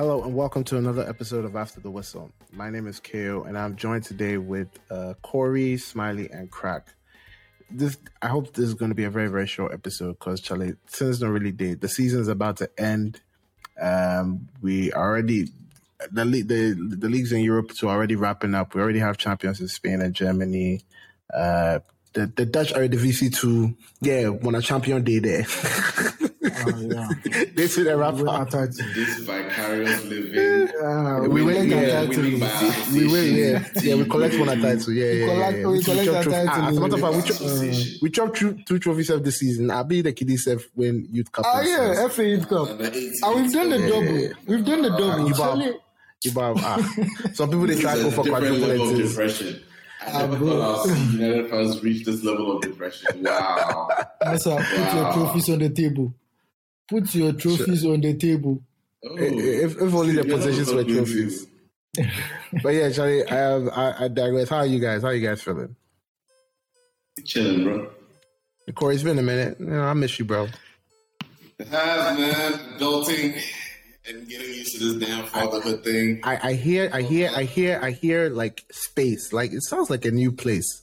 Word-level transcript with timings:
Hello 0.00 0.22
and 0.22 0.34
welcome 0.34 0.64
to 0.64 0.78
another 0.78 1.06
episode 1.06 1.44
of 1.44 1.54
After 1.56 1.78
the 1.78 1.90
Whistle. 1.90 2.30
My 2.54 2.70
name 2.70 2.86
is 2.86 2.98
Keo 3.00 3.42
and 3.42 3.58
I'm 3.58 3.76
joined 3.76 4.02
today 4.02 4.38
with 4.38 4.68
uh, 4.90 5.12
Corey, 5.20 5.76
Smiley, 5.76 6.30
and 6.30 6.50
Crack. 6.50 6.86
This 7.70 7.98
I 8.22 8.28
hope 8.28 8.54
this 8.54 8.64
is 8.64 8.72
going 8.72 8.88
to 8.88 8.94
be 8.94 9.04
a 9.04 9.10
very 9.10 9.28
very 9.28 9.46
short 9.46 9.74
episode 9.74 10.12
because 10.12 10.40
Charlie, 10.40 10.72
since 10.86 11.16
it's 11.16 11.20
not 11.20 11.28
really 11.28 11.52
did 11.52 11.82
the 11.82 11.88
season 11.90 12.18
is 12.18 12.28
about 12.28 12.56
to 12.56 12.70
end. 12.80 13.20
Um, 13.78 14.48
we 14.62 14.90
already 14.90 15.48
the 16.10 16.24
the 16.24 16.96
the 16.96 17.08
leagues 17.10 17.32
in 17.32 17.42
Europe 17.42 17.72
are 17.82 17.88
already 17.88 18.16
wrapping 18.16 18.54
up. 18.54 18.74
We 18.74 18.80
already 18.80 19.00
have 19.00 19.18
champions 19.18 19.60
in 19.60 19.68
Spain 19.68 20.00
and 20.00 20.14
Germany. 20.14 20.80
Uh, 21.30 21.80
the 22.14 22.24
the 22.24 22.46
Dutch 22.46 22.72
Eredivisie 22.72 23.36
too. 23.36 23.76
Yeah, 24.00 24.30
won 24.30 24.54
a 24.54 24.62
champion 24.62 25.04
day 25.04 25.18
there. 25.18 25.46
Oh, 26.42 26.72
yeah. 26.78 27.08
they 27.54 27.66
see 27.66 27.82
the 27.82 27.96
wrap 27.96 28.14
up. 28.14 28.50
This 28.50 29.18
vicarious 29.20 30.04
living. 30.06 30.68
Uh, 30.74 31.28
we, 31.28 31.42
win, 31.42 31.68
yeah, 31.68 32.04
we 32.04 33.06
win, 33.06 33.34
yeah, 33.34 33.64
yeah. 33.82 33.94
We 33.94 34.04
collect 34.06 34.38
one 34.38 34.48
at 34.48 34.62
title, 34.62 34.92
yeah, 34.94 35.12
yeah. 35.12 35.26
Collect, 35.26 35.58
yeah. 35.58 35.66
We, 35.66 35.84
collect 35.84 36.08
a 36.08 36.30
title. 36.30 36.48
Ah, 36.48 36.68
as 36.68 36.76
a 36.76 36.80
matter 36.80 36.94
of 36.94 37.00
fact, 37.00 37.16
we 37.16 37.22
chop, 37.22 37.40
uh, 37.42 37.98
we 38.00 38.10
chop 38.10 38.34
two, 38.34 38.58
two 38.64 38.78
trophies 38.78 39.10
of 39.10 39.22
the 39.22 39.32
season. 39.32 39.70
I'll 39.70 39.84
be 39.84 40.00
the 40.00 40.12
kiddies 40.12 40.48
when 40.74 41.06
youth 41.10 41.30
cup. 41.30 41.44
Oh 41.46 41.60
yeah, 41.60 42.08
FA 42.08 42.24
Youth 42.26 42.48
Cup. 42.48 42.68
And 42.70 42.80
we've 42.80 43.52
done 43.52 43.70
the 43.70 43.88
double. 43.88 44.46
We've 44.46 44.64
done 44.64 44.82
the 44.82 44.90
double. 44.90 45.80
Ibab, 46.24 46.56
ah. 46.58 46.76
Some 47.32 47.48
people 47.50 47.66
they 47.66 47.80
try 47.80 47.96
to 47.96 48.02
go 48.02 48.10
for 48.10 48.24
quadruple 48.24 48.96
depression. 48.96 49.62
I 50.06 50.26
never 50.26 50.38
thought 50.38 50.88
our 50.88 50.96
United 50.96 51.50
fans 51.50 51.82
reach 51.82 52.04
this 52.04 52.24
level 52.24 52.56
of 52.56 52.62
depression. 52.62 53.22
Wow. 53.22 53.88
That's 54.20 54.46
wow. 54.46 54.56
put 54.56 54.94
your 54.94 55.12
trophies 55.12 55.50
on 55.50 55.58
the 55.58 55.68
table. 55.70 56.14
Put 56.90 57.14
your 57.14 57.32
trophies 57.32 57.82
sure. 57.82 57.94
on 57.94 58.00
the 58.00 58.14
table. 58.14 58.60
Eh, 59.04 59.08
eh, 59.08 59.30
oh, 59.32 59.38
if, 59.38 59.80
if 59.80 59.94
only 59.94 60.12
the 60.12 60.24
possessions 60.24 60.72
were 60.72 60.84
trophies. 60.84 61.46
but 62.62 62.70
yeah, 62.70 62.90
Charlie, 62.90 63.24
I, 63.26 63.34
have, 63.34 63.68
I, 63.68 63.94
I 64.00 64.08
digress. 64.08 64.48
How 64.48 64.58
are 64.58 64.66
you 64.66 64.80
guys? 64.80 65.02
How 65.02 65.08
are 65.08 65.14
you 65.14 65.26
guys 65.26 65.40
feeling? 65.40 65.76
Chilling, 67.24 67.64
bro. 67.64 67.90
Corey, 68.74 68.94
it's 68.94 69.04
been 69.04 69.18
a 69.18 69.22
minute. 69.22 69.58
You 69.60 69.66
know, 69.66 69.82
I 69.82 69.92
miss 69.92 70.18
you, 70.18 70.24
bro. 70.24 70.48
It 71.58 71.68
has, 71.68 72.18
man. 72.18 72.52
Adulting 72.78 73.40
and 74.08 74.28
getting 74.28 74.48
used 74.48 74.78
to 74.78 74.92
this 74.92 75.08
damn 75.08 75.26
fatherhood 75.26 75.84
thing. 75.84 76.20
I, 76.24 76.50
I 76.50 76.52
hear, 76.54 76.90
I 76.92 77.02
hear, 77.02 77.30
I 77.34 77.44
hear, 77.44 77.78
I 77.82 77.90
hear 77.92 78.30
like 78.30 78.64
space. 78.70 79.32
Like 79.32 79.52
it 79.52 79.62
sounds 79.62 79.90
like 79.90 80.04
a 80.04 80.10
new 80.10 80.32
place. 80.32 80.82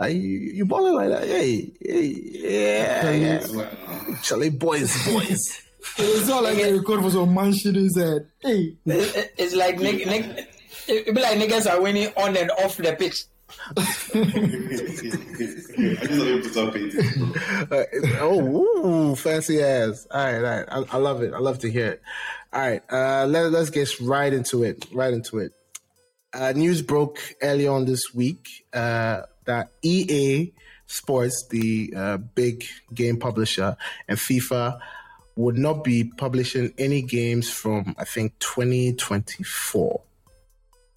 Like 0.00 0.14
you, 0.14 0.20
you 0.20 0.64
balling 0.64 0.94
like 0.94 1.10
that? 1.10 1.28
Hey, 1.28 1.72
hey 1.78 2.14
yeah, 2.32 3.10
yeah. 3.10 4.16
Charlie, 4.22 4.48
boys, 4.48 4.90
boys. 5.06 5.62
it's 5.98 6.26
not 6.26 6.42
like 6.42 6.56
a 6.56 6.72
record 6.72 7.02
for 7.02 7.10
some 7.10 7.34
man 7.34 7.52
shit 7.52 7.76
in 7.76 7.90
head. 7.90 8.26
Hey, 8.40 8.76
it's 8.86 9.54
like 9.54 9.78
Nick, 9.78 10.06
Nick. 10.06 10.48
It 10.88 11.14
be 11.14 11.20
like 11.20 11.38
niggas 11.38 11.70
are 11.70 11.82
winning 11.82 12.08
on 12.16 12.34
and 12.34 12.50
off 12.52 12.78
the 12.78 12.96
pitch. 12.98 13.24
uh, 13.76 13.84
oh, 18.22 19.10
ooh, 19.12 19.16
fancy 19.16 19.62
ass! 19.62 20.06
All 20.10 20.24
right, 20.24 20.36
all 20.36 20.42
right. 20.42 20.66
I, 20.70 20.96
I, 20.96 20.98
love 20.98 21.22
it. 21.22 21.34
I 21.34 21.38
love 21.40 21.58
to 21.58 21.70
hear 21.70 21.88
it. 21.88 22.02
All 22.54 22.60
right, 22.60 22.82
uh, 22.90 23.26
let, 23.26 23.52
let's 23.52 23.68
get 23.68 24.00
right 24.00 24.32
into 24.32 24.62
it. 24.62 24.86
Right 24.94 25.12
into 25.12 25.40
it. 25.40 25.52
Uh, 26.32 26.52
news 26.52 26.80
broke 26.80 27.18
early 27.42 27.68
on 27.68 27.84
this 27.84 28.14
week 28.14 28.46
uh, 28.72 29.22
that 29.50 29.72
EA 29.82 30.52
Sports, 30.86 31.46
the 31.50 31.92
uh, 31.96 32.16
big 32.16 32.64
game 32.94 33.18
publisher, 33.18 33.76
and 34.08 34.16
FIFA 34.18 34.80
would 35.36 35.58
not 35.58 35.84
be 35.84 36.04
publishing 36.16 36.72
any 36.78 37.02
games 37.02 37.50
from 37.50 37.94
I 37.98 38.04
think 38.04 38.38
2024, 38.38 40.00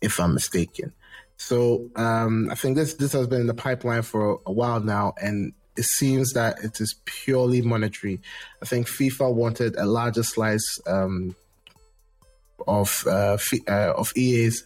if 0.01 0.19
I'm 0.19 0.33
mistaken. 0.33 0.93
So 1.37 1.89
um, 1.95 2.49
I 2.51 2.55
think 2.55 2.75
this 2.75 2.93
this 2.95 3.13
has 3.13 3.27
been 3.27 3.41
in 3.41 3.47
the 3.47 3.53
pipeline 3.53 4.03
for 4.03 4.39
a 4.45 4.51
while 4.51 4.79
now, 4.79 5.13
and 5.21 5.53
it 5.75 5.85
seems 5.85 6.33
that 6.33 6.63
it 6.63 6.79
is 6.79 6.95
purely 7.05 7.61
monetary. 7.61 8.19
I 8.61 8.65
think 8.65 8.87
FIFA 8.87 9.33
wanted 9.33 9.75
a 9.75 9.85
larger 9.85 10.23
slice 10.23 10.79
um, 10.87 11.35
of 12.67 13.05
uh, 13.07 13.37
uh, 13.67 13.93
of 13.95 14.13
EA's 14.15 14.65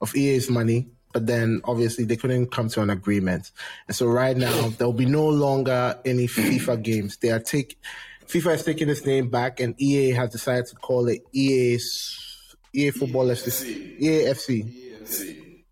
of 0.00 0.14
EA's 0.14 0.50
money, 0.50 0.88
but 1.16 1.26
then 1.26 1.62
obviously 1.64 2.04
they 2.04 2.14
couldn't 2.14 2.48
come 2.48 2.68
to 2.68 2.82
an 2.82 2.90
agreement. 2.90 3.50
And 3.88 3.96
so 3.96 4.04
right 4.06 4.36
now 4.36 4.68
there 4.76 4.86
will 4.86 4.92
be 4.92 5.06
no 5.06 5.26
longer 5.26 5.98
any 6.04 6.26
FIFA 6.26 6.82
games. 6.82 7.16
They 7.16 7.30
are 7.30 7.40
take 7.40 7.78
FIFA 8.26 8.56
is 8.56 8.64
taking 8.64 8.90
its 8.90 9.06
name 9.06 9.30
back, 9.30 9.58
and 9.60 9.74
EA 9.80 10.10
has 10.10 10.28
decided 10.28 10.66
to 10.66 10.74
call 10.74 11.08
it 11.08 11.22
EA's 11.32 12.54
EA 12.74 12.90
Football 12.90 13.28
FC, 13.28 13.98
EAFC. 13.98 15.62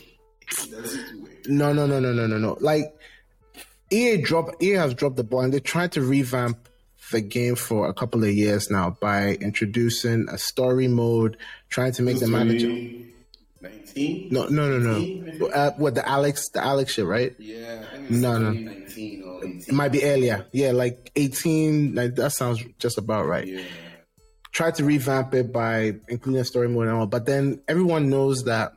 No, 1.46 1.72
no, 1.72 1.86
no, 1.86 2.00
no, 2.00 2.12
no, 2.12 2.26
no, 2.26 2.38
no. 2.38 2.56
Like 2.60 2.94
EA 3.90 4.18
drop 4.18 4.62
EA 4.62 4.72
has 4.72 4.94
dropped 4.94 5.16
the 5.16 5.24
ball 5.24 5.40
and 5.40 5.52
they're 5.52 5.60
trying 5.60 5.90
to 5.90 6.02
revamp 6.02 6.68
the 7.10 7.20
game 7.20 7.54
for 7.54 7.88
a 7.88 7.94
couple 7.94 8.24
of 8.24 8.30
years 8.30 8.70
now 8.70 8.96
by 9.00 9.34
introducing 9.34 10.26
a 10.30 10.38
story 10.38 10.88
mode, 10.88 11.36
trying 11.68 11.92
to 11.92 12.02
make 12.02 12.18
the 12.18 12.26
manager 12.26 12.68
19? 13.64 14.28
No, 14.30 14.46
no, 14.46 14.78
no, 14.78 15.08
no. 15.08 15.46
Uh, 15.46 15.72
what 15.72 15.94
the 15.94 16.06
Alex, 16.08 16.48
the 16.50 16.62
Alex 16.64 16.92
shit, 16.92 17.06
right? 17.06 17.34
Yeah. 17.38 17.82
No, 18.08 18.38
no. 18.38 18.72
It 18.96 19.72
might 19.72 19.92
be 19.92 20.04
earlier. 20.04 20.46
Yeah, 20.52 20.72
like 20.72 21.10
18. 21.16 21.94
Like 21.94 22.14
that 22.16 22.32
sounds 22.32 22.62
just 22.78 22.98
about 22.98 23.26
right. 23.26 23.46
Yeah. 23.46 23.62
Try 24.54 24.70
to 24.70 24.84
revamp 24.84 25.34
it 25.34 25.52
by 25.52 25.96
including 26.08 26.40
a 26.40 26.44
story 26.44 26.68
mode 26.68 26.88
and 26.88 26.96
all, 26.96 27.06
but 27.06 27.26
then 27.26 27.60
everyone 27.68 28.08
knows 28.08 28.44
that. 28.44 28.72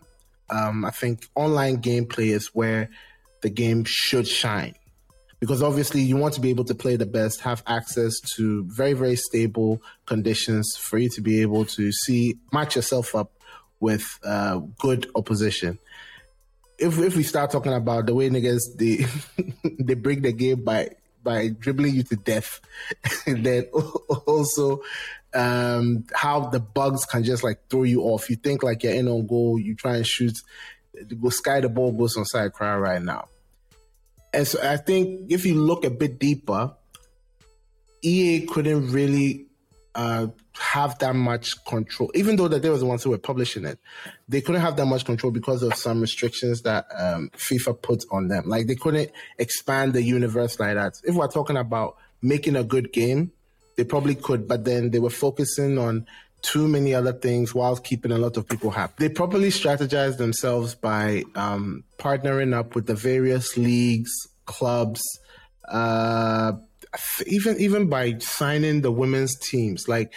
Um, 0.50 0.84
I 0.86 0.92
think 0.92 1.28
online 1.36 1.82
gameplay 1.82 2.28
is 2.28 2.48
where 2.48 2.90
the 3.42 3.50
game 3.50 3.84
should 3.86 4.28
shine 4.28 4.76
because 5.40 5.62
obviously 5.62 6.02
you 6.02 6.18
want 6.18 6.34
to 6.34 6.42
be 6.42 6.50
able 6.50 6.66
to 6.66 6.76
play 6.76 6.96
the 6.96 7.06
best, 7.06 7.42
have 7.42 7.64
access 7.68 8.20
to 8.36 8.64
very, 8.66 8.94
very 8.94 9.16
stable 9.16 9.82
conditions 10.06 10.76
for 10.76 10.98
you 10.98 11.10
to 11.10 11.22
be 11.22 11.42
able 11.42 11.66
to 11.66 11.92
see, 11.92 12.38
match 12.52 12.76
yourself 12.76 13.14
up 13.16 13.32
with 13.80 14.20
uh, 14.24 14.60
good 14.80 15.10
opposition. 15.16 15.78
If 16.80 17.00
if 17.00 17.16
we 17.16 17.24
start 17.24 17.52
talking 17.52 17.74
about 17.74 18.06
the 18.06 18.14
way 18.14 18.30
niggas 18.30 18.62
they 18.78 19.06
they 19.80 19.96
break 19.96 20.22
the 20.22 20.32
game 20.32 20.64
by 20.64 20.92
by 21.28 21.50
dribbling 21.50 21.94
you 21.94 22.04
to 22.04 22.16
death, 22.16 22.62
and 23.28 23.46
then 23.46 23.64
also 24.26 24.82
um, 25.34 26.06
how 26.14 26.48
the 26.48 26.62
bugs 26.62 27.04
can 27.04 27.26
just 27.26 27.44
like 27.44 27.60
throw 27.70 27.84
you 27.84 28.04
off. 28.04 28.30
You 28.30 28.38
think 28.38 28.64
like 28.64 28.84
you're 28.84 28.94
in 28.94 29.10
on 29.10 29.28
goal, 29.28 29.60
you 29.60 29.76
try 29.76 29.98
and 29.98 30.08
shoot, 30.08 30.38
go 31.22 31.28
sky 31.28 31.60
the 31.60 31.68
ball 31.68 31.92
goes 31.92 32.16
on 32.16 32.24
side 32.24 32.54
cry 32.54 32.78
right 32.78 33.02
now. 33.02 33.28
And 34.34 34.48
so 34.48 34.60
I 34.64 34.78
think 34.78 35.30
if 35.30 35.46
you 35.46 35.56
look 35.56 35.84
a 35.84 35.90
bit 35.90 36.18
deeper, 36.18 36.74
EA 38.02 38.46
couldn't 38.46 38.92
really 38.92 39.47
uh, 39.98 40.28
have 40.60 40.98
that 41.00 41.16
much 41.16 41.66
control, 41.66 42.12
even 42.14 42.36
though 42.36 42.48
that 42.48 42.62
they 42.62 42.70
were 42.70 42.78
the 42.78 42.86
ones 42.86 43.04
who 43.04 43.10
were 43.10 43.18
publishing 43.18 43.66
it. 43.66 43.80
They 44.30 44.42
couldn't 44.42 44.62
have 44.62 44.76
that 44.78 44.86
much 44.86 45.06
control 45.06 45.32
because 45.32 45.64
of 45.64 45.74
some 45.74 46.00
restrictions 46.00 46.62
that 46.62 46.86
um, 46.96 47.32
FIFA 47.36 47.82
put 47.82 48.06
on 48.12 48.28
them. 48.28 48.48
Like 48.48 48.68
they 48.68 48.76
couldn't 48.76 49.12
expand 49.40 49.94
the 49.94 50.04
universe 50.04 50.60
like 50.60 50.76
that. 50.76 51.02
If 51.04 51.16
we're 51.16 51.28
talking 51.28 51.58
about 51.58 51.98
making 52.22 52.56
a 52.56 52.64
good 52.64 52.94
game, 52.94 53.32
they 53.76 53.84
probably 53.84 54.14
could, 54.14 54.48
but 54.48 54.66
then 54.66 54.92
they 54.92 55.00
were 55.00 55.10
focusing 55.10 55.80
on 55.80 56.06
too 56.44 56.68
many 56.68 56.94
other 56.94 57.14
things 57.14 57.56
while 57.56 57.76
keeping 57.76 58.12
a 58.12 58.20
lot 58.20 58.38
of 58.38 58.48
people 58.48 58.70
happy. 58.70 59.08
They 59.08 59.10
probably 59.10 59.50
strategized 59.50 60.18
themselves 60.18 60.76
by 60.76 61.24
um, 61.34 61.84
partnering 61.98 62.54
up 62.54 62.76
with 62.76 62.86
the 62.86 62.94
various 62.94 63.58
leagues, 63.58 64.12
clubs, 64.46 65.02
uh, 65.68 66.54
even 67.26 67.60
even 67.60 67.90
by 67.90 68.18
signing 68.20 68.82
the 68.82 68.92
women's 68.92 69.38
teams, 69.38 69.88
like 69.88 70.14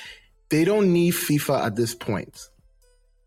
they 0.49 0.65
don't 0.65 0.93
need 0.93 1.15
FIFA 1.15 1.67
at 1.67 1.77
this 1.77 1.95
point. 1.95 2.39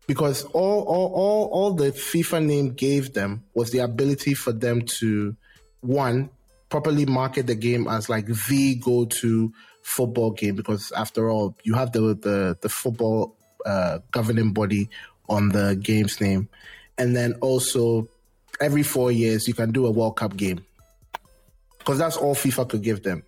Because 0.06 0.44
all 0.46 0.82
all 0.82 1.12
all, 1.14 1.48
all 1.52 1.72
the 1.72 1.90
FIFA 1.90 2.44
name 2.44 2.72
gave 2.74 3.14
them 3.14 3.44
was 3.54 3.70
the 3.70 3.78
ability 3.78 4.34
for 4.34 4.52
them 4.52 4.82
to 4.82 5.36
one 5.80 6.30
properly 6.68 7.06
market 7.06 7.46
the 7.46 7.54
game 7.54 7.86
as 7.88 8.08
like 8.08 8.26
the 8.26 8.74
go 8.74 9.04
to 9.06 9.52
football 9.82 10.30
game. 10.30 10.56
Because 10.56 10.92
after 10.92 11.30
all 11.30 11.56
you 11.62 11.74
have 11.74 11.92
the 11.92 12.14
the 12.14 12.58
the 12.60 12.68
football 12.68 13.36
uh, 13.64 13.98
governing 14.10 14.52
body 14.52 14.90
on 15.28 15.48
the 15.50 15.78
game's 15.80 16.20
name. 16.20 16.48
And 16.98 17.16
then 17.16 17.34
also 17.40 18.08
every 18.60 18.82
four 18.82 19.10
years 19.10 19.48
you 19.48 19.54
can 19.54 19.72
do 19.72 19.86
a 19.86 19.90
World 19.90 20.16
Cup 20.16 20.36
game. 20.36 20.64
Because 21.78 21.98
that's 21.98 22.16
all 22.16 22.34
FIFA 22.34 22.68
could 22.68 22.82
give 22.82 23.02
them. 23.02 23.22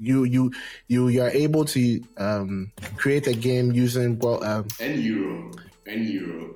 You 0.00 0.24
you 0.24 0.52
you 0.88 1.08
you 1.08 1.22
are 1.22 1.30
able 1.30 1.64
to 1.66 2.02
um, 2.16 2.72
create 2.96 3.26
a 3.26 3.34
game 3.34 3.72
using 3.72 4.18
well 4.18 4.42
um, 4.42 4.66
and 4.80 4.98
Euro 4.98 5.52
and 5.86 6.08
Euro. 6.08 6.54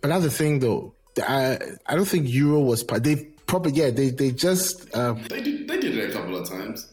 But 0.00 0.08
that's 0.08 0.24
the 0.24 0.30
thing, 0.30 0.58
though. 0.60 0.94
I 1.18 1.58
I 1.86 1.94
don't 1.96 2.04
think 2.06 2.28
Euro 2.28 2.60
was 2.60 2.84
part. 2.84 3.04
They 3.04 3.16
probably 3.46 3.72
yeah 3.72 3.90
they 3.90 4.10
they 4.10 4.30
just 4.30 4.94
um, 4.94 5.22
they 5.28 5.40
did 5.40 5.68
they 5.68 5.78
did 5.80 5.96
it 5.96 6.10
a 6.10 6.12
couple 6.12 6.36
of 6.36 6.48
times. 6.48 6.92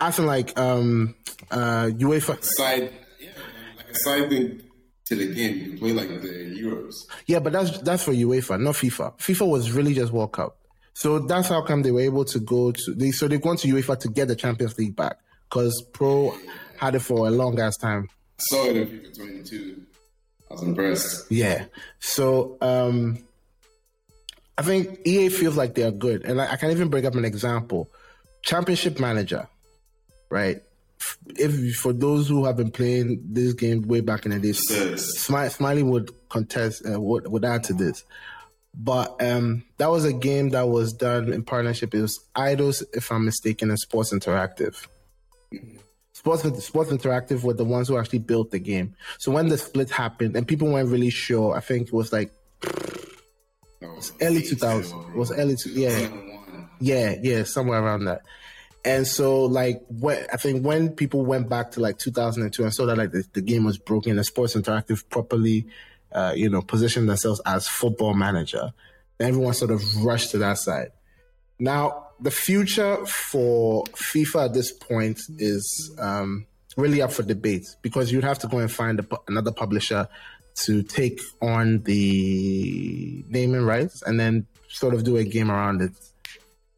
I 0.00 0.10
feel 0.10 0.26
like 0.26 0.58
um 0.58 1.14
uh 1.50 1.90
UEFA 1.96 2.42
side 2.44 2.92
yeah 3.20 3.30
like 3.76 3.88
a 3.90 3.94
side 3.94 4.28
thing 4.28 4.62
to 5.06 5.16
the 5.16 5.34
game. 5.34 5.72
You 5.72 5.78
play 5.78 5.92
like 5.92 6.08
the 6.20 6.28
Euros. 6.28 6.94
Yeah, 7.26 7.38
but 7.40 7.52
that's 7.52 7.78
that's 7.80 8.02
for 8.04 8.12
UEFA, 8.12 8.60
not 8.60 8.74
FIFA. 8.74 9.18
FIFA 9.18 9.48
was 9.48 9.72
really 9.72 9.94
just 9.94 10.12
World 10.12 10.32
Cup. 10.32 10.57
So 10.98 11.20
that's 11.20 11.46
how 11.46 11.62
come 11.62 11.82
they 11.82 11.92
were 11.92 12.00
able 12.00 12.24
to 12.24 12.40
go 12.40 12.72
to 12.72 12.92
they 12.92 13.12
so 13.12 13.28
they've 13.28 13.40
gone 13.40 13.56
to 13.58 13.68
UEFA 13.68 14.00
to 14.00 14.08
get 14.08 14.26
the 14.26 14.34
Champions 14.34 14.76
League 14.76 14.96
back 14.96 15.20
because 15.48 15.80
Pro 15.92 16.36
had 16.76 16.96
it 16.96 16.98
for 16.98 17.28
a 17.28 17.30
long 17.30 17.60
ass 17.60 17.76
time. 17.76 18.08
saw 18.40 18.64
it 18.64 18.76
in 18.76 18.88
FIFA 18.88 19.16
22. 19.16 19.82
I 20.50 20.54
was 20.54 20.62
impressed. 20.64 21.30
Yeah. 21.30 21.66
So 22.00 22.56
um 22.60 23.24
I 24.58 24.62
think 24.62 24.98
EA 25.04 25.28
feels 25.28 25.56
like 25.56 25.76
they 25.76 25.84
are 25.84 25.92
good, 25.92 26.24
and 26.24 26.40
I, 26.40 26.54
I 26.54 26.56
can 26.56 26.72
even 26.72 26.88
bring 26.88 27.06
up 27.06 27.14
an 27.14 27.24
example: 27.24 27.88
Championship 28.42 28.98
Manager, 28.98 29.46
right? 30.30 30.64
if 31.36 31.76
for 31.76 31.92
those 31.92 32.26
who 32.26 32.44
have 32.44 32.56
been 32.56 32.72
playing 32.72 33.22
this 33.24 33.52
game 33.52 33.82
way 33.82 34.00
back 34.00 34.26
in 34.26 34.32
the 34.32 34.40
day, 34.40 34.50
Smiley, 34.50 35.50
Smiley 35.50 35.82
would 35.84 36.10
contest 36.28 36.82
uh, 36.84 37.00
would, 37.00 37.28
would 37.28 37.44
add 37.44 37.62
to 37.64 37.72
this. 37.72 38.04
But 38.74 39.20
um, 39.20 39.64
that 39.78 39.90
was 39.90 40.04
a 40.04 40.12
game 40.12 40.50
that 40.50 40.68
was 40.68 40.92
done 40.92 41.32
in 41.32 41.42
partnership. 41.42 41.94
It 41.94 42.02
was 42.02 42.20
Eidos, 42.36 42.84
if 42.92 43.10
I'm 43.10 43.24
mistaken, 43.24 43.70
and 43.70 43.78
Sports 43.78 44.12
Interactive. 44.12 44.86
Sports 46.12 46.42
Sports 46.64 46.90
Interactive 46.90 47.42
were 47.42 47.54
the 47.54 47.64
ones 47.64 47.88
who 47.88 47.98
actually 47.98 48.20
built 48.20 48.50
the 48.50 48.58
game. 48.58 48.94
So 49.18 49.32
when 49.32 49.48
the 49.48 49.58
split 49.58 49.90
happened, 49.90 50.36
and 50.36 50.46
people 50.46 50.72
weren't 50.72 50.90
really 50.90 51.10
sure, 51.10 51.56
I 51.56 51.60
think 51.60 51.88
it 51.88 51.92
was 51.92 52.12
like 52.12 52.32
was 53.98 54.12
early 54.20 54.42
2000. 54.42 54.98
It 54.98 55.14
was 55.14 55.32
early, 55.32 55.56
yeah, 55.66 56.08
yeah, 56.80 57.14
yeah, 57.20 57.42
somewhere 57.42 57.82
around 57.82 58.04
that. 58.06 58.22
And 58.84 59.06
so, 59.06 59.44
like, 59.44 59.82
when, 59.88 60.24
I 60.32 60.36
think 60.36 60.64
when 60.64 60.90
people 60.90 61.24
went 61.26 61.48
back 61.48 61.72
to 61.72 61.80
like 61.80 61.98
2002 61.98 62.62
and 62.62 62.72
saw 62.72 62.86
that 62.86 62.96
like 62.96 63.10
the, 63.10 63.24
the 63.34 63.42
game 63.42 63.64
was 63.64 63.76
broken, 63.76 64.16
the 64.16 64.24
Sports 64.24 64.54
Interactive 64.54 65.06
properly, 65.10 65.66
uh, 66.12 66.32
you 66.34 66.48
know, 66.48 66.62
position 66.62 67.06
themselves 67.06 67.40
as 67.46 67.68
football 67.68 68.14
manager, 68.14 68.72
everyone 69.20 69.54
sort 69.54 69.70
of 69.70 70.04
rushed 70.04 70.30
to 70.32 70.38
that 70.38 70.58
side. 70.58 70.90
Now, 71.58 72.08
the 72.20 72.30
future 72.30 73.04
for 73.06 73.84
FIFA 73.84 74.46
at 74.46 74.54
this 74.54 74.72
point 74.72 75.20
is 75.38 75.94
um, 75.98 76.46
really 76.76 77.02
up 77.02 77.12
for 77.12 77.22
debate 77.22 77.66
because 77.82 78.10
you'd 78.12 78.24
have 78.24 78.38
to 78.40 78.46
go 78.46 78.58
and 78.58 78.70
find 78.70 79.00
a, 79.00 79.06
another 79.26 79.52
publisher 79.52 80.08
to 80.54 80.82
take 80.82 81.20
on 81.40 81.82
the 81.82 83.24
naming 83.28 83.64
rights 83.64 84.02
and 84.02 84.18
then 84.18 84.46
sort 84.68 84.94
of 84.94 85.04
do 85.04 85.16
a 85.16 85.24
game 85.24 85.50
around 85.50 85.82
it. 85.82 85.92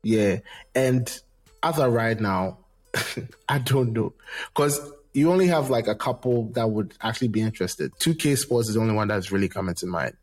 Yeah. 0.02 0.40
And 0.74 1.08
as 1.62 1.78
of 1.78 1.92
right 1.92 2.18
now, 2.18 2.58
I 3.48 3.58
don't 3.58 3.92
know. 3.92 4.12
Because 4.48 4.80
you 5.12 5.30
only 5.30 5.46
have 5.48 5.70
like 5.70 5.88
a 5.88 5.94
couple 5.94 6.50
that 6.52 6.70
would 6.70 6.94
actually 7.00 7.28
be 7.28 7.40
interested. 7.40 7.92
2K 7.94 8.36
Sports 8.38 8.68
is 8.68 8.74
the 8.74 8.80
only 8.80 8.94
one 8.94 9.08
that's 9.08 9.32
really 9.32 9.48
coming 9.48 9.74
to 9.76 9.86
mind. 9.86 10.16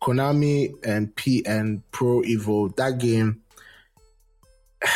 Konami 0.00 0.72
and 0.84 1.14
PN 1.14 1.82
Pro 1.90 2.22
Evo, 2.22 2.74
that 2.76 2.98
game 2.98 3.42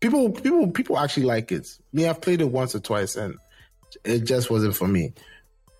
people 0.00 0.30
people 0.30 0.70
people 0.70 0.98
actually 0.98 1.24
like 1.24 1.52
it. 1.52 1.68
Me, 1.92 2.06
I've 2.06 2.20
played 2.20 2.40
it 2.40 2.50
once 2.50 2.74
or 2.74 2.80
twice 2.80 3.16
and 3.16 3.36
it 4.04 4.20
just 4.20 4.50
wasn't 4.50 4.76
for 4.76 4.88
me. 4.88 5.12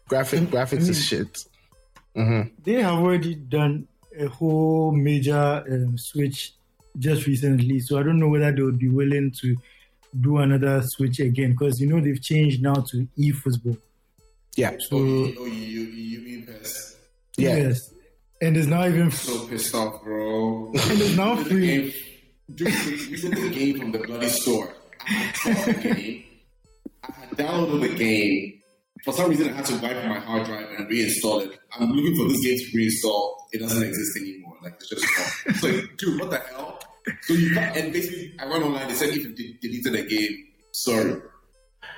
Graphic 0.08 0.40
graphics 0.44 0.72
I 0.72 0.80
mean, 0.80 0.90
is 0.90 1.04
shit. 1.04 1.44
Mm-hmm. 2.16 2.54
They 2.64 2.82
have 2.82 2.98
already 2.98 3.34
done 3.34 3.88
a 4.18 4.26
whole 4.26 4.90
major 4.90 5.64
um, 5.70 5.98
switch 5.98 6.54
just 6.98 7.26
recently. 7.26 7.80
So 7.80 7.98
I 7.98 8.02
don't 8.02 8.18
know 8.18 8.28
whether 8.28 8.50
they 8.50 8.62
would 8.62 8.78
be 8.78 8.88
willing 8.88 9.30
to 9.42 9.56
do 10.18 10.38
another 10.38 10.82
switch 10.84 11.20
again 11.20 11.52
because 11.52 11.80
you 11.80 11.86
know 11.86 12.00
they've 12.00 12.22
changed 12.22 12.62
now 12.62 12.74
to 12.74 13.06
e 13.16 13.30
football. 13.30 13.76
Yeah. 14.56 14.76
So 14.78 14.96
oh, 14.96 15.00
you, 15.00 15.44
you, 15.46 15.80
you, 15.82 16.20
you 16.20 16.46
yeah. 17.36 17.56
Yes. 17.56 17.94
And 18.40 18.56
it's 18.56 18.66
now 18.66 18.86
even 18.86 19.10
so 19.10 19.46
pissed 19.46 19.74
off, 19.74 20.02
bro. 20.02 20.66
and 20.68 21.00
it's 21.00 21.16
now 21.16 21.36
free. 21.36 21.94
Dude, 22.54 22.72
you 23.08 23.16
took 23.16 23.34
the 23.34 23.50
game 23.50 23.78
from 23.78 23.92
the 23.92 23.98
bloody 23.98 24.28
store. 24.28 24.74
I 25.06 25.12
had 25.12 25.74
the 25.76 25.94
game. 25.94 26.24
I 27.04 27.10
downloaded 27.34 27.80
the 27.82 27.94
game. 27.94 28.62
For 29.04 29.12
some 29.12 29.30
reason, 29.30 29.50
I 29.50 29.52
had 29.52 29.64
to 29.66 29.74
wipe 29.74 30.04
my 30.06 30.18
hard 30.18 30.46
drive 30.46 30.66
and 30.76 30.88
reinstall 30.88 31.46
it. 31.46 31.58
I'm 31.78 31.92
looking 31.92 32.16
for 32.16 32.28
this 32.28 32.44
game 32.44 32.58
to 32.58 32.76
reinstall. 32.76 33.36
It 33.52 33.58
doesn't 33.58 33.82
exist 33.82 34.18
anymore. 34.18 34.56
Like 34.62 34.74
it's 34.74 34.88
just 34.88 35.06
gone. 35.16 35.54
It's 35.54 35.62
like, 35.62 35.96
dude, 35.96 36.20
what 36.20 36.30
the 36.30 36.38
hell? 36.38 36.80
So 37.22 37.32
you 37.34 37.54
can't, 37.54 37.76
and 37.76 37.92
basically, 37.92 38.34
I 38.38 38.46
went 38.46 38.64
online. 38.64 38.88
They 38.88 38.94
said 38.94 39.10
if 39.10 39.16
you 39.16 39.54
deleted 39.60 39.92
the 39.92 40.02
game, 40.04 40.44
sorry. 40.72 41.20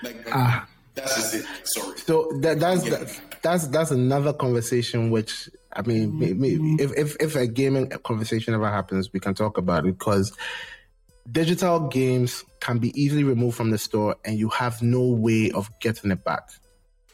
Like 0.03 0.27
ah. 0.33 0.67
that's 0.95 1.15
just 1.17 1.35
it. 1.35 1.45
Like, 1.45 1.67
sorry. 1.67 1.99
So 1.99 2.31
that, 2.41 2.61
that's 2.61 2.83
that, 2.91 3.21
that's 3.43 3.67
that's 3.69 3.91
another 3.91 4.33
conversation. 4.33 5.11
Which 5.11 5.49
I 5.73 5.83
mean, 5.83 6.13
mm-hmm. 6.13 6.77
if 6.79 6.93
if 6.97 7.17
if 7.21 7.37
a 7.37 7.47
gaming 7.47 7.89
conversation 8.05 8.55
ever 8.55 8.71
happens, 8.71 9.13
we 9.13 9.21
can 9.21 9.35
talk 9.35 9.59
about 9.59 9.87
it 9.87 9.99
because 9.99 10.33
digital 11.31 11.89
games 11.89 12.45
can 12.61 12.79
be 12.79 12.91
easily 13.01 13.25
removed 13.25 13.57
from 13.57 13.71
the 13.71 13.79
store, 13.79 14.17
and 14.25 14.39
you 14.39 14.49
have 14.51 14.83
no 14.83 15.03
way 15.07 15.51
of 15.51 15.71
getting 15.81 16.11
it 16.11 16.25
back. 16.25 16.51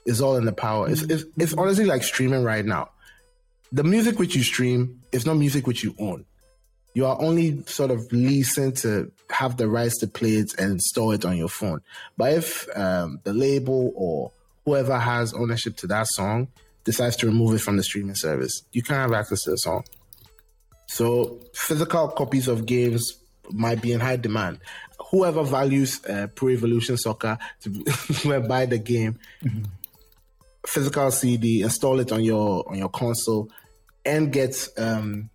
It's 0.04 0.20
all 0.20 0.36
in 0.36 0.44
the 0.44 0.52
power. 0.52 0.88
It's, 0.88 1.02
it's, 1.02 1.24
it's 1.36 1.54
honestly 1.54 1.84
like 1.84 2.04
streaming 2.04 2.44
right 2.44 2.64
now. 2.64 2.90
The 3.72 3.82
music 3.82 4.20
which 4.20 4.36
you 4.36 4.44
stream 4.44 5.02
is 5.10 5.26
not 5.26 5.34
music 5.34 5.66
which 5.66 5.82
you 5.82 5.94
own 5.98 6.24
you 6.96 7.04
are 7.04 7.20
only 7.20 7.62
sort 7.66 7.90
of 7.90 8.10
leasing 8.10 8.72
to 8.72 9.12
have 9.28 9.58
the 9.58 9.68
rights 9.68 9.98
to 9.98 10.06
play 10.06 10.36
it 10.36 10.58
and 10.58 10.80
store 10.80 11.12
it 11.12 11.26
on 11.26 11.36
your 11.36 11.50
phone. 11.50 11.82
But 12.16 12.32
if 12.32 12.66
um, 12.74 13.20
the 13.22 13.34
label 13.34 13.92
or 13.94 14.32
whoever 14.64 14.98
has 14.98 15.34
ownership 15.34 15.76
to 15.76 15.86
that 15.88 16.06
song 16.06 16.48
decides 16.84 17.16
to 17.16 17.26
remove 17.26 17.54
it 17.54 17.60
from 17.60 17.76
the 17.76 17.82
streaming 17.82 18.14
service, 18.14 18.62
you 18.72 18.82
can't 18.82 18.98
have 18.98 19.12
access 19.12 19.42
to 19.42 19.50
the 19.50 19.56
song. 19.56 19.84
So 20.86 21.38
physical 21.52 22.08
copies 22.08 22.48
of 22.48 22.64
games 22.64 23.18
might 23.50 23.82
be 23.82 23.92
in 23.92 24.00
high 24.00 24.16
demand. 24.16 24.60
Whoever 25.10 25.42
values 25.42 26.02
uh, 26.06 26.28
Pro 26.28 26.48
Evolution 26.48 26.96
Soccer 26.96 27.36
to 27.60 28.40
buy 28.48 28.64
the 28.64 28.78
game, 28.78 29.18
mm-hmm. 29.44 29.64
physical 30.66 31.10
CD, 31.10 31.60
install 31.60 32.00
it 32.00 32.10
on 32.10 32.24
your 32.24 32.66
on 32.66 32.78
your 32.78 32.88
console, 32.88 33.50
and 34.02 34.32
get 34.32 34.66
um, 34.78 35.28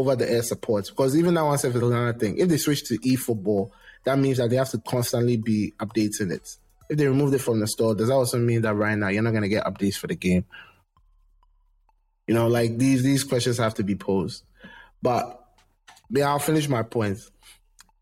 over 0.00 0.16
the 0.16 0.30
air 0.30 0.42
support 0.42 0.86
because 0.88 1.16
even 1.16 1.34
that 1.34 1.44
one 1.44 1.54
is 1.54 1.64
another 1.64 2.12
thing. 2.14 2.38
If 2.38 2.48
they 2.48 2.56
switch 2.56 2.84
to 2.88 2.98
eFootball, 2.98 3.70
that 4.04 4.18
means 4.18 4.38
that 4.38 4.50
they 4.50 4.56
have 4.56 4.70
to 4.70 4.78
constantly 4.78 5.36
be 5.36 5.74
updating 5.78 6.32
it. 6.32 6.56
If 6.88 6.98
they 6.98 7.06
removed 7.06 7.34
it 7.34 7.40
from 7.40 7.60
the 7.60 7.68
store, 7.68 7.94
does 7.94 8.08
that 8.08 8.14
also 8.14 8.38
mean 8.38 8.62
that 8.62 8.74
right 8.74 8.96
now 8.96 9.08
you're 9.08 9.22
not 9.22 9.30
going 9.30 9.42
to 9.42 9.48
get 9.48 9.64
updates 9.64 9.96
for 9.96 10.06
the 10.06 10.16
game? 10.16 10.44
You 12.26 12.34
know, 12.34 12.48
like 12.48 12.78
these 12.78 13.02
these 13.02 13.24
questions 13.24 13.58
have 13.58 13.74
to 13.74 13.82
be 13.82 13.94
posed. 13.94 14.44
But 15.02 15.38
yeah, 16.10 16.28
I'll 16.28 16.38
finish 16.38 16.68
my 16.68 16.82
points. 16.82 17.30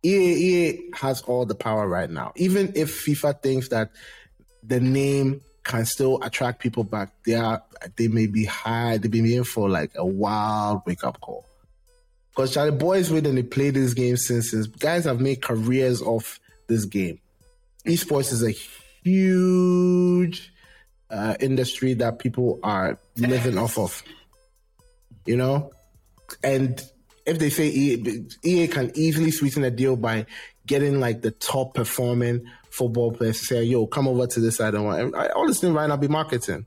EA, 0.03 0.17
EA 0.17 0.91
has 0.95 1.23
all 1.23 1.45
the 1.45 1.55
power 1.55 1.89
right 1.89 2.09
now. 2.09 2.33
Even 2.37 2.73
if 2.77 3.05
FIFA 3.05 3.43
thinks 3.43 3.69
that 3.69 3.91
the 4.63 4.81
name 4.81 5.41
can 5.65 5.85
still 5.85 6.23
attract 6.23 6.61
people 6.61 6.85
back, 6.85 7.13
they 7.25 7.35
are 7.35 7.63
they 7.97 8.09
may 8.09 8.27
be 8.27 8.45
high, 8.45 8.99
they 8.99 9.09
may 9.09 9.21
be 9.21 9.37
in 9.37 9.45
for 9.45 9.69
like 9.69 9.93
a 9.97 10.07
wild 10.07 10.83
wake 10.87 11.05
up 11.05 11.21
call. 11.21 11.48
Because 12.39 12.55
Charlie 12.55 12.71
boys 12.71 13.11
with 13.11 13.27
and 13.27 13.37
they 13.37 13.43
play 13.43 13.71
this 13.71 13.95
game 13.95 14.17
since 14.17 14.53
since 14.53 14.69
guys 14.69 15.07
have 15.07 15.21
made 15.21 15.43
careers 15.43 16.01
off 16.01 16.39
this 16.69 16.85
game. 16.85 17.19
Esports 17.85 18.33
is 18.33 18.45
a 18.45 18.53
huge 19.03 20.53
uh, 21.11 21.35
industry 21.41 21.95
that 21.95 22.21
people 22.21 22.61
are 22.63 22.97
living 23.17 23.59
off 23.59 23.77
of. 23.77 24.05
You 25.27 25.37
know, 25.37 25.73
and 26.45 26.81
if 27.27 27.41
they 27.41 27.51
say 27.51 27.71
EA, 27.71 28.25
EA 28.45 28.69
can 28.69 28.93
easily 28.95 29.33
sweeten 29.33 29.65
a 29.65 29.71
deal 29.73 29.97
by 29.97 30.25
getting 30.65 31.01
like 31.01 31.23
the 31.23 31.33
top 31.33 31.75
performing 31.75 32.49
football 32.71 33.11
players 33.11 33.41
to 33.41 33.47
say, 33.47 33.65
"Yo, 33.65 33.89
come 33.89 34.07
over 34.07 34.29
to 34.29 34.39
this 34.39 34.59
side." 34.59 34.77
And 34.77 34.85
want 34.85 35.13
all 35.33 35.49
this 35.49 35.61
thing 35.61 35.75
right 35.75 35.89
now 35.89 35.97
be 35.97 36.07
marketing. 36.07 36.67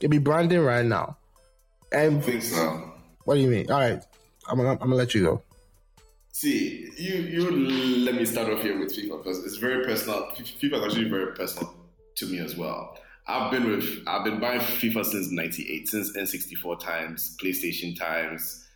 It 0.00 0.08
be 0.08 0.16
branding 0.16 0.60
right 0.60 0.86
now. 0.86 1.18
And 1.92 2.16
I 2.16 2.20
think 2.22 2.42
so. 2.42 2.92
What 3.24 3.34
do 3.34 3.42
you 3.42 3.48
mean? 3.48 3.70
All 3.70 3.78
right, 3.78 4.02
I'm 4.48 4.56
gonna, 4.56 4.72
I'm 4.72 4.78
gonna 4.78 4.94
let 4.94 5.14
you 5.14 5.22
go. 5.22 5.42
See, 6.32 6.90
you 6.96 7.14
you 7.14 7.50
let 8.04 8.16
me 8.16 8.24
start 8.24 8.52
off 8.52 8.62
here 8.62 8.78
with 8.78 8.94
FIFA 8.96 9.18
because 9.22 9.44
it's 9.44 9.56
very 9.56 9.84
personal. 9.84 10.30
FIFA 10.36 10.72
is 10.72 10.82
actually 10.84 11.08
very 11.08 11.32
personal 11.34 11.74
to 12.16 12.26
me 12.26 12.38
as 12.40 12.56
well. 12.56 12.98
I've 13.26 13.50
been 13.50 13.70
with 13.70 14.02
I've 14.06 14.24
been 14.24 14.40
buying 14.40 14.60
FIFA 14.60 15.04
since 15.04 15.30
'98, 15.30 15.88
since 15.88 16.16
N64 16.16 16.80
times, 16.80 17.36
PlayStation 17.42 17.98
times. 17.98 18.66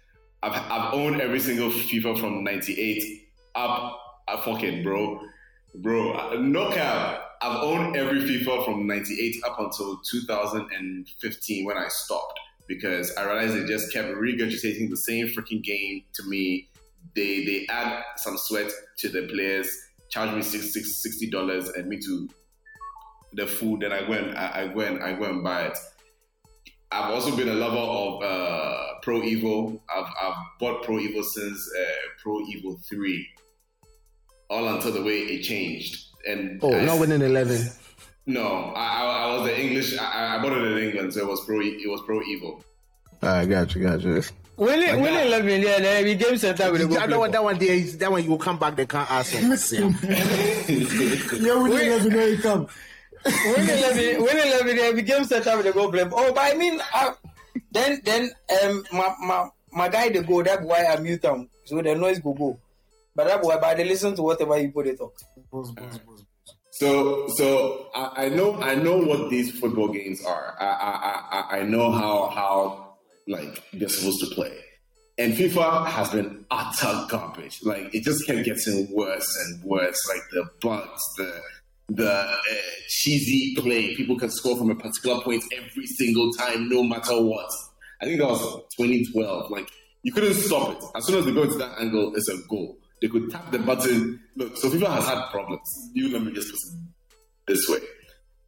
I've 0.43 0.53
I've 0.53 0.95
owned 0.95 1.21
every 1.21 1.41
single 1.41 1.71
FIFA 1.71 2.21
from 2.21 2.45
'98 2.45 3.03
up. 3.55 4.01
I 4.29 4.37
fucking 4.43 4.83
bro, 4.83 5.21
bro, 5.75 6.13
uh, 6.13 6.37
no 6.39 6.71
cap. 6.71 7.23
I've 7.43 7.63
owned 7.63 7.97
every 7.97 8.21
FIFA 8.21 8.65
from 8.65 8.87
'98 8.87 9.43
up 9.45 9.59
until 9.59 10.01
2015 10.09 11.65
when 11.65 11.77
I 11.77 11.89
stopped 11.89 12.39
because 12.69 13.17
I 13.17 13.25
realized 13.25 13.55
they 13.55 13.65
just 13.65 13.93
kept 13.93 14.09
regurgitating 14.09 14.91
the 14.91 14.97
same 14.97 15.27
freaking 15.29 15.65
game 15.65 16.05
to 16.15 16.23
me. 16.29 16.69
They 17.17 17.45
they 17.45 17.67
add 17.71 18.05
some 18.17 18.37
sweat 18.37 18.71
to 18.99 19.09
the 19.09 19.27
players, 19.27 19.69
charge 20.11 20.35
me 20.35 20.43
six, 20.43 20.73
six, 20.73 21.03
$60, 21.23 21.77
and 21.77 21.89
me 21.89 21.99
to 21.99 22.29
the 23.33 23.47
food. 23.47 23.81
Then 23.81 23.93
I 23.93 24.09
went, 24.09 24.37
I, 24.37 24.47
I 24.47 24.65
went, 24.75 25.03
I 25.03 25.13
went 25.13 25.33
and 25.33 25.45
buy 25.45 25.67
it. 25.67 25.79
I've 26.91 27.13
also 27.13 27.37
been 27.37 27.49
a 27.49 27.55
lover 27.55 27.77
of 27.77 28.23
uh, 28.23 29.01
Pro 29.03 29.21
Evo. 29.21 29.81
I've, 29.95 30.13
I've 30.23 30.37
bought 30.61 30.83
Pro 30.85 30.97
Evo 30.97 31.23
since 31.25 31.71
uh, 31.79 31.85
Pro 32.23 32.41
Evo 32.41 32.83
three, 32.87 33.27
all 34.51 34.69
until 34.69 34.93
the 34.93 35.03
way 35.03 35.21
it 35.21 35.43
changed. 35.43 36.07
And 36.27 36.61
oh, 36.63 36.75
I, 36.75 36.85
not 36.85 37.01
winning 37.01 37.23
eleven. 37.23 37.61
No, 38.29 38.73
I, 38.77 39.03
I, 39.03 39.37
was 39.37 39.47
the 39.47 39.61
English. 39.61 39.99
I, 39.99 40.37
I, 40.37 40.43
bought 40.43 40.53
it 40.53 40.63
in 40.63 40.79
England, 40.79 41.15
so 41.15 41.21
it 41.21 41.27
was 41.27 41.45
Pro. 41.45 41.61
It 41.61 41.89
was 41.89 42.01
Pro 42.07 42.21
Evo. 42.21 42.63
I 43.23 43.47
got 43.47 43.75
you, 43.75 43.83
got 43.83 44.01
you. 44.03 44.23
Winning, 44.57 45.01
winning 45.01 45.27
eleven, 45.27 45.63
yeah. 45.63 45.81
Then 45.81 46.05
we 46.05 46.15
game 46.15 46.37
center 46.37 46.71
with 46.71 46.89
the 46.89 47.01
I 47.01 47.07
know 47.07 47.19
what 47.21 47.33
that 47.33 47.43
one 47.43 47.59
there 47.59 47.75
is. 47.75 47.99
That 47.99 48.13
one 48.13 48.23
you 48.23 48.31
will 48.31 48.39
come 48.39 48.59
back. 48.59 48.77
They 48.77 48.87
can't 48.87 49.11
ask 49.11 49.33
him. 49.33 49.51
yeah, 49.51 49.57
winning 51.63 51.89
eleven, 51.89 52.13
no, 52.13 52.27
you 52.27 52.39
come 52.39 52.69
when 53.25 53.69
eleven, 53.69 54.23
when 54.23 54.37
eleven, 54.37 54.79
I 54.79 54.93
became 54.93 55.25
set 55.25 55.47
up 55.47 55.57
with 55.57 55.67
the 55.67 55.73
go 55.73 55.91
blame. 55.91 56.11
Oh, 56.13 56.33
but 56.33 56.55
I 56.55 56.57
mean, 56.57 56.81
uh, 56.95 57.13
then 57.73 58.01
then 58.05 58.31
um 58.63 58.85
my 58.93 59.15
my 59.21 59.49
my 59.73 59.89
guy 59.89 60.11
the 60.11 60.23
go. 60.23 60.43
That 60.43 60.63
why 60.63 60.87
I 60.87 60.99
mute 60.99 61.25
him, 61.25 61.49
so 61.65 61.83
the 61.83 61.95
noise 61.95 62.21
go 62.21 62.33
go. 62.33 62.59
But 63.15 63.27
that 63.27 63.43
boy, 63.43 63.57
but 63.61 63.77
they 63.77 63.85
listen 63.85 64.15
to 64.17 64.23
whatever 64.23 64.59
you 64.59 64.71
put 64.71 64.87
it 64.87 64.99
talk. 64.99 65.15
So, 66.79 67.27
so 67.35 67.89
I, 67.93 68.27
I, 68.27 68.29
know, 68.29 68.55
I 68.61 68.77
know 68.77 68.99
what 68.99 69.31
these 69.31 69.51
football 69.59 69.89
games 69.89 70.25
are. 70.25 70.55
I, 70.61 70.65
I, 70.65 71.57
I, 71.57 71.59
I 71.59 71.63
know 71.65 71.91
how, 71.91 72.29
how 72.29 72.95
like 73.27 73.61
they're 73.73 73.89
supposed 73.89 74.21
to 74.21 74.27
play. 74.33 74.57
And 75.19 75.33
FIFA 75.33 75.87
has 75.87 76.11
been 76.11 76.45
utter 76.53 77.07
garbage. 77.09 77.59
Like 77.65 77.93
it 77.93 78.05
just 78.05 78.25
kept 78.29 78.45
getting 78.45 78.89
worse 78.95 79.37
and 79.45 79.65
worse. 79.65 79.99
Like 80.09 80.23
the 80.31 80.49
bugs, 80.61 81.03
the 81.17 81.41
the 81.89 82.13
uh, 82.13 82.37
cheesy 82.87 83.57
play. 83.57 83.97
People 83.97 84.17
can 84.17 84.31
score 84.31 84.57
from 84.57 84.71
a 84.71 84.77
particular 84.77 85.21
point 85.23 85.43
every 85.57 85.87
single 85.87 86.33
time, 86.35 86.69
no 86.69 86.85
matter 86.85 87.21
what. 87.21 87.51
I 88.01 88.05
think 88.05 88.21
that 88.21 88.29
was 88.29 88.41
2012. 88.79 89.51
Like 89.51 89.69
you 90.05 90.13
couldn't 90.13 90.35
stop 90.35 90.77
it. 90.77 90.85
As 90.95 91.07
soon 91.07 91.19
as 91.19 91.25
they 91.25 91.33
go 91.33 91.43
into 91.43 91.59
that 91.59 91.81
angle, 91.81 92.15
it's 92.15 92.29
a 92.29 92.37
goal. 92.49 92.79
They 93.01 93.09
could 93.09 93.31
tap 93.31 93.51
the 93.51 93.59
button. 93.59 94.21
Look, 94.37 94.57
so 94.57 94.71
FIFA 94.71 94.97
has 94.97 95.07
had 95.07 95.31
problems. 95.31 95.91
You 95.95 96.13
let 96.13 96.23
me 96.23 96.33
just 96.33 96.51
put 96.51 96.57
it 96.57 96.89
this 97.47 97.69
way. 97.69 97.79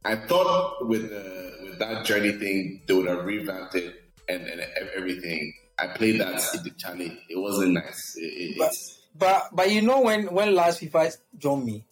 I 0.03 0.15
thought 0.15 0.87
with 0.87 1.09
the, 1.09 1.57
with 1.63 1.79
that 1.79 2.05
journey 2.05 2.31
thing, 2.31 2.81
they 2.87 2.93
would 2.93 3.07
have 3.07 3.25
revamped 3.25 3.75
it 3.75 3.95
and, 4.27 4.41
and 4.43 4.61
everything. 4.95 5.53
I 5.77 5.87
played 5.87 6.19
that 6.19 6.41
in 6.53 6.63
the 6.63 6.71
challenge. 6.77 7.17
It 7.29 7.39
wasn't 7.39 7.73
nice. 7.73 8.15
It, 8.17 8.21
it, 8.21 8.57
but, 8.57 8.71
but 9.17 9.49
but 9.53 9.71
you 9.71 9.81
know 9.81 10.01
when 10.01 10.25
when 10.33 10.53
last 10.53 10.81
FIFA 10.81 11.15
joined 11.37 11.65
me, 11.65 11.85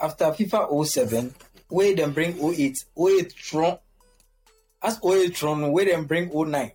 after 0.00 0.26
FIFA 0.26 0.86
07, 0.86 1.34
where 1.68 1.94
them 1.94 2.12
bring 2.12 2.38
08, 2.42 2.76
08 2.96 3.34
Tron, 3.34 3.78
as 4.82 5.00
08 5.04 5.34
Tron, 5.34 5.72
where 5.72 5.84
them 5.84 6.04
bring 6.04 6.30
09. 6.32 6.72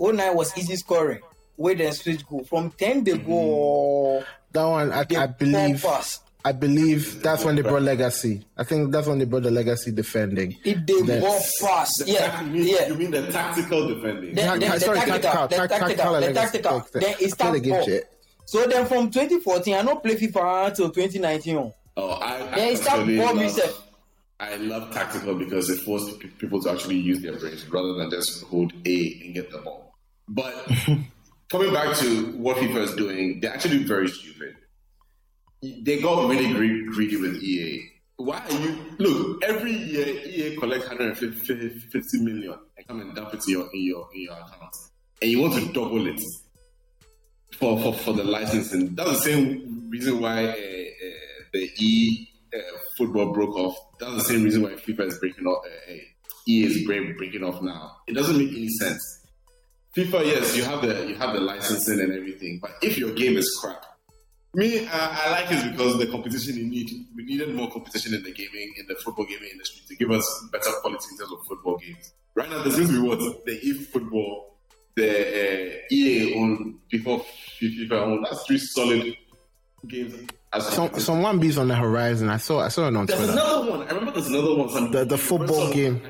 09 0.00 0.36
was 0.36 0.56
easy 0.58 0.76
scoring, 0.76 1.20
where 1.56 1.74
them 1.74 1.92
switch 1.92 2.26
go. 2.26 2.44
From 2.44 2.70
10 2.70 3.04
they 3.04 3.18
go. 3.18 4.22
Mm-hmm. 4.22 4.37
That 4.52 4.64
one, 4.64 4.92
I, 4.92 5.04
I 5.16 5.26
believe. 5.26 5.84
I 6.44 6.52
believe 6.52 7.20
that's 7.22 7.44
when 7.44 7.56
they 7.56 7.62
brought 7.62 7.82
legacy. 7.82 8.46
I 8.56 8.64
think 8.64 8.92
that's 8.92 9.06
when 9.06 9.18
they 9.18 9.24
brought 9.24 9.42
the 9.42 9.50
legacy 9.50 9.90
defending. 9.90 10.56
It 10.64 10.86
they 10.86 11.02
go 11.02 11.38
fast. 11.60 12.04
Yeah, 12.06 12.42
you 12.42 12.50
mean, 12.50 12.68
yeah. 12.68 12.86
You 12.86 12.94
mean 12.94 13.10
the 13.10 13.30
tactical 13.30 13.88
defending? 13.88 14.34
The, 14.34 14.42
the, 14.42 14.58
the, 14.58 14.80
sorry, 14.80 14.98
tactical, 15.00 15.48
the 15.48 15.68
tactical, 15.68 16.20
the 16.20 16.32
tactical. 16.32 16.86
Then 16.94 17.16
it 17.20 17.30
starts 17.32 18.06
So 18.46 18.66
then 18.66 18.86
from 18.86 19.10
2014, 19.10 19.74
I 19.74 19.82
don't 19.82 20.02
play 20.02 20.14
FIFA 20.14 20.68
until 20.68 20.90
2019. 20.90 21.72
Oh, 21.96 22.10
I, 22.12 22.36
I 22.36 22.68
yeah, 22.68 22.74
stop 22.76 23.06
love, 23.06 23.84
I 24.40 24.56
love 24.56 24.94
tactical 24.94 25.34
because 25.34 25.68
it 25.68 25.80
forces 25.80 26.16
people 26.38 26.62
to 26.62 26.70
actually 26.70 26.96
use 26.96 27.20
their 27.20 27.36
brains 27.36 27.68
rather 27.68 27.94
than 27.94 28.10
just 28.10 28.44
hold 28.44 28.72
A 28.86 29.20
and 29.24 29.34
get 29.34 29.50
the 29.50 29.58
ball. 29.58 29.92
But 30.28 30.70
coming 31.50 31.72
back 31.72 31.96
to 31.98 32.26
what 32.32 32.56
FIFA 32.58 32.76
is 32.76 32.94
doing, 32.94 33.40
they're 33.40 33.52
actually 33.52 33.84
very 33.84 34.08
stupid. 34.08 34.56
They 35.62 36.00
got 36.00 36.28
really 36.28 36.52
greedy 36.84 37.16
with 37.16 37.42
EA. 37.42 37.82
Why 38.16 38.38
are 38.38 38.60
you 38.60 38.78
look 38.98 39.44
every 39.44 39.72
year 39.72 40.06
EA 40.08 40.56
collects 40.56 40.88
150 40.88 42.18
million 42.20 42.58
and 42.76 42.86
come 42.86 43.00
and 43.00 43.14
dump 43.14 43.34
it 43.34 43.42
in 43.46 43.52
your 43.54 43.68
in 43.72 43.82
your 43.82 44.08
in 44.14 44.22
your 44.22 44.34
account, 44.34 44.74
and 45.22 45.30
you 45.30 45.40
want 45.40 45.54
to 45.54 45.72
double 45.72 46.06
it 46.06 46.20
for 47.58 47.80
for, 47.80 47.92
for 47.92 48.12
the 48.12 48.24
licensing. 48.24 48.94
That's 48.94 49.10
the 49.10 49.16
same 49.16 49.88
reason 49.90 50.20
why. 50.20 50.48
Uh, 50.48 50.54
the 51.52 51.70
E 51.78 52.28
uh, 52.54 52.58
football 52.96 53.32
broke 53.32 53.56
off. 53.56 53.76
That's 53.98 54.14
the 54.14 54.24
same 54.24 54.44
reason 54.44 54.62
why 54.62 54.70
FIFA 54.70 55.06
is 55.06 55.18
breaking 55.18 55.46
off. 55.46 55.64
Uh, 55.66 55.92
e 56.46 56.64
is 56.64 56.84
breaking 56.86 57.44
off 57.44 57.62
now. 57.62 57.96
It 58.06 58.14
doesn't 58.14 58.36
make 58.36 58.50
any 58.50 58.68
sense. 58.68 59.26
FIFA, 59.98 60.26
yes, 60.26 60.56
you 60.56 60.62
have 60.62 60.80
the 60.80 61.08
you 61.08 61.16
have 61.16 61.32
the 61.34 61.40
licensing 61.40 61.98
and 61.98 62.12
everything, 62.12 62.60
but 62.62 62.70
if 62.80 62.96
your 62.96 63.10
game 63.10 63.36
is 63.36 63.58
crap, 63.60 63.84
me, 64.54 64.86
I, 64.86 65.24
I 65.24 65.30
like 65.32 65.50
it 65.50 65.72
because 65.72 65.98
the 65.98 66.06
competition 66.06 66.56
you 66.56 66.68
need. 66.68 66.88
We 67.16 67.24
needed 67.24 67.52
more 67.52 67.68
competition 67.68 68.14
in 68.14 68.22
the 68.22 68.30
gaming, 68.30 68.74
in 68.78 68.86
the 68.86 68.94
football 68.94 69.24
gaming 69.24 69.48
industry 69.50 69.82
to 69.88 69.96
give 69.96 70.12
us 70.12 70.24
better 70.52 70.70
quality 70.82 71.04
in 71.10 71.18
terms 71.18 71.32
of 71.32 71.38
football 71.48 71.78
games. 71.78 72.12
Right 72.36 72.48
now, 72.48 72.62
the 72.62 72.70
things 72.70 72.92
we 72.92 73.00
want 73.00 73.44
the 73.44 73.58
E 73.60 73.72
football, 73.72 74.54
the 74.94 75.10
uh, 75.10 75.90
EA 75.90 76.40
on 76.40 76.78
FIFA, 76.92 77.24
FIFA 77.60 78.02
on. 78.06 78.22
That's 78.22 78.46
three 78.46 78.58
solid 78.58 79.16
games 79.88 80.14
some, 80.60 80.98
someone 80.98 81.38
beats 81.38 81.58
on 81.58 81.68
the 81.68 81.74
horizon. 81.74 82.30
I 82.30 82.38
saw 82.38 82.60
I 82.60 82.68
saw 82.68 82.88
it 82.88 82.96
on 82.96 83.06
there's 83.06 83.18
Twitter. 83.18 83.32
another 83.32 83.70
one. 83.70 83.82
I 83.82 83.90
remember 83.90 84.12
there's 84.12 84.28
another 84.28 84.54
one. 84.54 84.90
the 84.90 85.04
the 85.04 85.18
football 85.18 85.72
game, 85.72 86.00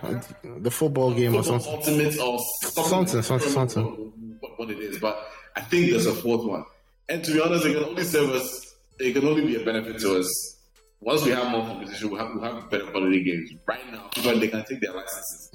the 0.61 0.71
football 0.71 1.13
game 1.13 1.33
football 1.33 1.57
or 1.57 1.61
something. 1.61 1.75
Ultimate 1.75 2.19
or 2.21 2.39
something, 2.63 3.23
something, 3.23 3.51
something. 3.51 4.39
What, 4.41 4.59
what, 4.59 4.71
it 4.71 4.79
is, 4.79 4.99
but 5.01 5.29
I 5.57 5.63
think 5.63 5.91
there's 5.91 6.07
a 6.07 6.15
fourth 6.15 6.45
one. 6.45 6.65
And 7.09 7.25
to 7.25 7.33
be 7.33 7.41
honest, 7.41 7.67
it 7.67 7.75
can 7.75 7.85
only 7.85 8.05
serve 8.05 8.31
us. 8.31 8.77
It 9.01 9.13
can 9.13 9.25
only 9.27 9.45
be 9.45 9.61
a 9.61 9.65
benefit 9.65 9.99
to 10.01 10.19
us. 10.19 10.57
Once 11.01 11.25
we 11.25 11.31
have 11.31 11.51
more 11.51 11.65
competition, 11.65 12.11
we'll 12.11 12.25
have, 12.25 12.35
we'll 12.35 12.45
have 12.45 12.71
better 12.71 12.87
quality 12.87 13.23
games. 13.23 13.53
Right 13.67 13.93
now, 13.93 14.09
people 14.13 14.39
they 14.39 14.49
can 14.49 14.65
take 14.65 14.81
their 14.81 14.93
licenses. 14.93 15.51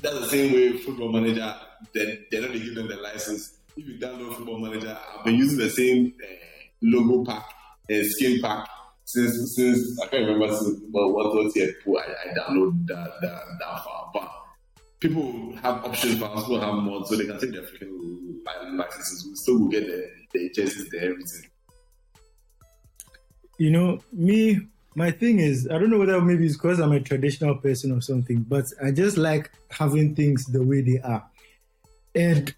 That's 0.00 0.18
the 0.20 0.28
same 0.28 0.52
way 0.52 0.78
Football 0.78 1.12
Manager. 1.12 1.54
Then 1.94 2.24
they 2.30 2.40
don't 2.40 2.52
give 2.52 2.74
them 2.74 2.88
the 2.88 2.96
license. 2.96 3.58
If 3.76 3.86
you 3.86 3.98
download 3.98 4.36
Football 4.36 4.60
Manager, 4.60 4.96
I've 5.16 5.24
been 5.24 5.36
using 5.36 5.58
the 5.58 5.70
same 5.70 6.14
uh, 6.22 6.26
logo 6.82 7.24
pack 7.24 7.44
a 7.88 8.04
skin 8.04 8.40
pack 8.40 8.68
since 9.04 9.54
since 9.54 9.98
I 10.00 10.06
can't 10.08 10.26
remember 10.26 10.54
since, 10.54 10.80
but 10.92 11.08
what 11.08 11.34
was 11.34 11.56
it? 11.56 11.76
I, 11.86 11.90
I 11.90 12.34
download 12.34 12.86
that, 12.88 13.12
that 13.22 13.42
that 13.58 13.84
far. 13.84 14.10
But 14.12 14.30
people 15.00 15.56
have 15.62 15.84
options, 15.84 16.18
but 16.20 16.34
people 16.34 16.60
have 16.60 16.74
mods, 16.74 17.08
so 17.08 17.16
they 17.16 17.26
can 17.26 17.38
take 17.38 17.52
their 17.52 17.62
freaking 17.62 18.76
licenses. 18.76 19.26
We 19.26 19.34
still 19.36 19.58
will 19.60 19.68
get 19.68 19.86
the, 19.86 20.10
the 20.32 20.50
jerseys, 20.50 20.88
the 20.90 21.02
everything. 21.02 21.50
You 23.58 23.70
know, 23.70 24.00
me, 24.12 24.60
my 24.94 25.10
thing 25.10 25.38
is, 25.40 25.68
I 25.68 25.78
don't 25.78 25.90
know 25.90 25.98
whether 25.98 26.20
maybe 26.20 26.46
it's 26.46 26.56
because 26.56 26.78
I'm 26.78 26.92
a 26.92 27.00
traditional 27.00 27.56
person 27.56 27.92
or 27.92 28.00
something, 28.00 28.42
but 28.42 28.66
I 28.82 28.90
just 28.90 29.16
like 29.16 29.50
having 29.70 30.14
things 30.14 30.46
the 30.46 30.62
way 30.62 30.80
they 30.80 31.00
are. 31.00 31.28
And 32.14 32.54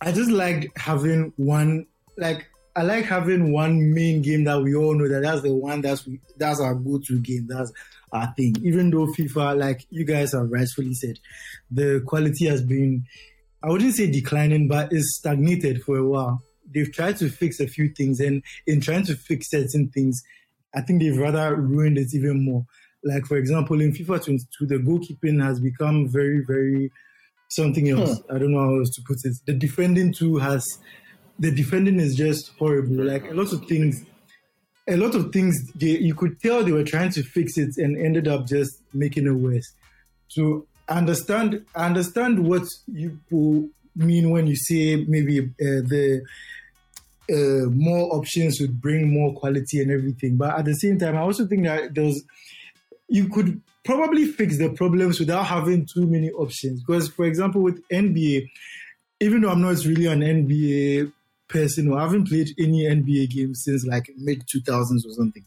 I 0.00 0.12
just 0.12 0.30
like 0.30 0.70
having 0.76 1.32
one, 1.36 1.86
like, 2.18 2.46
I 2.74 2.82
like 2.82 3.04
having 3.04 3.52
one 3.52 3.92
main 3.92 4.22
game 4.22 4.44
that 4.44 4.62
we 4.62 4.74
all 4.74 4.94
know 4.94 5.08
that 5.08 5.22
that's 5.22 5.42
the 5.42 5.54
one 5.54 5.82
that's 5.82 6.06
we, 6.06 6.20
that's 6.38 6.60
our 6.60 6.74
go-to 6.74 7.20
game. 7.20 7.46
That's 7.48 7.70
our 8.12 8.32
thing. 8.34 8.56
Even 8.62 8.90
though 8.90 9.06
FIFA, 9.06 9.58
like 9.58 9.86
you 9.90 10.04
guys 10.04 10.32
have 10.32 10.50
rightfully 10.50 10.94
said, 10.94 11.18
the 11.70 12.02
quality 12.06 12.46
has 12.46 12.62
been, 12.62 13.04
I 13.62 13.68
wouldn't 13.68 13.94
say 13.94 14.10
declining, 14.10 14.68
but 14.68 14.92
it's 14.92 15.18
stagnated 15.18 15.82
for 15.82 15.98
a 15.98 16.08
while. 16.08 16.42
they've 16.74 16.92
tried 16.92 17.18
to 17.18 17.28
fix 17.28 17.60
a 17.60 17.66
few 17.66 17.90
things, 17.90 18.20
and 18.20 18.42
in 18.66 18.80
trying 18.80 19.04
to 19.04 19.16
fix 19.16 19.50
certain 19.50 19.90
things, 19.90 20.22
I 20.74 20.80
think 20.80 21.02
they've 21.02 21.18
rather 21.18 21.54
ruined 21.54 21.98
it 21.98 22.14
even 22.14 22.44
more. 22.44 22.64
Like 23.04 23.26
for 23.26 23.36
example, 23.36 23.80
in 23.80 23.92
FIFA 23.92 24.24
22, 24.24 24.66
the 24.66 24.76
goalkeeping 24.76 25.42
has 25.42 25.60
become 25.60 26.08
very, 26.08 26.42
very 26.46 26.90
something 27.48 27.90
else. 27.90 28.20
Hmm. 28.20 28.34
I 28.34 28.38
don't 28.38 28.52
know 28.52 28.60
how 28.60 28.78
else 28.78 28.90
to 28.94 29.02
put 29.06 29.18
it. 29.24 29.34
The 29.46 29.52
defending 29.52 30.12
too 30.12 30.38
has 30.38 30.78
the 31.42 31.50
defending 31.50 31.98
is 31.98 32.14
just 32.14 32.52
horrible. 32.56 33.04
Like 33.04 33.28
a 33.28 33.34
lot 33.34 33.52
of 33.52 33.66
things, 33.66 34.04
a 34.86 34.96
lot 34.96 35.16
of 35.16 35.32
things 35.32 35.72
they, 35.72 35.98
you 35.98 36.14
could 36.14 36.40
tell 36.40 36.62
they 36.62 36.70
were 36.70 36.84
trying 36.84 37.10
to 37.10 37.22
fix 37.24 37.58
it 37.58 37.76
and 37.78 37.98
ended 37.98 38.28
up 38.28 38.46
just 38.46 38.80
making 38.94 39.26
it 39.26 39.32
worse. 39.32 39.68
So 40.28 40.66
understand, 40.88 41.66
understand 41.74 42.46
what 42.46 42.62
you 42.86 43.18
mean 43.96 44.30
when 44.30 44.46
you 44.46 44.54
say 44.54 45.04
maybe 45.08 45.40
uh, 45.40 45.82
the 45.92 46.22
uh, 47.28 47.68
more 47.70 48.14
options 48.14 48.60
would 48.60 48.80
bring 48.80 49.12
more 49.12 49.34
quality 49.34 49.80
and 49.80 49.90
everything. 49.90 50.36
But 50.36 50.56
at 50.56 50.64
the 50.64 50.74
same 50.74 50.96
time, 50.96 51.16
I 51.16 51.22
also 51.22 51.44
think 51.48 51.64
that 51.64 51.92
there's 51.92 52.22
you 53.08 53.28
could 53.28 53.60
probably 53.84 54.26
fix 54.26 54.58
the 54.58 54.70
problems 54.70 55.18
without 55.18 55.46
having 55.46 55.88
too 55.92 56.06
many 56.06 56.30
options. 56.30 56.84
Because, 56.84 57.08
for 57.08 57.24
example, 57.24 57.62
with 57.62 57.82
NBA, 57.88 58.48
even 59.18 59.40
though 59.40 59.50
I'm 59.50 59.60
not 59.60 59.84
really 59.84 60.06
an 60.06 60.20
NBA 60.20 61.12
person 61.52 61.88
or 61.88 61.98
I 61.98 62.02
haven't 62.02 62.28
played 62.28 62.48
any 62.58 62.84
NBA 62.84 63.30
games 63.30 63.64
since 63.64 63.84
like 63.84 64.10
mid 64.16 64.44
2000s 64.46 65.06
or 65.06 65.12
something, 65.12 65.44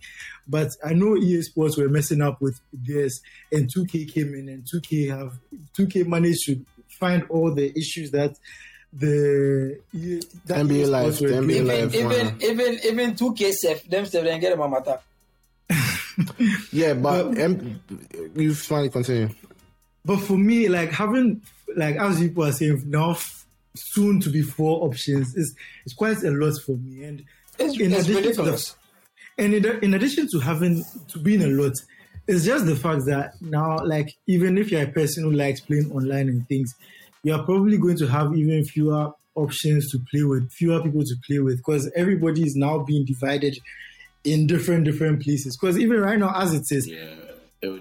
but 0.48 0.72
I 0.84 0.94
know 0.94 1.18
EA 1.18 1.42
Sports 1.42 1.78
were 1.78 1.90
messing 1.90 2.22
up 2.22 2.42
with 2.42 2.60
this, 2.72 3.20
and 3.52 3.72
2K 3.74 4.14
came 4.14 4.34
in, 4.36 4.48
and 4.50 4.64
2K 4.64 5.10
have 5.10 5.34
2K 5.78 6.08
managed 6.08 6.46
to 6.46 6.66
find 6.88 7.26
all 7.30 7.54
the 7.54 7.78
issues 7.78 8.12
that 8.12 8.38
the 8.94 9.80
that 10.46 10.66
NBA 10.66 10.90
Live, 10.90 11.18
the 11.18 11.26
NBA 11.26 11.50
even, 11.50 11.68
Live, 11.68 11.96
even 11.96 12.42
even 12.42 12.80
even 12.86 13.14
2K 13.16 13.52
self 13.52 13.84
them 13.84 14.06
self 14.06 14.24
then 14.24 14.40
get 14.40 14.54
a 14.54 14.58
mamata. 14.58 15.00
yeah, 16.72 16.94
but 16.94 17.40
um, 17.42 17.82
you 18.36 18.54
finally 18.54 18.90
continue. 18.90 19.30
But 20.06 20.18
for 20.18 20.38
me, 20.38 20.70
like 20.70 20.92
having 20.92 21.42
like 21.76 21.96
as 21.98 22.20
people 22.20 22.46
are 22.46 22.52
saying 22.52 22.84
now, 22.86 23.18
soon 23.76 24.20
to 24.22 24.30
be 24.30 24.42
four 24.42 24.86
options 24.86 25.36
is 25.36 25.56
is 25.86 25.94
quite 25.94 26.24
a 26.24 26.32
lot 26.32 26.54
for 26.66 26.78
me. 26.78 27.04
And 27.04 27.24
it's, 27.60 27.80
in 27.80 27.94
it's 27.94 28.08
addition 28.08 28.36
to 28.36 28.52
the, 28.52 28.74
and 29.38 29.54
in, 29.54 29.66
in 29.84 29.94
addition 29.94 30.28
to 30.32 30.40
having 30.40 30.84
to 31.10 31.20
being 31.20 31.44
a 31.44 31.48
lot, 31.48 31.74
it's 32.28 32.46
just 32.46 32.66
the 32.66 32.76
fact 32.76 33.06
that 33.06 33.34
now, 33.42 33.78
like 33.84 34.16
even 34.28 34.58
if 34.58 34.72
you're 34.72 34.84
a 34.84 34.92
person 34.92 35.24
who 35.24 35.32
likes 35.32 35.60
playing 35.62 35.92
online 35.92 36.30
and 36.30 36.48
things, 36.48 36.74
you 37.24 37.34
are 37.34 37.44
probably 37.44 37.78
going 37.78 37.98
to 37.98 38.08
have 38.08 38.36
even 38.36 38.64
fewer 38.64 39.12
options 39.36 39.92
to 39.92 40.00
play 40.12 40.24
with, 40.24 40.50
fewer 40.52 40.82
people 40.82 41.02
to 41.02 41.16
play 41.28 41.40
with, 41.40 41.58
because 41.58 41.92
everybody 41.96 42.44
is 42.44 42.56
now 42.56 42.80
being 42.80 43.06
divided 43.06 43.58
in 44.24 44.48
different 44.48 44.86
different 44.86 45.22
places. 45.22 45.58
Because 45.58 45.78
even 45.78 46.00
right 46.00 46.18
now, 46.18 46.34
as 46.36 46.54
it 46.54 46.66
is, 46.72 46.88
yeah, 46.88 47.16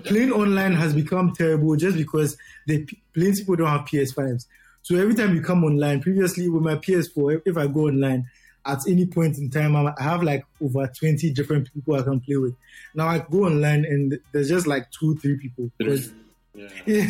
playing 0.04 0.32
online 0.32 0.72
has 0.72 0.94
become 0.94 1.32
terrible 1.32 1.76
just 1.76 1.96
because 1.96 2.36
the 2.66 2.86
plenty 3.14 3.40
people 3.40 3.56
don't 3.56 3.68
have 3.68 3.82
PS5s. 3.82 4.46
So 4.84 4.96
every 4.96 5.14
time 5.14 5.34
you 5.34 5.40
come 5.40 5.64
online, 5.64 6.02
previously 6.02 6.46
with 6.50 6.62
my 6.62 6.74
PS4, 6.74 7.40
if 7.46 7.56
I 7.56 7.66
go 7.66 7.88
online 7.88 8.28
at 8.66 8.86
any 8.86 9.06
point 9.06 9.38
in 9.38 9.48
time, 9.48 9.74
I 9.74 9.94
have 9.98 10.22
like 10.22 10.44
over 10.60 10.86
20 10.86 11.32
different 11.32 11.72
people 11.72 11.94
I 11.94 12.02
can 12.02 12.20
play 12.20 12.36
with. 12.36 12.54
Now 12.94 13.08
I 13.08 13.20
go 13.20 13.46
online 13.46 13.86
and 13.86 14.20
there's 14.32 14.50
just 14.50 14.66
like 14.66 14.90
two, 14.90 15.16
three 15.16 15.38
people. 15.38 15.70
Because 15.78 16.12
yeah. 16.52 16.68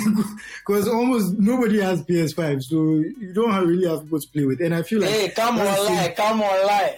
Because 0.60 0.86
almost 0.86 1.36
nobody 1.36 1.80
has 1.80 2.00
PS5, 2.04 2.62
so 2.62 2.76
you 2.76 3.32
don't 3.34 3.50
have 3.50 3.66
really 3.66 3.88
have 3.88 4.04
people 4.04 4.20
to 4.20 4.28
play 4.28 4.44
with. 4.44 4.60
And 4.60 4.72
I 4.72 4.82
feel 4.82 5.00
like. 5.00 5.10
Hey, 5.10 5.28
come 5.30 5.58
online, 5.58 6.14
come 6.14 6.42
online. 6.42 6.92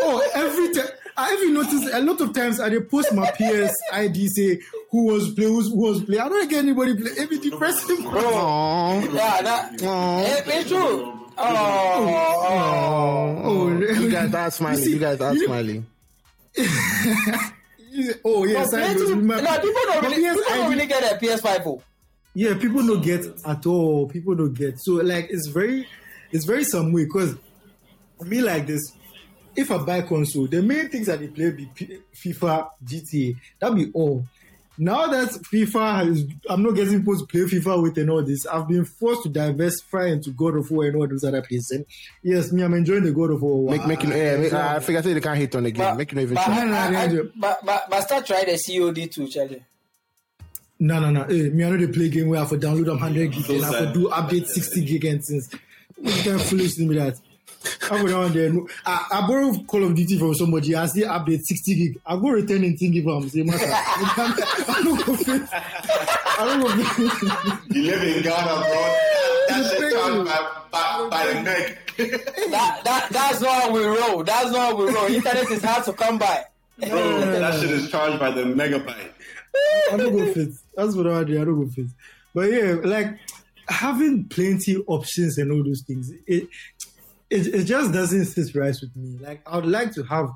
oh, 0.00 0.30
every 0.34 0.72
time. 0.72 0.88
I 1.18 1.30
have 1.30 1.40
you 1.40 1.50
noticed 1.52 1.92
a 1.92 2.00
lot 2.00 2.20
of 2.20 2.32
times 2.32 2.60
I 2.60 2.78
post 2.78 3.12
my 3.12 3.28
PS 3.32 3.74
ID 3.92 4.28
say 4.28 4.60
who 4.90 5.06
was 5.06 5.34
play, 5.34 5.46
who 5.46 5.76
was 5.76 6.04
play. 6.04 6.16
I 6.16 6.28
don't 6.28 6.48
get 6.48 6.60
anybody 6.60 6.94
play. 6.94 7.10
Every 7.18 7.40
depressing. 7.40 8.02
Bro. 8.02 8.20
Yeah, 8.22 9.42
that. 9.42 9.72
Aww. 9.78 10.46
It's 10.46 10.68
true. 10.68 11.14
Oh, 11.40 11.40
oh, 11.40 12.46
oh, 12.48 13.42
oh, 13.44 13.68
you 13.78 14.10
guys 14.10 14.32
are 14.32 14.50
smiling. 14.50 14.84
You, 14.84 14.90
you 14.90 14.98
guys 14.98 15.20
are 15.20 15.34
smiling. 15.36 15.86
oh 18.24 18.44
yes, 18.44 18.72
no, 18.72 18.78
I 18.78 18.92
know. 18.94 19.14
No, 19.40 19.58
people 19.58 19.82
don't 19.86 20.02
really, 20.02 20.16
people 20.16 20.42
don't 20.48 20.70
really 20.70 20.86
get 20.86 21.12
a 21.12 21.16
PS5. 21.16 21.62
Oh. 21.66 21.82
Yeah, 22.34 22.54
people 22.58 22.86
don't 22.86 23.02
get 23.02 23.24
at 23.44 23.66
all. 23.66 24.08
People 24.08 24.36
don't 24.36 24.54
get. 24.54 24.78
So 24.80 24.92
like, 24.94 25.28
it's 25.30 25.48
very, 25.48 25.88
it's 26.30 26.44
very 26.44 26.62
some 26.64 26.92
way 26.92 27.04
because 27.04 27.36
me 28.22 28.40
like 28.40 28.66
this 28.66 28.92
if 29.58 29.72
I 29.72 29.78
buy 29.78 30.02
console, 30.02 30.46
the 30.46 30.62
main 30.62 30.88
things 30.88 31.08
that 31.08 31.18
they 31.18 31.26
play 31.26 31.50
be 31.50 31.66
P- 31.74 31.98
FIFA, 32.14 32.70
GTA. 32.84 33.36
That 33.58 33.74
be 33.74 33.90
all. 33.92 34.24
Now 34.80 35.08
that 35.08 35.30
FIFA 35.30 36.06
has, 36.06 36.24
I'm 36.48 36.62
not 36.62 36.76
getting 36.76 37.00
supposed 37.00 37.22
to 37.22 37.26
play 37.26 37.40
FIFA 37.40 37.82
with 37.82 37.98
and 37.98 38.08
all 38.08 38.22
this. 38.22 38.46
I've 38.46 38.68
been 38.68 38.84
forced 38.84 39.24
to 39.24 39.28
diversify 39.28 40.06
into 40.06 40.30
God 40.30 40.54
of 40.54 40.70
War 40.70 40.84
and 40.84 40.94
all 40.94 41.08
those 41.08 41.24
other 41.24 41.42
places. 41.42 41.72
And 41.72 41.86
yes, 42.22 42.52
me, 42.52 42.62
I'm 42.62 42.74
enjoying 42.74 43.02
the 43.02 43.10
God 43.10 43.30
of 43.30 43.42
War. 43.42 43.68
Make, 43.68 43.84
making, 43.88 44.10
yeah, 44.10 44.36
make, 44.36 44.52
uh, 44.52 44.74
I 44.76 44.78
figure 44.78 45.02
they 45.02 45.20
can't 45.20 45.36
hit 45.36 45.56
on 45.56 45.64
the 45.64 45.72
game. 45.72 45.96
Make 45.96 46.12
you 46.12 46.20
even. 46.20 46.34
But, 46.36 46.48
I, 46.48 46.94
I, 46.94 47.02
I, 47.02 47.22
but, 47.34 47.66
but, 47.66 47.90
but 47.90 48.00
start 48.02 48.26
trying 48.26 48.46
the 48.46 48.52
COD 48.52 49.10
too, 49.12 49.26
Charlie. 49.26 49.64
No, 50.78 51.00
no, 51.00 51.10
no. 51.10 51.24
Hey, 51.24 51.50
me, 51.50 51.64
I 51.64 51.70
know 51.70 51.76
they 51.76 51.92
play 51.92 52.08
game 52.08 52.28
where 52.28 52.38
I 52.38 52.42
have 52.42 52.50
to 52.50 52.56
download 52.56 52.84
them 52.84 53.00
100 53.00 53.32
gig 53.32 53.50
and 53.50 53.64
I 53.64 53.72
have 53.72 53.92
to 53.92 53.92
do 53.92 54.08
update 54.10 54.46
60 54.46 54.84
gig 54.84 55.04
and 55.06 55.24
things. 55.24 55.50
What 55.96 56.14
kind 56.24 56.36
of 56.36 56.42
foolish 56.46 56.78
me 56.78 56.94
that? 56.94 57.18
I 57.90 58.02
go 58.02 58.08
down 58.08 58.32
there. 58.32 58.52
I, 58.86 59.06
I 59.12 59.26
borrow 59.26 59.52
Call 59.66 59.84
of 59.84 59.94
Duty 59.94 60.18
from 60.18 60.34
somebody. 60.34 60.74
I 60.74 60.86
see 60.86 61.02
update 61.02 61.40
60 61.42 61.74
gig. 61.74 62.00
I 62.06 62.16
go 62.16 62.30
return 62.30 62.64
and 62.64 62.78
think 62.78 62.96
if 62.96 63.06
I'm 63.06 63.28
say 63.28 63.42
matter. 63.42 63.66
I 63.68 64.80
don't 64.84 65.06
go 65.06 65.16
fit. 65.16 65.42
I 65.52 66.44
don't 66.44 66.60
go 66.60 66.84
fit. 66.84 67.76
You 67.76 67.82
live 67.82 68.02
in 68.02 68.22
Ghana, 68.22 68.64
bro. 68.64 68.96
That's 69.48 69.70
shit 69.70 69.94
by, 69.94 70.60
by, 70.70 71.08
by 71.10 71.26
the 71.32 71.42
neck. 71.42 71.92
that, 71.96 72.80
that, 72.84 73.08
that's 73.10 73.40
not 73.40 73.62
how 73.62 73.72
we 73.72 73.84
roll. 73.84 74.22
That's 74.22 74.50
not 74.52 74.70
how 74.70 74.76
we 74.76 74.92
roll. 74.92 75.06
Internet 75.06 75.50
is 75.50 75.64
hard 75.64 75.84
to 75.84 75.92
come 75.92 76.18
by. 76.18 76.44
Bro, 76.78 77.20
that 77.20 77.60
shit 77.60 77.70
is 77.70 77.90
charged 77.90 78.20
by 78.20 78.30
the 78.30 78.42
megabyte. 78.42 79.10
I 79.92 79.96
don't 79.96 80.16
go 80.16 80.32
fit. 80.32 80.50
That's 80.76 80.94
what 80.94 81.08
I 81.08 81.24
do. 81.24 81.40
I 81.40 81.44
don't 81.44 81.64
go 81.64 81.70
fit. 81.70 81.86
But 82.34 82.52
yeah, 82.52 82.76
like 82.84 83.18
having 83.68 84.24
plenty 84.24 84.76
options 84.86 85.38
and 85.38 85.50
all 85.50 85.64
those 85.64 85.82
things, 85.82 86.12
it 86.26 86.48
it, 87.30 87.46
it 87.54 87.64
just 87.64 87.92
doesn't 87.92 88.24
sit 88.26 88.54
right 88.54 88.76
with 88.80 88.94
me. 88.96 89.18
Like 89.20 89.42
I 89.46 89.56
would 89.56 89.66
like 89.66 89.92
to 89.94 90.02
have 90.04 90.30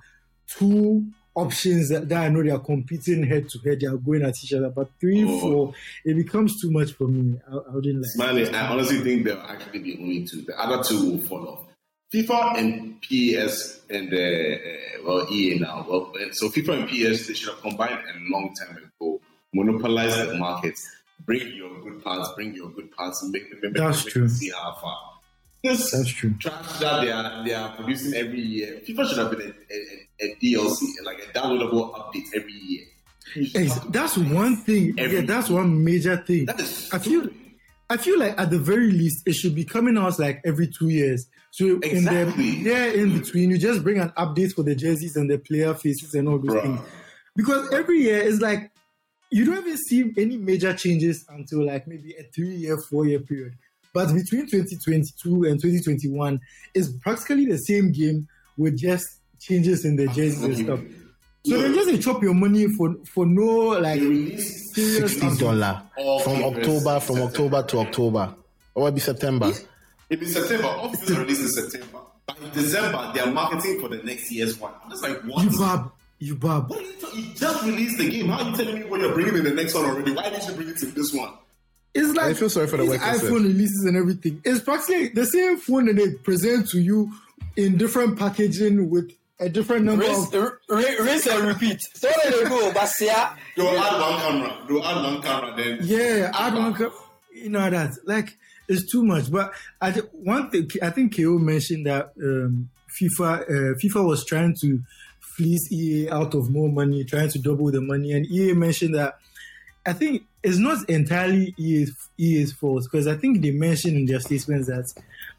two 0.46 1.06
options 1.34 1.88
that, 1.88 2.08
that 2.08 2.24
I 2.24 2.28
know 2.28 2.42
they 2.42 2.50
are 2.50 2.58
competing 2.58 3.24
head 3.24 3.48
to 3.50 3.58
head, 3.60 3.80
they 3.80 3.86
are 3.86 3.96
going 3.96 4.22
at 4.22 4.42
each 4.42 4.52
other. 4.52 4.68
But 4.68 4.90
three, 5.00 5.24
oh. 5.24 5.40
four, 5.40 5.74
it 6.04 6.14
becomes 6.14 6.60
too 6.60 6.70
much 6.70 6.92
for 6.92 7.08
me. 7.08 7.40
I, 7.50 7.54
I 7.54 7.74
wouldn't 7.74 8.02
like. 8.02 8.10
Smiley, 8.10 8.48
I 8.50 8.68
honestly 8.68 9.00
think 9.00 9.24
they'll 9.24 9.38
actually 9.40 9.80
be 9.80 9.98
only 9.98 10.26
two. 10.26 10.42
The 10.42 10.58
other 10.60 10.82
two 10.82 11.12
will 11.12 11.20
follow. 11.20 11.68
FIFA 12.12 12.58
and 12.58 13.00
PS 13.00 13.80
and 13.88 14.12
uh, 14.12 14.16
uh, 14.16 15.02
well 15.06 15.26
EA 15.32 15.58
now. 15.58 15.86
Well, 15.88 16.12
so 16.32 16.50
FIFA 16.50 16.80
and 16.80 16.88
PS 16.88 17.26
they 17.26 17.34
should 17.34 17.48
have 17.48 17.62
combined 17.62 18.00
a 18.00 18.30
long 18.30 18.54
time 18.54 18.76
ago. 18.76 19.20
Monopolize 19.54 20.16
the 20.16 20.34
markets. 20.34 20.86
Bring 21.24 21.54
your 21.54 21.80
good 21.82 22.02
parts. 22.04 22.30
Bring 22.34 22.54
your 22.54 22.68
good 22.70 22.92
parts. 22.92 23.22
And 23.22 23.32
make, 23.32 23.50
make, 23.50 23.62
make, 23.62 23.74
That's 23.74 24.04
make 24.04 24.12
true. 24.12 24.28
see 24.28 24.50
how 24.50 24.76
far. 24.80 25.11
This 25.62 25.92
That's 25.92 26.08
true. 26.08 26.34
trash 26.40 26.78
that 26.80 27.02
they 27.02 27.10
are 27.12 27.44
they 27.44 27.54
are 27.54 27.74
producing 27.76 28.14
every 28.14 28.40
year. 28.40 28.80
FIFA 28.86 29.08
should 29.08 29.18
have 29.18 29.30
been 29.30 29.40
a, 29.70 30.24
a, 30.24 30.32
a 30.32 30.36
DLC, 30.42 30.82
like 31.04 31.18
a 31.18 31.38
downloadable 31.38 31.94
update 31.94 32.26
every 32.34 32.52
year. 32.52 32.84
Hey, 33.34 33.68
that's 33.88 34.18
one 34.18 34.56
thing. 34.56 34.94
Every 34.98 35.20
yeah, 35.20 35.24
that's 35.24 35.48
one 35.48 35.84
major 35.84 36.16
thing. 36.16 36.48
I 36.50 36.98
feel 36.98 37.28
I 37.88 37.96
feel 37.96 38.18
like 38.18 38.38
at 38.40 38.50
the 38.50 38.58
very 38.58 38.90
least 38.90 39.22
it 39.26 39.34
should 39.34 39.54
be 39.54 39.64
coming 39.64 39.96
out 39.96 40.18
like 40.18 40.40
every 40.44 40.66
two 40.66 40.88
years. 40.88 41.26
So 41.52 41.78
exactly. 41.82 42.58
in 42.58 42.64
the 42.64 42.70
yeah, 42.70 42.86
in 42.86 43.18
between, 43.18 43.50
you 43.50 43.58
just 43.58 43.82
bring 43.82 43.98
an 43.98 44.10
update 44.16 44.54
for 44.54 44.62
the 44.62 44.74
jerseys 44.74 45.16
and 45.16 45.30
the 45.30 45.38
player 45.38 45.74
faces 45.74 46.14
and 46.14 46.28
all 46.28 46.38
those 46.38 46.56
Bruh. 46.56 46.62
things. 46.62 46.80
Because 47.36 47.72
every 47.72 48.00
year 48.00 48.18
is 48.18 48.40
like 48.40 48.72
you 49.30 49.44
don't 49.44 49.58
even 49.58 49.78
see 49.78 50.12
any 50.16 50.36
major 50.36 50.74
changes 50.74 51.24
until 51.28 51.64
like 51.64 51.86
maybe 51.86 52.14
a 52.18 52.24
three 52.34 52.54
year, 52.54 52.76
four 52.78 53.06
year 53.06 53.20
period. 53.20 53.54
But 53.92 54.14
between 54.14 54.46
2022 54.46 55.44
and 55.44 55.60
2021, 55.60 56.40
it's 56.74 56.92
practically 56.98 57.46
the 57.46 57.58
same 57.58 57.92
game 57.92 58.26
with 58.56 58.78
just 58.78 59.20
changes 59.38 59.84
in 59.84 59.96
the 59.96 60.06
jerseys 60.06 60.42
and 60.42 60.56
stuff. 60.56 60.80
So 61.44 61.56
yeah. 61.56 61.68
they 61.68 61.74
just 61.74 62.02
chop 62.02 62.22
your 62.22 62.34
money 62.34 62.68
for 62.68 62.94
for 63.04 63.26
no 63.26 63.70
like 63.80 64.00
sixty 64.38 65.36
dollar 65.38 65.82
from 66.22 66.44
October 66.44 67.00
from 67.00 67.22
October 67.22 67.62
to 67.64 67.78
October, 67.78 68.34
or 68.74 68.88
it 68.88 68.94
be 68.94 69.00
September. 69.00 69.52
It 70.08 70.20
be 70.20 70.26
September. 70.26 70.68
All 70.68 70.88
the 70.90 71.14
release 71.18 71.40
in 71.40 71.48
September. 71.48 71.98
By 72.26 72.34
December, 72.54 73.10
they 73.12 73.20
are 73.20 73.32
marketing 73.32 73.80
for 73.80 73.88
the 73.88 74.00
next 74.04 74.30
year's 74.30 74.58
one. 74.58 74.72
I'm 74.84 74.90
just 74.90 75.02
like, 75.02 75.20
what? 75.22 75.42
You 75.42 75.58
bab, 75.58 75.90
you 76.20 76.36
bab. 76.36 76.70
What 76.70 76.80
you, 76.80 77.22
you 77.22 77.34
just 77.34 77.64
released 77.64 77.98
the 77.98 78.08
game. 78.08 78.28
How 78.28 78.44
are 78.44 78.50
you 78.50 78.56
telling 78.56 78.78
me 78.78 78.84
what 78.84 79.00
you're 79.00 79.12
bringing 79.12 79.38
in 79.38 79.44
the 79.44 79.54
next 79.54 79.74
one 79.74 79.84
already? 79.84 80.12
Why 80.12 80.30
didn't 80.30 80.46
you 80.46 80.54
bring 80.54 80.68
it 80.68 80.80
in 80.80 80.94
this 80.94 81.12
one? 81.12 81.32
It's 81.94 82.14
like 82.14 82.26
I 82.26 82.34
feel 82.34 82.48
sorry 82.48 82.68
for 82.68 82.78
the 82.78 82.84
iPhone 82.84 83.44
releases 83.44 83.84
and 83.84 83.96
everything. 83.96 84.40
It's 84.44 84.60
practically 84.60 85.08
the 85.08 85.26
same 85.26 85.58
phone 85.58 85.86
that 85.86 85.96
they 85.96 86.12
present 86.12 86.68
to 86.70 86.80
you 86.80 87.12
in 87.56 87.76
different 87.76 88.18
packaging 88.18 88.88
with 88.88 89.12
a 89.38 89.48
different 89.48 89.84
number 89.84 90.04
rinse, 90.04 90.32
of 90.32 90.52
rinse 90.68 91.26
and 91.26 91.48
repeat. 91.48 91.80
So 91.94 92.08
they 92.24 92.44
go, 92.44 92.72
but 92.72 92.90
yeah. 93.00 93.34
They'll 93.56 93.68
add 93.68 94.00
one 94.00 94.20
camera. 94.20 94.66
They'll 94.68 94.84
add 94.84 95.04
one 95.04 95.22
camera 95.22 95.54
then. 95.56 95.78
Yeah, 95.82 96.30
add 96.32 96.54
one 96.54 96.74
camera. 96.74 96.92
You 97.34 97.50
know 97.50 97.68
that. 97.68 97.92
Like 98.06 98.38
it's 98.68 98.90
too 98.90 99.04
much. 99.04 99.30
But 99.30 99.52
I 99.80 99.90
one 100.12 100.50
thing 100.50 100.68
I 100.80 100.90
think 100.90 101.16
KO 101.16 101.38
mentioned 101.38 101.86
that 101.86 102.12
um, 102.22 102.70
FIFA 103.00 103.42
uh, 103.42 103.78
FIFA 103.78 104.06
was 104.06 104.24
trying 104.24 104.56
to 104.62 104.80
fleece 105.36 105.70
EA 105.72 106.10
out 106.10 106.34
of 106.34 106.50
more 106.50 106.70
money, 106.70 107.04
trying 107.04 107.30
to 107.30 107.38
double 107.38 107.70
the 107.70 107.80
money, 107.80 108.12
and 108.12 108.26
EA 108.26 108.52
mentioned 108.52 108.94
that 108.94 109.18
I 109.84 109.92
think 109.92 110.22
it's 110.42 110.58
not 110.58 110.88
entirely 110.88 111.54
EA's, 111.58 111.94
EA's 112.18 112.52
fault 112.52 112.82
because 112.90 113.06
I 113.06 113.16
think 113.16 113.42
they 113.42 113.52
mentioned 113.52 113.96
in 113.96 114.06
their 114.06 114.20
statements 114.20 114.68
that 114.68 114.92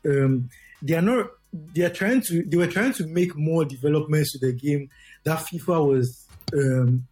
um, 0.05 0.49
they 0.81 0.95
are 0.95 1.01
not 1.01 1.27
they 1.51 1.83
are 1.83 1.89
trying 1.89 2.21
to 2.21 2.43
they 2.43 2.57
were 2.57 2.67
trying 2.67 2.93
to 2.93 3.07
make 3.07 3.35
more 3.35 3.65
developments 3.65 4.31
to 4.33 4.39
the 4.45 4.53
game 4.53 4.89
that 5.23 5.39
FIFA 5.39 5.87
was 5.87 6.27
um, 6.53 7.07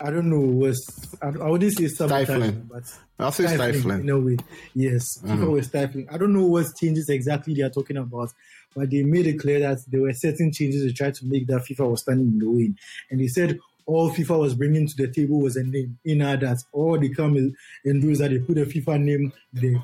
I 0.00 0.10
don't 0.10 0.30
know 0.30 0.40
was 0.40 0.78
I, 1.20 1.28
I 1.28 1.50
wouldn't 1.50 1.76
say 1.76 1.86
stifling, 1.88 2.68
but 2.70 2.84
I'll 3.18 3.32
say 3.32 3.46
stifling, 3.46 3.80
stifling. 3.80 4.00
in 4.00 4.10
a 4.10 4.18
way. 4.18 4.36
Yes, 4.74 5.04
mm. 5.22 5.36
FIFA 5.36 5.50
was 5.52 5.66
stifling. 5.66 6.08
I 6.10 6.16
don't 6.16 6.32
know 6.32 6.46
what 6.46 6.66
changes 6.80 7.08
exactly 7.08 7.54
they 7.54 7.62
are 7.62 7.70
talking 7.70 7.98
about, 7.98 8.30
but 8.74 8.90
they 8.90 9.02
made 9.02 9.26
it 9.26 9.38
clear 9.38 9.60
that 9.60 9.78
there 9.88 10.00
were 10.00 10.12
certain 10.14 10.52
changes 10.52 10.84
they 10.84 10.92
tried 10.92 11.14
to 11.14 11.26
make 11.26 11.46
that 11.48 11.66
FIFA 11.68 11.90
was 11.90 12.00
standing 12.00 12.28
in 12.28 12.38
the 12.38 12.50
way, 12.50 12.72
and 13.10 13.20
they 13.20 13.26
said 13.26 13.58
all 13.90 14.10
FIFA 14.10 14.38
was 14.38 14.54
bringing 14.54 14.86
to 14.86 14.94
the 14.96 15.12
table 15.12 15.40
was 15.40 15.56
a 15.56 15.64
name. 15.64 15.98
In 16.04 16.18
that, 16.18 16.58
all 16.72 16.98
they 16.98 17.08
come 17.08 17.36
and 17.84 18.02
do 18.02 18.10
is 18.10 18.18
that 18.18 18.30
they 18.30 18.38
put 18.38 18.58
a 18.58 18.64
FIFA 18.64 19.02
name 19.02 19.32
there. 19.52 19.82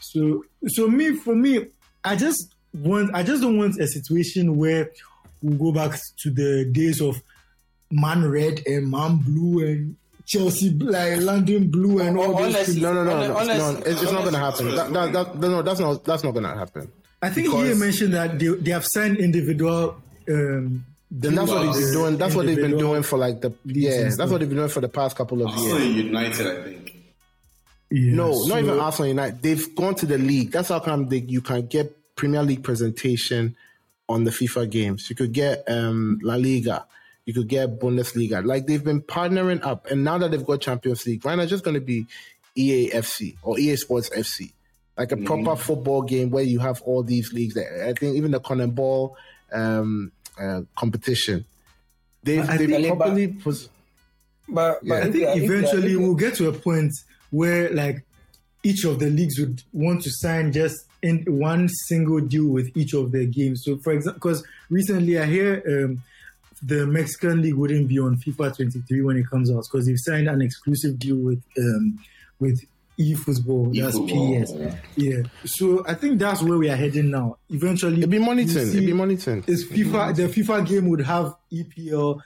So, 0.00 0.44
so 0.66 0.88
me 0.88 1.16
for 1.16 1.34
me, 1.34 1.66
I 2.04 2.16
just 2.16 2.54
want 2.74 3.14
I 3.14 3.22
just 3.22 3.42
don't 3.42 3.56
want 3.56 3.80
a 3.80 3.86
situation 3.86 4.56
where 4.56 4.90
we 5.42 5.56
go 5.56 5.72
back 5.72 5.98
to 6.22 6.30
the 6.30 6.68
days 6.70 7.00
of 7.00 7.22
man 7.90 8.28
red 8.30 8.62
and 8.66 8.90
man 8.90 9.16
blue 9.16 9.66
and 9.66 9.96
Chelsea 10.26 10.70
like 10.70 11.20
London 11.20 11.70
blue 11.70 12.00
and 12.00 12.18
all 12.18 12.36
those 12.36 12.54
things. 12.54 12.76
No, 12.76 12.92
no, 12.92 13.04
no, 13.04 13.20
no, 13.20 13.44
no, 13.44 13.78
it's, 13.78 14.02
it's 14.02 14.12
not 14.12 14.22
going 14.22 14.34
to 14.34 14.38
happen. 14.38 14.74
That, 14.74 14.92
that, 14.92 15.12
that, 15.12 15.48
no, 15.48 15.62
that's 15.62 15.80
not 15.80 16.04
that's 16.04 16.22
not 16.22 16.32
going 16.32 16.44
to 16.44 16.54
happen. 16.54 16.90
I 17.22 17.30
think 17.30 17.46
because... 17.46 17.68
you 17.68 17.76
mentioned 17.76 18.12
that 18.14 18.38
they, 18.38 18.48
they 18.48 18.72
have 18.72 18.84
signed 18.86 19.16
individual. 19.18 19.96
Um, 20.28 20.84
then 21.10 21.34
that's 21.34 21.50
what 21.50 21.62
they've 21.62 21.84
been 21.84 21.92
doing. 21.92 22.16
That's 22.16 22.34
what 22.34 22.46
they've 22.46 22.56
been 22.56 22.78
doing 22.78 23.02
for 23.02 23.18
like 23.18 23.40
the 23.40 23.52
yeah. 23.64 24.04
That's 24.04 24.30
what 24.30 24.38
they've 24.38 24.48
been 24.48 24.58
doing 24.58 24.68
for 24.68 24.80
the 24.80 24.88
past 24.88 25.16
couple 25.16 25.42
of 25.42 25.48
Arsenal 25.48 25.80
years. 25.80 26.04
United, 26.04 26.46
I 26.46 26.62
think. 26.62 26.92
Yeah, 27.90 28.14
no, 28.14 28.32
so, 28.32 28.48
not 28.48 28.58
even 28.58 28.80
Arsenal 28.80 29.08
United. 29.08 29.42
They've 29.42 29.74
gone 29.76 29.94
to 29.96 30.06
the 30.06 30.18
league. 30.18 30.50
That's 30.50 30.70
how 30.70 30.80
come 30.80 31.08
they, 31.08 31.18
you 31.18 31.40
can 31.40 31.66
get 31.66 31.96
Premier 32.16 32.42
League 32.42 32.64
presentation 32.64 33.56
on 34.08 34.24
the 34.24 34.32
FIFA 34.32 34.68
games. 34.68 35.08
You 35.08 35.14
could 35.14 35.32
get 35.32 35.62
um, 35.68 36.18
La 36.22 36.34
Liga. 36.34 36.86
You 37.24 37.34
could 37.34 37.48
get 37.48 37.78
Bundesliga. 37.78 38.44
Like 38.44 38.66
they've 38.66 38.82
been 38.82 39.02
partnering 39.02 39.64
up, 39.64 39.88
and 39.90 40.02
now 40.02 40.18
that 40.18 40.32
they've 40.32 40.44
got 40.44 40.60
Champions 40.60 41.06
League, 41.06 41.24
why 41.24 41.34
not 41.36 41.48
just 41.48 41.64
going 41.64 41.74
to 41.74 41.80
be 41.80 42.06
EAFC 42.56 43.36
or 43.42 43.58
EA 43.58 43.76
Sports 43.76 44.10
FC, 44.10 44.52
like 44.96 45.12
a 45.12 45.16
mm 45.16 45.26
proper 45.26 45.54
football 45.56 46.02
game 46.02 46.30
where 46.30 46.44
you 46.44 46.58
have 46.58 46.82
all 46.82 47.02
these 47.02 47.32
leagues. 47.32 47.54
There, 47.54 47.86
I 47.86 47.92
think 47.92 48.16
even 48.16 48.30
the 48.32 48.40
CONMEBOL 48.40 49.14
um, 49.52 50.12
uh, 50.38 50.62
competition, 50.76 51.44
they've 52.22 52.46
they've 52.58 52.86
properly. 52.96 53.28
Pos- 53.28 53.68
but, 54.48 54.78
but 54.86 54.94
yeah. 55.02 55.08
I 55.08 55.10
think 55.10 55.42
eventually 55.42 55.96
we'll 55.96 56.14
get 56.14 56.34
to 56.36 56.48
a 56.48 56.52
point 56.52 56.92
where 57.30 57.70
like 57.70 58.04
each 58.62 58.84
of 58.84 58.98
the 58.98 59.10
leagues 59.10 59.38
would 59.38 59.62
want 59.72 60.02
to 60.02 60.10
sign 60.10 60.52
just 60.52 60.76
in 61.02 61.24
one 61.26 61.68
single 61.68 62.20
deal 62.20 62.46
with 62.46 62.76
each 62.76 62.94
of 62.94 63.12
their 63.12 63.26
games. 63.26 63.62
So, 63.64 63.78
for 63.78 63.92
example, 63.92 64.18
because 64.20 64.44
recently 64.70 65.18
I 65.18 65.26
hear 65.26 65.62
um, 65.68 66.02
the 66.62 66.86
Mexican 66.86 67.42
league 67.42 67.54
wouldn't 67.54 67.88
be 67.88 67.98
on 67.98 68.16
FIFA 68.16 68.56
23 68.56 69.02
when 69.02 69.16
it 69.16 69.28
comes 69.28 69.50
out 69.50 69.64
because 69.70 69.86
they've 69.86 69.98
signed 69.98 70.28
an 70.28 70.42
exclusive 70.42 70.98
deal 70.98 71.16
with 71.16 71.42
um, 71.58 71.98
with 72.40 72.60
eFootball. 72.98 73.74
That's 73.74 73.98
PS. 73.98 74.52
Yeah. 74.96 75.16
yeah. 75.16 75.22
So 75.44 75.84
I 75.86 75.94
think 75.94 76.18
that's 76.18 76.42
where 76.42 76.58
we 76.58 76.70
are 76.70 76.76
heading 76.76 77.10
now. 77.10 77.38
Eventually, 77.50 77.98
it'll 77.98 78.10
be 78.10 78.18
monitoring. 78.18 78.68
It'll 78.68 78.80
be 78.80 78.92
monitoring. 78.92 79.44
It's 79.46 79.64
FIFA. 79.64 80.16
The 80.16 80.28
FIFA 80.28 80.66
game 80.66 80.88
would 80.88 81.02
have 81.02 81.34
EPL. 81.52 82.20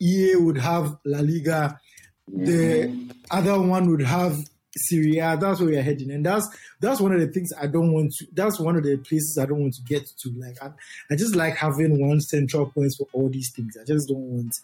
EA 0.00 0.36
would 0.36 0.58
have 0.58 0.96
La 1.04 1.20
Liga. 1.20 1.78
The 2.26 2.88
mm-hmm. 2.88 3.10
other 3.30 3.60
one 3.60 3.90
would 3.90 4.02
have 4.02 4.38
Serie 4.76 5.18
A. 5.18 5.36
That's 5.36 5.60
where 5.60 5.68
we 5.70 5.76
are 5.76 5.82
heading, 5.82 6.10
and 6.10 6.24
that's 6.24 6.48
that's 6.80 7.00
one 7.00 7.12
of 7.12 7.20
the 7.20 7.28
things 7.28 7.50
I 7.60 7.66
don't 7.66 7.92
want 7.92 8.12
to. 8.18 8.26
That's 8.32 8.58
one 8.58 8.76
of 8.76 8.82
the 8.82 8.96
places 8.96 9.38
I 9.40 9.46
don't 9.46 9.60
want 9.60 9.74
to 9.74 9.82
get 9.82 10.06
to. 10.06 10.30
Like 10.36 10.56
I, 10.62 10.70
I 11.10 11.16
just 11.16 11.36
like 11.36 11.56
having 11.56 12.06
one 12.06 12.20
central 12.20 12.66
point 12.66 12.92
for 12.96 13.06
all 13.12 13.28
these 13.28 13.52
things. 13.54 13.76
I 13.80 13.84
just 13.84 14.08
don't 14.08 14.18
want. 14.18 14.54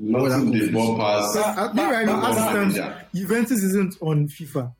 Nothing 0.00 0.52
the 0.52 0.70
ball 0.70 0.96
pass. 0.96 1.36
I, 1.36 1.72
I 1.74 1.90
right 1.90 2.06
now, 2.06 2.30
as 2.30 2.76
it 2.76 2.94
Juventus 3.14 3.64
isn't 3.64 3.96
on 4.00 4.28
FIFA 4.28 4.72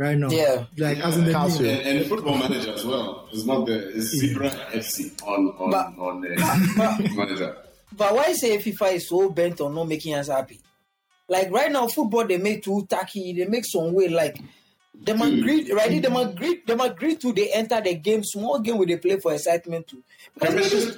right 0.00 0.16
now. 0.16 0.30
Yeah, 0.30 0.64
like 0.78 0.98
yeah, 0.98 1.06
as 1.06 1.18
in 1.18 1.24
the 1.26 1.38
and, 1.38 1.98
and, 1.98 2.06
football 2.06 2.38
manager 2.38 2.72
as 2.72 2.84
well. 2.84 3.28
It's 3.30 3.44
not 3.44 3.66
the 3.66 3.90
it's 3.90 4.06
Zebra 4.06 4.46
yeah. 4.46 4.80
FC 4.80 5.22
on 5.22 5.48
on 5.58 5.70
but, 5.70 6.02
on 6.02 6.20
the 6.22 7.12
manager. 7.16 7.56
But 7.92 8.14
why 8.14 8.32
say 8.32 8.56
FIFA 8.58 8.94
is 8.94 9.08
so 9.08 9.28
bent 9.30 9.60
on 9.60 9.74
not 9.74 9.86
making 9.86 10.14
us 10.14 10.28
happy? 10.28 10.58
Like 11.28 11.50
right 11.50 11.70
now, 11.70 11.86
football 11.86 12.26
they 12.26 12.38
make 12.38 12.64
too 12.64 12.86
tacky. 12.88 13.34
They 13.34 13.44
make 13.44 13.64
some 13.66 13.92
way 13.92 14.08
like 14.08 14.40
them 14.94 15.20
agree, 15.20 15.70
right? 15.72 16.00
Them 16.00 16.16
agree, 16.16 16.62
them 16.66 16.80
agree 16.80 17.16
to 17.16 17.32
they 17.32 17.52
enter 17.52 17.80
the 17.80 17.94
game, 17.94 18.24
small 18.24 18.58
game 18.58 18.78
where 18.78 18.86
they 18.86 18.96
play 18.96 19.20
for 19.20 19.34
excitement 19.34 19.86
too. 19.86 20.02
Because 20.34 20.96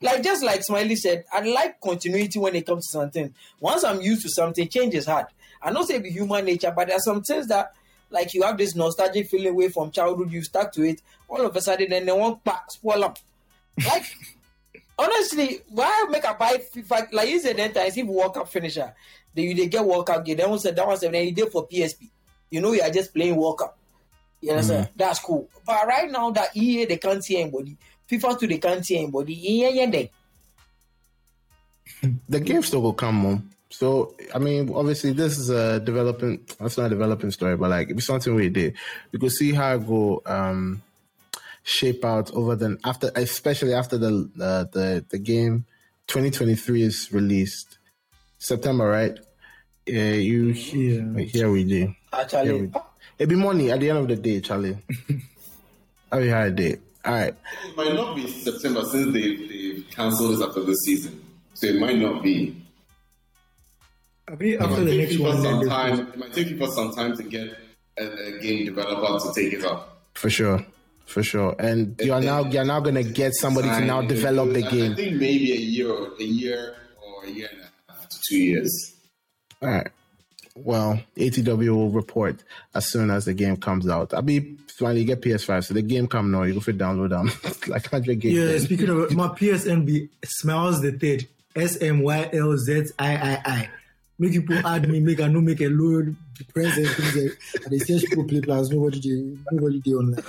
like 0.00 0.22
just 0.22 0.42
like 0.42 0.62
Smiley 0.64 0.96
said, 0.96 1.24
I 1.30 1.40
like 1.40 1.78
continuity 1.80 2.38
when 2.38 2.54
it 2.54 2.66
comes 2.66 2.86
to 2.86 2.98
something. 2.98 3.34
Once 3.60 3.84
I'm 3.84 4.00
used 4.00 4.22
to 4.22 4.30
something, 4.30 4.66
change 4.66 4.94
is 4.94 5.06
hard. 5.06 5.26
I 5.62 5.70
know 5.70 5.82
say 5.82 5.98
be 5.98 6.10
human 6.10 6.46
nature, 6.46 6.72
but 6.74 6.88
there 6.88 6.96
are 6.96 7.00
some 7.00 7.20
things 7.22 7.46
that 7.48 7.72
like 8.10 8.34
you 8.34 8.42
have 8.42 8.58
this 8.58 8.74
nostalgic 8.74 9.28
feeling 9.28 9.48
away 9.48 9.68
from 9.68 9.90
childhood, 9.90 10.30
you 10.30 10.42
stuck 10.42 10.72
to 10.72 10.82
it, 10.82 11.00
all 11.28 11.44
of 11.44 11.54
a 11.54 11.60
sudden 11.60 11.90
then 11.90 12.06
they 12.06 12.12
want 12.12 12.42
back 12.44 12.70
spoil 12.70 13.04
up. 13.04 13.18
Like 13.84 14.04
honestly, 14.98 15.60
why 15.68 16.06
make 16.10 16.24
a 16.24 16.34
buy 16.34 16.58
FIFA 16.74 17.12
like 17.12 17.28
you 17.28 17.40
said 17.40 17.56
that 17.56 17.74
time, 17.74 17.90
if 17.94 18.06
World 18.06 18.34
Cup 18.34 18.48
finisher, 18.48 18.92
they, 19.34 19.52
they 19.52 19.66
get 19.66 19.84
World 19.84 20.06
Cup 20.06 20.24
game. 20.24 20.36
Then 20.36 20.58
said 20.58 20.76
that 20.76 20.86
was 20.86 21.00
then 21.00 21.14
he 21.14 21.30
did 21.30 21.50
for 21.50 21.66
PSP. 21.66 22.10
You 22.50 22.60
know, 22.60 22.72
you 22.72 22.82
are 22.82 22.90
just 22.90 23.14
playing 23.14 23.36
World 23.36 23.58
Cup. 23.58 23.78
You 24.40 24.50
understand? 24.52 24.86
Mm-hmm. 24.86 24.96
That's 24.96 25.20
cool. 25.20 25.48
But 25.64 25.86
right 25.86 26.10
now 26.10 26.30
that 26.30 26.56
EA 26.56 26.86
they 26.86 26.96
can't 26.96 27.24
see 27.24 27.40
anybody. 27.40 27.76
FIFA 28.10 28.40
too 28.40 28.46
they 28.46 28.58
can't 28.58 28.84
see 28.84 28.98
anybody. 28.98 29.34
Yeah, 29.34 29.68
yeah, 29.68 29.90
they. 29.90 30.10
The 32.28 32.40
game 32.40 32.62
still 32.62 32.82
will 32.82 32.94
come 32.94 33.26
on. 33.26 33.50
So 33.70 34.16
I 34.34 34.38
mean, 34.38 34.70
obviously 34.74 35.12
this 35.12 35.38
is 35.38 35.48
a 35.48 35.80
developing. 35.80 36.46
That's 36.58 36.76
not 36.76 36.86
a 36.86 36.90
developing 36.90 37.30
story, 37.30 37.56
but 37.56 37.70
like 37.70 37.90
it's 37.90 38.06
something 38.06 38.34
we 38.34 38.48
did. 38.48 38.74
We 39.12 39.18
could 39.18 39.32
see 39.32 39.52
how 39.52 39.74
it 39.74 39.86
go 39.86 40.22
um, 40.26 40.82
shape 41.62 42.04
out 42.04 42.32
over 42.32 42.56
the 42.56 42.78
after, 42.84 43.10
especially 43.14 43.74
after 43.74 43.96
the 43.96 44.30
uh, 44.40 44.64
the 44.72 45.04
the 45.08 45.18
game. 45.18 45.66
2023 46.08 46.82
is 46.82 47.12
released 47.12 47.78
September, 48.38 48.88
right? 48.88 49.16
Yeah, 49.86 50.14
you 50.14 50.48
yeah. 50.48 51.24
here 51.24 51.50
we 51.50 51.62
do. 51.62 51.94
Actually, 52.12 52.62
we, 52.62 52.72
it'd 53.16 53.28
be 53.28 53.36
money 53.36 53.70
at 53.70 53.78
the 53.78 53.90
end 53.90 54.00
of 54.00 54.08
the 54.08 54.16
day, 54.16 54.40
Charlie. 54.40 54.76
I'll 56.12 56.20
be 56.20 56.28
hard 56.28 56.56
day. 56.56 56.78
All 57.04 57.12
right. 57.12 57.34
It 57.64 57.76
might 57.76 57.94
not 57.94 58.16
be 58.16 58.26
September 58.26 58.84
since 58.84 59.12
they 59.12 59.36
they 59.36 59.82
cancelled 59.90 60.32
this 60.32 60.42
after 60.42 60.64
the 60.64 60.74
season, 60.74 61.24
so 61.54 61.68
it 61.68 61.78
might 61.78 61.98
not 61.98 62.22
be. 62.22 62.56
I 64.30 64.36
mean, 64.36 64.62
after 64.62 64.84
the 64.84 64.96
next 64.96 65.18
one, 65.18 65.42
some 65.42 65.66
time, 65.66 66.00
it 66.00 66.16
might 66.16 66.32
take 66.32 66.48
people 66.48 66.70
some 66.70 66.94
time 66.94 67.16
to 67.16 67.22
get 67.22 67.48
a, 67.98 68.04
a, 68.04 68.38
game 68.40 68.64
developer 68.66 69.18
to 69.26 69.32
take 69.34 69.52
it 69.52 69.64
up. 69.64 70.06
For 70.14 70.30
sure. 70.30 70.64
For 71.06 71.24
sure, 71.24 71.56
and 71.58 72.00
you 72.00 72.12
are 72.12 72.20
now 72.20 72.44
you're 72.44 72.64
now 72.64 72.78
gonna 72.78 73.02
get 73.02 73.34
somebody 73.34 73.68
to 73.68 73.80
now 73.80 74.00
develop 74.00 74.52
the 74.52 74.62
game. 74.62 74.92
I 74.92 74.94
think 74.94 75.16
maybe 75.16 75.52
a 75.52 75.56
year, 75.56 75.92
a 75.92 76.22
year 76.22 76.76
or 77.04 77.24
a 77.24 77.28
year 77.28 77.48
and 77.50 77.62
a 77.62 77.92
half 77.92 78.08
to 78.08 78.18
two 78.28 78.38
years. 78.38 78.94
All 79.60 79.70
right. 79.70 79.88
Well, 80.54 81.00
ATW 81.16 81.68
will 81.70 81.90
report 81.90 82.44
as 82.76 82.86
soon 82.86 83.10
as 83.10 83.24
the 83.24 83.34
game 83.34 83.56
comes 83.56 83.88
out. 83.88 84.14
I'll 84.14 84.22
be 84.22 84.56
when 84.78 84.96
you 84.96 85.04
get 85.04 85.20
PS5, 85.20 85.64
so 85.64 85.74
the 85.74 85.82
game 85.82 86.06
come 86.06 86.30
now, 86.30 86.44
you 86.44 86.54
go 86.54 86.60
for 86.60 86.72
download 86.72 87.10
them 87.10 87.28
um, 87.28 87.52
like 87.66 87.86
hundred 87.86 88.20
games. 88.20 88.36
Yeah, 88.36 88.58
speaking 88.58 88.88
of 88.88 89.12
my 89.12 89.28
PSNB 89.28 90.10
smells 90.24 90.80
the 90.80 90.92
third 90.92 91.26
S 91.56 91.76
M 91.78 92.02
Y 92.02 92.30
L 92.32 92.56
Z 92.56 92.84
I 93.00 93.16
I 93.16 93.42
I. 93.44 93.68
Make 94.20 94.32
people 94.32 94.66
add 94.66 94.86
me, 94.86 95.00
make 95.00 95.20
I 95.20 95.28
know 95.28 95.40
make 95.40 95.62
a 95.62 95.68
load 95.68 96.14
press 96.52 96.76
and 96.76 96.86
things 96.86 97.16
like 97.16 97.64
and 97.64 97.72
they 97.72 97.78
search 97.78 98.04
people 98.08 98.24
play 98.24 98.42
plus 98.42 98.68
nobody 98.70 99.00
they 99.00 99.38
nobody 99.50 99.80
they 99.84 99.92
online. 99.92 100.24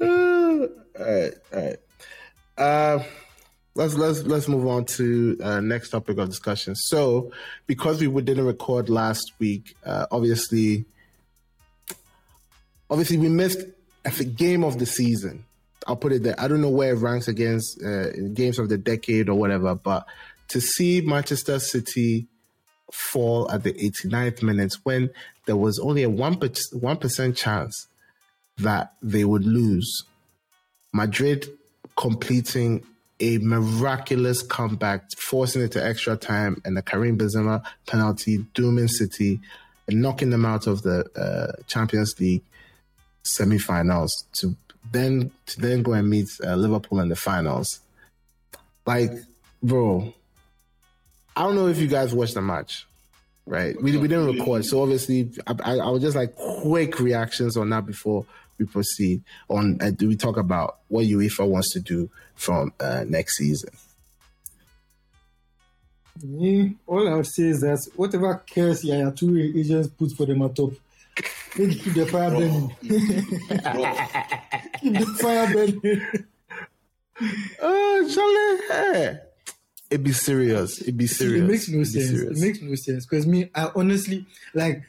all 0.98 1.06
right, 1.06 1.32
all 1.54 1.62
right. 1.62 1.78
Uh 2.58 3.04
let's 3.76 3.94
let's 3.94 4.22
let's 4.24 4.48
move 4.48 4.66
on 4.66 4.84
to 4.86 5.38
uh, 5.42 5.60
next 5.60 5.90
topic 5.90 6.18
of 6.18 6.28
discussion. 6.28 6.74
So, 6.74 7.30
because 7.66 8.00
we 8.00 8.22
didn't 8.22 8.46
record 8.46 8.88
last 8.88 9.32
week, 9.38 9.76
uh, 9.84 10.06
obviously, 10.10 10.86
obviously 12.90 13.18
we 13.18 13.28
missed 13.28 13.60
a 14.04 14.24
game 14.24 14.64
of 14.64 14.78
the 14.78 14.86
season. 14.86 15.44
I'll 15.86 15.96
put 15.96 16.12
it 16.12 16.22
there. 16.24 16.34
I 16.38 16.48
don't 16.48 16.60
know 16.60 16.70
where 16.70 16.94
it 16.94 16.98
ranks 16.98 17.28
against 17.28 17.80
uh, 17.82 18.10
games 18.34 18.58
of 18.58 18.68
the 18.68 18.78
decade 18.78 19.28
or 19.28 19.38
whatever, 19.38 19.74
but 19.74 20.06
to 20.48 20.60
see 20.60 21.00
Manchester 21.00 21.60
City 21.60 22.26
fall 22.92 23.50
at 23.50 23.62
the 23.62 23.72
89th 23.72 24.42
minute 24.42 24.74
when 24.84 25.10
there 25.46 25.56
was 25.56 25.78
only 25.78 26.02
a 26.02 26.08
1%, 26.08 26.74
1% 26.74 27.36
chance 27.36 27.86
that 28.58 28.92
they 29.02 29.24
would 29.24 29.44
lose. 29.44 30.04
Madrid 30.92 31.46
completing 31.96 32.84
a 33.20 33.38
miraculous 33.38 34.42
comeback, 34.42 35.10
forcing 35.18 35.62
it 35.62 35.72
to 35.72 35.84
extra 35.84 36.16
time, 36.16 36.60
and 36.64 36.76
the 36.76 36.82
Karim 36.82 37.16
Benzema 37.16 37.64
penalty, 37.86 38.38
dooming 38.54 38.88
City, 38.88 39.40
and 39.88 40.02
knocking 40.02 40.30
them 40.30 40.44
out 40.44 40.66
of 40.66 40.82
the 40.82 41.04
uh, 41.16 41.62
Champions 41.66 42.18
League 42.20 42.42
semi-finals 43.22 44.24
to 44.32 44.54
then 44.92 45.32
to 45.46 45.60
then 45.60 45.82
go 45.82 45.92
and 45.92 46.08
meet 46.08 46.28
uh, 46.44 46.54
Liverpool 46.54 47.00
in 47.00 47.08
the 47.08 47.16
finals. 47.16 47.80
Like, 48.84 49.12
bro, 49.62 50.14
I 51.36 51.42
don't 51.42 51.54
know 51.54 51.66
if 51.68 51.78
you 51.78 51.86
guys 51.86 52.14
watched 52.14 52.32
the 52.32 52.40
match, 52.40 52.86
right? 53.44 53.80
We, 53.80 53.94
we 53.98 54.08
didn't 54.08 54.38
record, 54.38 54.64
so 54.64 54.82
obviously 54.82 55.30
I, 55.46 55.54
I, 55.62 55.76
I 55.76 55.90
was 55.90 56.00
just 56.00 56.16
like 56.16 56.34
quick 56.34 56.98
reactions 56.98 57.58
on 57.58 57.68
that 57.70 57.84
before 57.84 58.24
we 58.58 58.64
proceed. 58.64 59.22
On 59.50 59.78
uh, 59.82 59.90
do 59.90 60.08
we 60.08 60.16
talk 60.16 60.38
about 60.38 60.78
what 60.88 61.04
UEFA 61.04 61.46
wants 61.46 61.74
to 61.74 61.80
do 61.80 62.08
from 62.36 62.72
uh, 62.80 63.04
next 63.06 63.36
season? 63.36 63.68
Me, 66.22 66.74
all 66.86 67.06
I 67.06 67.16
would 67.16 67.26
say 67.26 67.42
is 67.48 67.60
that 67.60 67.86
whatever 67.96 68.42
curse 68.50 68.82
Yaya 68.82 69.12
Toure 69.12 69.54
agents 69.54 69.88
put 69.88 70.12
for 70.12 70.24
them 70.24 70.40
at 70.40 70.56
top, 70.56 70.72
keep 71.54 71.92
the 71.92 72.06
fire 72.06 72.30
burning. 72.30 72.74
keep 74.80 74.94
the 74.94 75.16
fire 75.20 75.52
burning. 75.52 76.06
Oh, 77.60 78.10
Charlie, 78.10 79.12
hey 79.12 79.25
it 79.90 80.02
be 80.02 80.12
serious. 80.12 80.80
It 80.80 80.96
be 80.96 81.06
serious. 81.06 81.42
It 81.42 81.46
makes 81.46 81.68
no 81.68 81.84
sense. 81.84 82.10
Serious. 82.10 82.38
It 82.38 82.46
makes 82.46 82.60
no 82.60 82.74
sense 82.74 83.06
because 83.06 83.26
me, 83.26 83.50
I 83.54 83.70
honestly 83.74 84.26
like. 84.54 84.82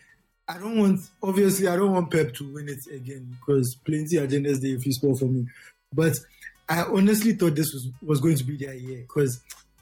I 0.50 0.58
don't 0.58 0.78
want. 0.78 1.02
Obviously, 1.22 1.68
I 1.68 1.76
don't 1.76 1.92
want 1.92 2.10
Pep 2.10 2.34
to 2.36 2.54
win 2.54 2.70
it 2.70 2.80
again 2.90 3.36
because 3.38 3.76
plenty 3.86 4.16
agendas 4.16 4.62
there 4.62 4.76
if 4.76 4.86
you 4.86 4.94
score 4.94 5.14
for 5.14 5.26
me. 5.26 5.46
But 5.92 6.18
I 6.70 6.84
honestly 6.84 7.34
thought 7.34 7.56
this 7.56 7.74
was 7.74 7.90
was 8.02 8.22
going 8.22 8.38
to 8.38 8.46
be 8.46 8.56
their 8.56 8.74
year 8.74 9.00
because 9.00 9.42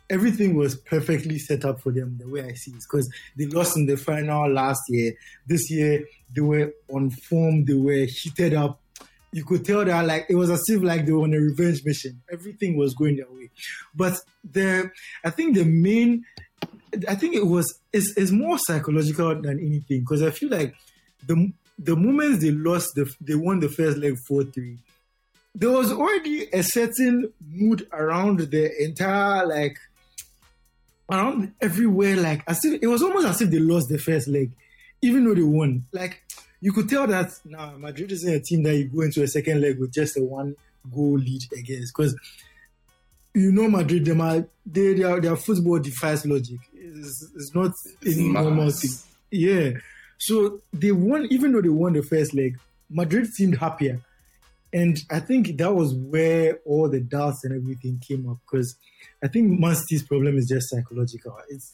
everything 0.09 0.55
was 0.55 0.75
perfectly 0.75 1.37
set 1.37 1.65
up 1.65 1.81
for 1.81 1.91
them 1.91 2.17
the 2.19 2.27
way 2.27 2.43
I 2.43 2.53
see 2.53 2.71
it. 2.71 2.83
Because 2.89 3.07
they 3.37 3.45
lost 3.45 3.77
in 3.77 3.85
the 3.85 3.95
final 3.95 4.51
last 4.51 4.81
year. 4.89 5.13
This 5.45 5.69
year 5.69 6.03
they 6.33 6.41
were 6.41 6.73
on 6.91 7.11
form. 7.11 7.65
They 7.65 7.75
were 7.75 8.05
heated 8.05 8.55
up 8.55 8.79
you 9.35 9.43
could 9.43 9.65
tell 9.65 9.83
that 9.83 10.05
like 10.05 10.27
it 10.29 10.35
was 10.35 10.49
as 10.49 10.63
if 10.69 10.81
like 10.81 11.05
they 11.05 11.11
were 11.11 11.23
on 11.23 11.33
a 11.33 11.37
revenge 11.37 11.83
mission. 11.83 12.21
Everything 12.31 12.77
was 12.77 12.93
going 12.93 13.17
their 13.17 13.29
way. 13.29 13.49
But 13.93 14.17
the 14.49 14.89
I 15.25 15.29
think 15.29 15.57
the 15.57 15.65
main 15.65 16.23
I 17.05 17.15
think 17.15 17.35
it 17.35 17.45
was 17.45 17.81
it's, 17.91 18.15
it's 18.15 18.31
more 18.31 18.57
psychological 18.57 19.35
than 19.41 19.59
anything 19.59 19.99
because 19.99 20.21
I 20.21 20.31
feel 20.31 20.49
like 20.49 20.73
the 21.27 21.51
the 21.77 21.97
moments 21.97 22.41
they 22.41 22.51
lost 22.51 22.95
the 22.95 23.13
they 23.19 23.35
won 23.35 23.59
the 23.59 23.67
first 23.67 23.97
leg 23.97 24.17
four 24.25 24.45
three, 24.45 24.77
there 25.53 25.71
was 25.71 25.91
already 25.91 26.47
a 26.53 26.63
certain 26.63 27.33
mood 27.45 27.89
around 27.91 28.39
the 28.39 28.83
entire 28.85 29.45
like 29.45 29.77
around 31.11 31.53
everywhere 31.59 32.15
like 32.15 32.41
as 32.47 32.63
if 32.63 32.81
it 32.81 32.87
was 32.87 33.03
almost 33.03 33.27
as 33.27 33.41
if 33.41 33.49
they 33.49 33.59
lost 33.59 33.87
the 33.89 33.97
first 33.97 34.29
leg, 34.29 34.53
even 35.01 35.25
though 35.25 35.35
they 35.35 35.41
won. 35.41 35.83
Like 35.91 36.21
you 36.65 36.73
could 36.73 36.89
tell 36.89 37.05
that 37.05 37.31
now 37.45 37.69
nah, 37.69 37.77
Madrid 37.77 38.11
isn't 38.11 38.33
a 38.33 38.39
team 38.39 38.63
that 38.63 38.75
you 38.75 38.85
go 38.85 39.01
into 39.01 39.21
a 39.21 39.27
second 39.27 39.61
leg 39.61 39.79
with 39.79 39.93
just 39.93 40.17
a 40.17 40.21
one 40.21 40.55
goal 40.91 41.13
lead 41.13 41.43
against 41.53 41.93
because 41.95 42.17
you 43.35 43.51
know 43.51 43.69
Madrid 43.69 44.03
them 44.03 44.19
are 44.19 44.47
they 44.65 44.95
their, 44.95 45.21
their 45.21 45.35
football 45.35 45.77
defies 45.77 46.25
logic. 46.25 46.57
It's, 46.73 47.31
it's 47.35 47.53
not 47.53 47.71
a 48.03 48.15
normal 48.15 48.71
thing. 48.71 48.89
Yeah. 49.29 49.73
So 50.17 50.61
they 50.73 50.91
won 50.91 51.27
even 51.29 51.51
though 51.51 51.61
they 51.61 51.69
won 51.69 51.93
the 51.93 52.01
first 52.01 52.33
leg, 52.33 52.57
Madrid 52.89 53.27
seemed 53.27 53.59
happier. 53.59 54.01
And 54.73 54.97
I 55.11 55.19
think 55.19 55.57
that 55.57 55.71
was 55.71 55.93
where 55.93 56.61
all 56.65 56.89
the 56.89 56.99
doubts 56.99 57.43
and 57.43 57.53
everything 57.53 58.01
came 58.05 58.27
up 58.27 58.39
because 58.43 58.75
I 59.23 59.27
think 59.27 59.59
Man 59.59 59.75
City's 59.75 60.01
problem 60.01 60.35
is 60.35 60.47
just 60.47 60.71
psychological. 60.71 61.37
It's 61.47 61.71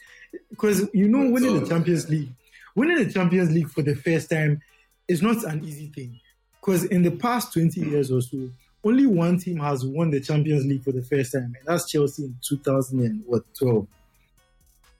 because 0.49 0.89
you 0.93 1.07
know 1.07 1.31
winning 1.31 1.61
the 1.61 1.65
Champions 1.65 2.09
League, 2.09 2.33
winning 2.75 2.97
the 2.97 3.09
Champions 3.09 3.51
League 3.51 3.69
for 3.69 3.83
the 3.83 3.95
first 3.95 4.29
time 4.29 4.61
it's 5.11 5.21
not 5.21 5.43
an 5.43 5.63
easy 5.65 5.87
thing 5.87 6.19
because 6.61 6.85
in 6.85 7.03
the 7.03 7.11
past 7.11 7.53
20 7.53 7.81
years 7.81 8.11
or 8.11 8.21
so, 8.21 8.49
only 8.83 9.05
one 9.05 9.37
team 9.37 9.57
has 9.57 9.85
won 9.85 10.09
the 10.09 10.21
Champions 10.21 10.65
League 10.65 10.83
for 10.83 10.91
the 10.91 11.03
first 11.03 11.33
time, 11.33 11.53
and 11.57 11.65
that's 11.65 11.89
Chelsea 11.89 12.23
in 12.23 12.35
2012. 12.41 13.87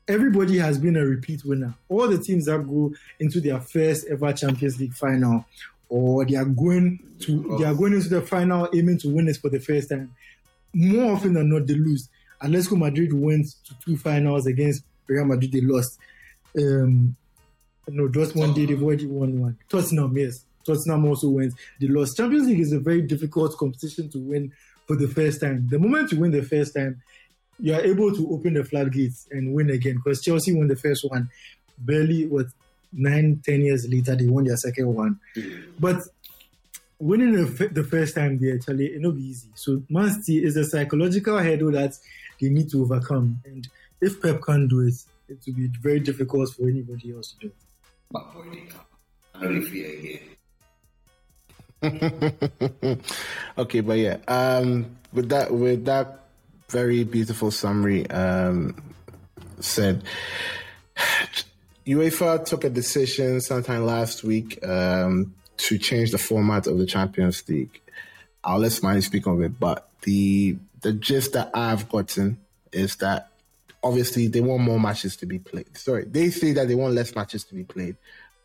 Everybody 0.08 0.58
has 0.58 0.78
been 0.78 0.98
a 0.98 1.06
repeat 1.06 1.46
winner. 1.46 1.74
All 1.88 2.08
the 2.08 2.18
teams 2.18 2.46
that 2.46 2.68
go 2.68 2.94
into 3.20 3.40
their 3.40 3.62
first 3.62 4.06
ever 4.10 4.34
Champions 4.34 4.80
League 4.80 4.94
final, 4.94 5.46
or 5.88 6.26
they 6.26 6.36
are 6.36 6.46
going 6.46 7.00
to 7.22 7.56
they 7.58 7.66
are 7.66 7.74
going 7.74 7.94
into 7.94 8.10
the 8.10 8.22
final 8.22 8.68
aiming 8.76 8.98
to 9.00 9.10
win 9.10 9.30
it 9.30 9.38
for 9.38 9.50
the 9.50 9.60
first 9.60 9.90
time. 9.90 10.14
More 10.74 11.14
often 11.14 11.34
than 11.34 11.50
not, 11.50 11.68
they 11.68 11.76
lose. 11.76 12.10
Atletico 12.42 12.78
Madrid 12.78 13.14
went 13.14 13.48
to 13.66 13.76
two 13.86 13.98
finals 13.98 14.46
against 14.46 14.84
Real 15.08 15.26
Madrid. 15.26 15.52
They 15.54 15.62
lost. 15.62 15.98
Um, 16.58 17.16
no, 17.88 18.08
Dortmund 18.08 18.56
did. 18.56 18.72
Already 18.82 19.06
won 19.06 19.40
one. 19.40 19.58
Tottenham, 19.70 20.18
yes. 20.18 20.46
Tottenham 20.66 21.06
also 21.06 21.30
wins. 21.30 21.56
The 21.80 21.88
lost. 21.88 22.18
Champions 22.18 22.48
League 22.48 22.60
is 22.60 22.74
a 22.74 22.80
very 22.80 23.02
difficult 23.02 23.58
competition 23.58 24.10
to 24.12 24.20
win 24.20 24.52
for 24.88 24.96
the 24.96 25.08
first 25.08 25.42
time. 25.42 25.68
The 25.70 25.80
moment 25.80 26.12
you 26.12 26.20
win 26.20 26.32
the 26.32 26.44
first 26.44 26.76
time, 26.76 27.02
you 27.60 27.74
are 27.74 27.82
able 27.82 28.16
to 28.16 28.30
open 28.32 28.54
the 28.54 28.64
floodgates 28.64 29.28
and 29.32 29.54
win 29.54 29.70
again. 29.70 29.96
Because 30.04 30.22
Chelsea 30.22 30.54
won 30.54 30.68
the 30.68 30.76
first 30.76 31.06
one, 31.10 31.30
barely 31.78 32.28
what 32.28 32.48
nine, 32.94 33.42
ten 33.46 33.62
years 33.62 33.88
later 33.90 34.16
they 34.16 34.28
won 34.28 34.44
their 34.46 34.58
second 34.58 34.94
one. 34.94 35.20
But 35.80 35.98
winning 37.00 37.34
the, 37.34 37.70
the 37.70 37.84
first 37.84 38.16
time, 38.16 38.38
they 38.38 38.54
actually 38.54 38.88
it 38.88 39.02
not 39.02 39.16
be 39.16 39.24
easy. 39.24 39.50
So 39.56 39.84
Man 39.90 40.10
City 40.12 40.44
is 40.44 40.56
a 40.56 40.66
psychological 40.66 41.38
hurdle 41.38 41.72
that 41.72 41.94
they 42.40 42.50
need 42.50 42.70
to 42.72 42.82
overcome. 42.82 43.40
And 43.46 43.68
if 44.00 44.22
Pep 44.22 44.42
can't 44.46 44.70
do 44.70 44.82
it, 44.82 44.94
it 45.30 45.40
will 45.48 45.54
be 45.54 45.68
very 45.82 46.00
difficult 46.00 46.54
for 46.54 46.64
anybody 46.64 47.14
else 47.14 47.34
to 47.40 47.48
do. 47.48 47.54
okay, 53.58 53.82
but 53.82 53.98
yeah, 53.98 54.18
um, 54.28 54.98
with 55.14 55.30
that 55.30 55.52
with 55.52 55.86
that 55.86 56.20
very 56.70 57.04
beautiful 57.04 57.50
summary 57.50 58.10
um, 58.12 58.76
said, 59.60 60.04
UEFA 61.88 62.46
took 62.46 62.64
a 62.64 62.70
decision 62.70 63.42
sometime 63.42 63.86
last 63.86 64.24
week 64.24 64.64
um, 64.66 65.34
to 65.58 65.80
change 65.80 66.12
the 66.12 66.20
format 66.20 66.68
of 66.68 66.78
the 66.78 66.86
Champions 66.86 67.48
League. 67.50 67.82
I'll 68.44 68.60
let 68.60 68.72
Smiley 68.72 69.02
speak 69.02 69.26
of 69.26 69.42
it, 69.42 69.60
but 69.60 69.90
the 70.04 70.58
the 70.82 70.94
gist 70.94 71.34
that 71.34 71.50
I've 71.54 71.90
gotten 71.90 72.40
is 72.72 72.98
that 72.98 73.31
obviously 73.84 74.28
they 74.28 74.42
want 74.42 74.64
more 74.64 74.80
matches 74.80 75.16
to 75.18 75.26
be 75.26 75.40
played. 75.40 75.78
Sorry, 75.78 76.06
they 76.06 76.30
say 76.30 76.54
that 76.54 76.68
they 76.68 76.76
want 76.76 76.94
less 76.94 77.16
matches 77.16 77.44
to 77.46 77.56
be 77.56 77.64
played, 77.64 77.98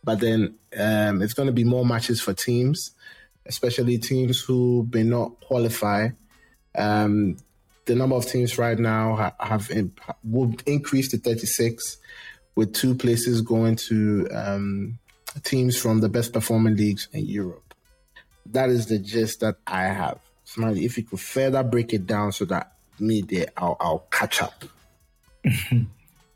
but 0.05 0.20
then 0.20 0.55
um, 0.79 1.22
it's 1.22 1.35
going 1.35 1.46
to 1.46 1.53
be 1.53 1.64
more 1.64 1.85
matches 1.85 2.20
for 2.20 2.33
teams, 2.33 2.92
especially 3.46 3.99
teams 3.99 4.40
who 4.40 4.88
may 4.92 5.03
not 5.03 5.40
qualify. 5.40 6.09
Um, 6.77 7.37
the 7.87 7.94
number 7.94 8.16
of 8.16 8.27
teams 8.27 8.59
right 8.59 8.79
now 8.79 9.16
have, 9.16 9.68
have 9.68 9.90
will 10.25 10.55
increase 10.66 11.09
to 11.11 11.18
36, 11.18 11.99
with 12.57 12.75
two 12.75 12.94
places 12.94 13.42
going 13.42 13.77
to 13.77 14.27
um, 14.33 14.99
teams 15.44 15.77
from 15.77 16.01
the 16.01 16.09
best 16.09 16.33
performing 16.33 16.75
leagues 16.75 17.09
in 17.12 17.25
Europe. 17.27 17.75
That 18.46 18.70
is 18.70 18.87
the 18.87 18.99
gist 18.99 19.40
that 19.40 19.57
I 19.66 19.85
have. 19.85 20.18
Smiley, 20.44 20.85
if 20.85 20.96
you 20.96 21.05
could 21.05 21.20
further 21.20 21.62
break 21.62 21.92
it 21.92 22.07
down 22.07 22.33
so 22.33 22.44
that 22.46 22.72
me 22.99 23.20
there, 23.20 23.46
I'll, 23.57 23.77
I'll 23.79 24.07
catch 24.11 24.40
up. 24.40 24.64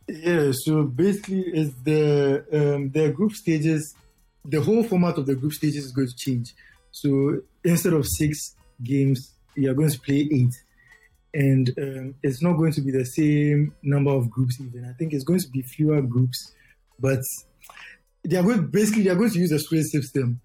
Yeah, 0.09 0.51
so 0.53 0.85
basically, 0.85 1.43
it's 1.43 1.73
the 1.85 2.45
um, 2.53 2.91
the 2.91 3.11
group 3.11 3.33
stages. 3.33 3.95
The 4.45 4.61
whole 4.61 4.83
format 4.83 5.19
of 5.19 5.27
the 5.27 5.37
group 5.37 5.53
stages 5.53 5.85
is 5.85 5.93
going 5.93 6.09
to 6.09 6.17
change. 6.17 6.55
So 6.91 7.43
instead 7.63 7.93
of 7.93 8.07
six 8.09 8.57
games, 8.83 9.35
you 9.55 9.71
are 9.71 9.75
going 9.75 9.91
to 9.91 10.01
play 10.01 10.29
eight, 10.33 10.55
and 11.33 11.71
um, 11.79 12.15
it's 12.23 12.43
not 12.43 12.55
going 12.55 12.73
to 12.73 12.81
be 12.81 12.91
the 12.91 13.05
same 13.05 13.75
number 13.83 14.11
of 14.11 14.31
groups. 14.31 14.61
Even 14.61 14.85
I 14.85 14.95
think 14.95 15.13
it's 15.13 15.25
going 15.25 15.41
to 15.41 15.49
be 15.49 15.63
fewer 15.63 16.03
groups, 16.03 16.55
but 16.99 17.21
they 18.25 18.37
are 18.37 18.43
going 18.43 18.67
basically 18.67 19.03
they 19.03 19.11
are 19.11 19.17
going 19.17 19.31
to 19.31 19.39
use 19.39 19.51
the 19.51 19.59
split 19.59 19.85
system. 19.85 20.41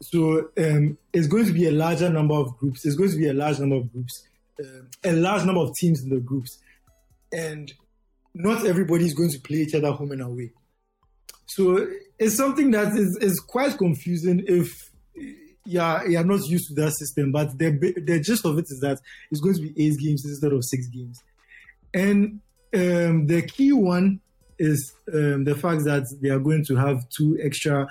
So 0.00 0.50
um, 0.58 0.98
it's 1.12 1.26
going 1.26 1.46
to 1.46 1.52
be 1.52 1.66
a 1.66 1.72
larger 1.72 2.08
number 2.08 2.34
of 2.34 2.56
groups. 2.56 2.84
It's 2.84 2.96
going 2.96 3.10
to 3.10 3.16
be 3.16 3.28
a 3.28 3.34
large 3.34 3.58
number 3.58 3.76
of 3.76 3.92
groups, 3.92 4.26
um, 4.60 4.88
a 5.04 5.12
large 5.12 5.44
number 5.44 5.60
of 5.60 5.74
teams 5.76 6.02
in 6.02 6.08
the 6.08 6.20
groups, 6.20 6.58
and 7.32 7.72
not 8.38 8.64
everybody 8.66 9.04
is 9.04 9.14
going 9.14 9.30
to 9.30 9.40
play 9.40 9.58
each 9.58 9.74
other 9.74 9.90
home 9.90 10.12
and 10.12 10.22
away. 10.22 10.52
So 11.46 11.86
it's 12.18 12.36
something 12.36 12.70
that 12.70 12.92
is, 12.96 13.18
is 13.20 13.40
quite 13.40 13.76
confusing 13.76 14.44
if 14.46 14.90
yeah, 15.64 16.04
you're 16.04 16.24
not 16.24 16.46
used 16.46 16.68
to 16.68 16.74
that 16.76 16.92
system, 16.92 17.30
but 17.30 17.58
the 17.58 17.70
the 18.02 18.20
gist 18.20 18.46
of 18.46 18.56
it 18.56 18.64
is 18.70 18.80
that 18.80 19.00
it's 19.30 19.40
going 19.40 19.54
to 19.56 19.60
be 19.60 19.86
eight 19.86 19.98
games 19.98 20.24
instead 20.24 20.52
of 20.52 20.64
six 20.64 20.86
games, 20.86 21.22
and 21.92 22.40
um, 22.74 23.26
the 23.26 23.42
key 23.42 23.74
one 23.74 24.20
is 24.58 24.94
um, 25.12 25.44
the 25.44 25.54
fact 25.54 25.84
that 25.84 26.04
they 26.22 26.30
are 26.30 26.38
going 26.38 26.64
to 26.64 26.76
have 26.76 27.06
two 27.10 27.38
extra 27.42 27.86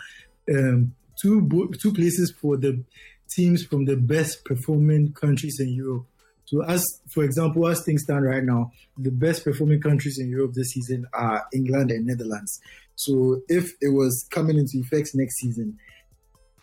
um, 0.52 0.96
two 1.22 1.72
two 1.80 1.94
places 1.94 2.34
for 2.42 2.58
the 2.58 2.84
teams 3.30 3.64
from 3.64 3.86
the 3.86 3.96
best 3.96 4.44
performing 4.44 5.14
countries 5.14 5.60
in 5.60 5.70
Europe. 5.70 6.08
So, 6.48 6.64
as 6.64 6.86
for 7.10 7.26
example, 7.26 7.68
as 7.68 7.84
things 7.84 8.04
stand 8.04 8.26
right 8.26 8.44
now, 8.44 8.72
the 8.98 9.12
best 9.12 9.44
performing 9.44 9.82
countries 9.82 10.18
in 10.18 10.30
Europe 10.30 10.54
this 10.54 10.70
season 10.70 11.06
are 11.14 11.46
England 11.54 11.92
and 11.92 12.06
Netherlands. 12.06 12.62
So, 12.96 13.42
if 13.50 13.74
it 13.82 13.90
was 13.90 14.26
coming 14.32 14.58
into 14.58 14.78
effect 14.80 15.10
next 15.14 15.40
season, 15.40 15.78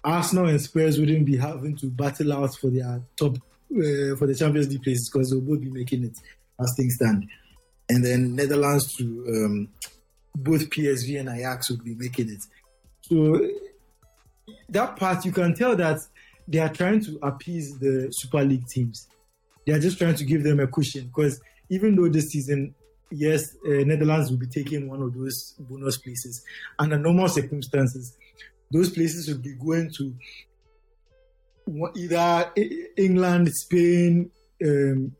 Arsenal 0.03 0.49
and 0.49 0.61
Spurs 0.61 0.99
wouldn't 0.99 1.27
be 1.27 1.37
having 1.37 1.77
to 1.77 1.87
battle 1.87 2.33
out 2.33 2.55
for 2.55 2.71
their 2.71 3.03
top 3.19 3.37
uh, 3.37 4.17
for 4.17 4.27
the 4.27 4.35
Champions 4.35 4.71
League 4.71 4.83
places 4.83 5.11
because 5.11 5.31
they'll 5.31 5.43
both 5.43 5.61
be 5.61 5.71
making 5.71 6.05
it 6.05 6.17
as 6.59 6.73
things 6.79 6.95
stand. 6.95 7.29
And 7.91 8.03
then 8.03 8.35
Netherlands 8.35 8.91
to 8.97 9.05
um, 9.29 9.69
both 10.35 10.71
PSV 10.71 11.21
and 11.21 11.29
Ajax 11.29 11.71
would 11.71 11.85
be 11.85 11.95
making 11.95 12.31
it. 12.31 12.43
So 13.03 13.51
that 14.71 14.97
part 14.97 15.27
you 15.27 15.33
can 15.33 15.55
tell 15.55 15.77
that 15.77 15.99
they 16.49 16.59
are 16.59 16.73
trying 16.73 17.01
to 17.05 17.19
appease 17.23 17.79
the 17.79 18.09
Super 18.13 18.45
League 18.45 18.67
teams. 18.67 19.09
They 19.67 19.73
are 19.73 19.81
just 19.81 19.99
trying 19.99 20.17
to 20.17 20.25
give 20.25 20.43
them 20.43 20.61
a 20.61 20.67
cushion 20.67 21.07
because 21.07 21.41
even 21.71 21.97
though 21.97 22.09
this 22.09 22.27
season, 22.27 22.75
yes, 23.11 23.57
uh, 23.67 23.85
Netherlands 23.85 24.31
will 24.31 24.39
be 24.39 24.47
taking 24.47 24.89
one 24.89 25.03
of 25.03 25.15
those 25.15 25.55
bonus 25.59 25.99
places 25.99 26.43
under 26.79 26.99
normal 26.99 27.29
circumstances, 27.29 28.17
those 28.71 28.91
places 28.91 29.29
will 29.29 29.39
be 29.39 29.55
going 29.55 29.91
to 29.97 30.15
either 31.97 32.53
England, 32.97 33.49
Spain, 33.55 34.31
um, 34.63 35.13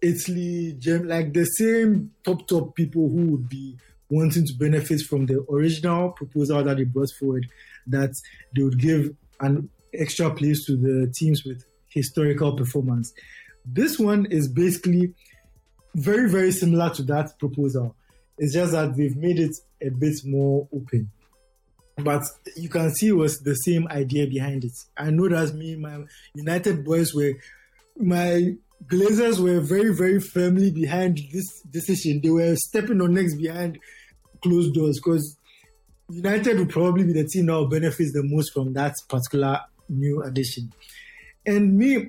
Italy, 0.00 0.74
Germany, 0.78 1.08
like 1.08 1.32
the 1.32 1.44
same 1.44 2.10
top 2.24 2.46
top 2.48 2.74
people 2.74 3.08
who 3.08 3.26
would 3.26 3.48
be 3.48 3.76
wanting 4.10 4.44
to 4.46 4.52
benefit 4.54 5.00
from 5.02 5.26
the 5.26 5.44
original 5.50 6.10
proposal 6.10 6.62
that 6.64 6.76
they 6.76 6.84
brought 6.84 7.10
forward, 7.18 7.46
that 7.86 8.10
they 8.54 8.62
would 8.62 8.78
give 8.78 9.10
an 9.40 9.68
extra 9.94 10.32
place 10.34 10.66
to 10.66 10.76
the 10.76 11.10
teams 11.14 11.44
with 11.44 11.64
historical 11.88 12.54
performance. 12.54 13.12
This 13.64 13.98
one 13.98 14.26
is 14.26 14.48
basically 14.48 15.14
very, 15.94 16.28
very 16.28 16.52
similar 16.52 16.90
to 16.90 17.02
that 17.04 17.38
proposal. 17.38 17.94
It's 18.38 18.54
just 18.54 18.72
that 18.72 18.96
they've 18.96 19.16
made 19.16 19.38
it 19.38 19.54
a 19.80 19.90
bit 19.90 20.14
more 20.24 20.68
open. 20.74 21.10
But 21.98 22.22
you 22.56 22.68
can 22.68 22.92
see 22.94 23.08
it 23.08 23.16
was 23.16 23.40
the 23.40 23.54
same 23.54 23.86
idea 23.88 24.26
behind 24.26 24.64
it. 24.64 24.72
I 24.96 25.10
know 25.10 25.28
that 25.28 25.54
me, 25.54 25.76
my 25.76 26.04
United 26.34 26.84
boys 26.84 27.14
were, 27.14 27.34
my 27.98 28.54
Glazers 28.86 29.38
were 29.38 29.60
very, 29.60 29.94
very 29.94 30.18
firmly 30.18 30.70
behind 30.70 31.20
this 31.32 31.60
decision. 31.70 32.20
They 32.22 32.30
were 32.30 32.56
stepping 32.56 33.00
on 33.00 33.14
necks 33.14 33.34
behind 33.36 33.78
closed 34.42 34.74
doors 34.74 34.98
because 34.98 35.36
United 36.10 36.58
will 36.58 36.66
probably 36.66 37.04
be 37.04 37.12
the 37.12 37.28
team 37.28 37.46
that 37.46 37.68
benefits 37.70 38.12
the 38.12 38.22
most 38.24 38.52
from 38.52 38.72
that 38.72 38.94
particular 39.08 39.60
new 39.88 40.22
addition. 40.22 40.72
And 41.46 41.76
me, 41.78 42.08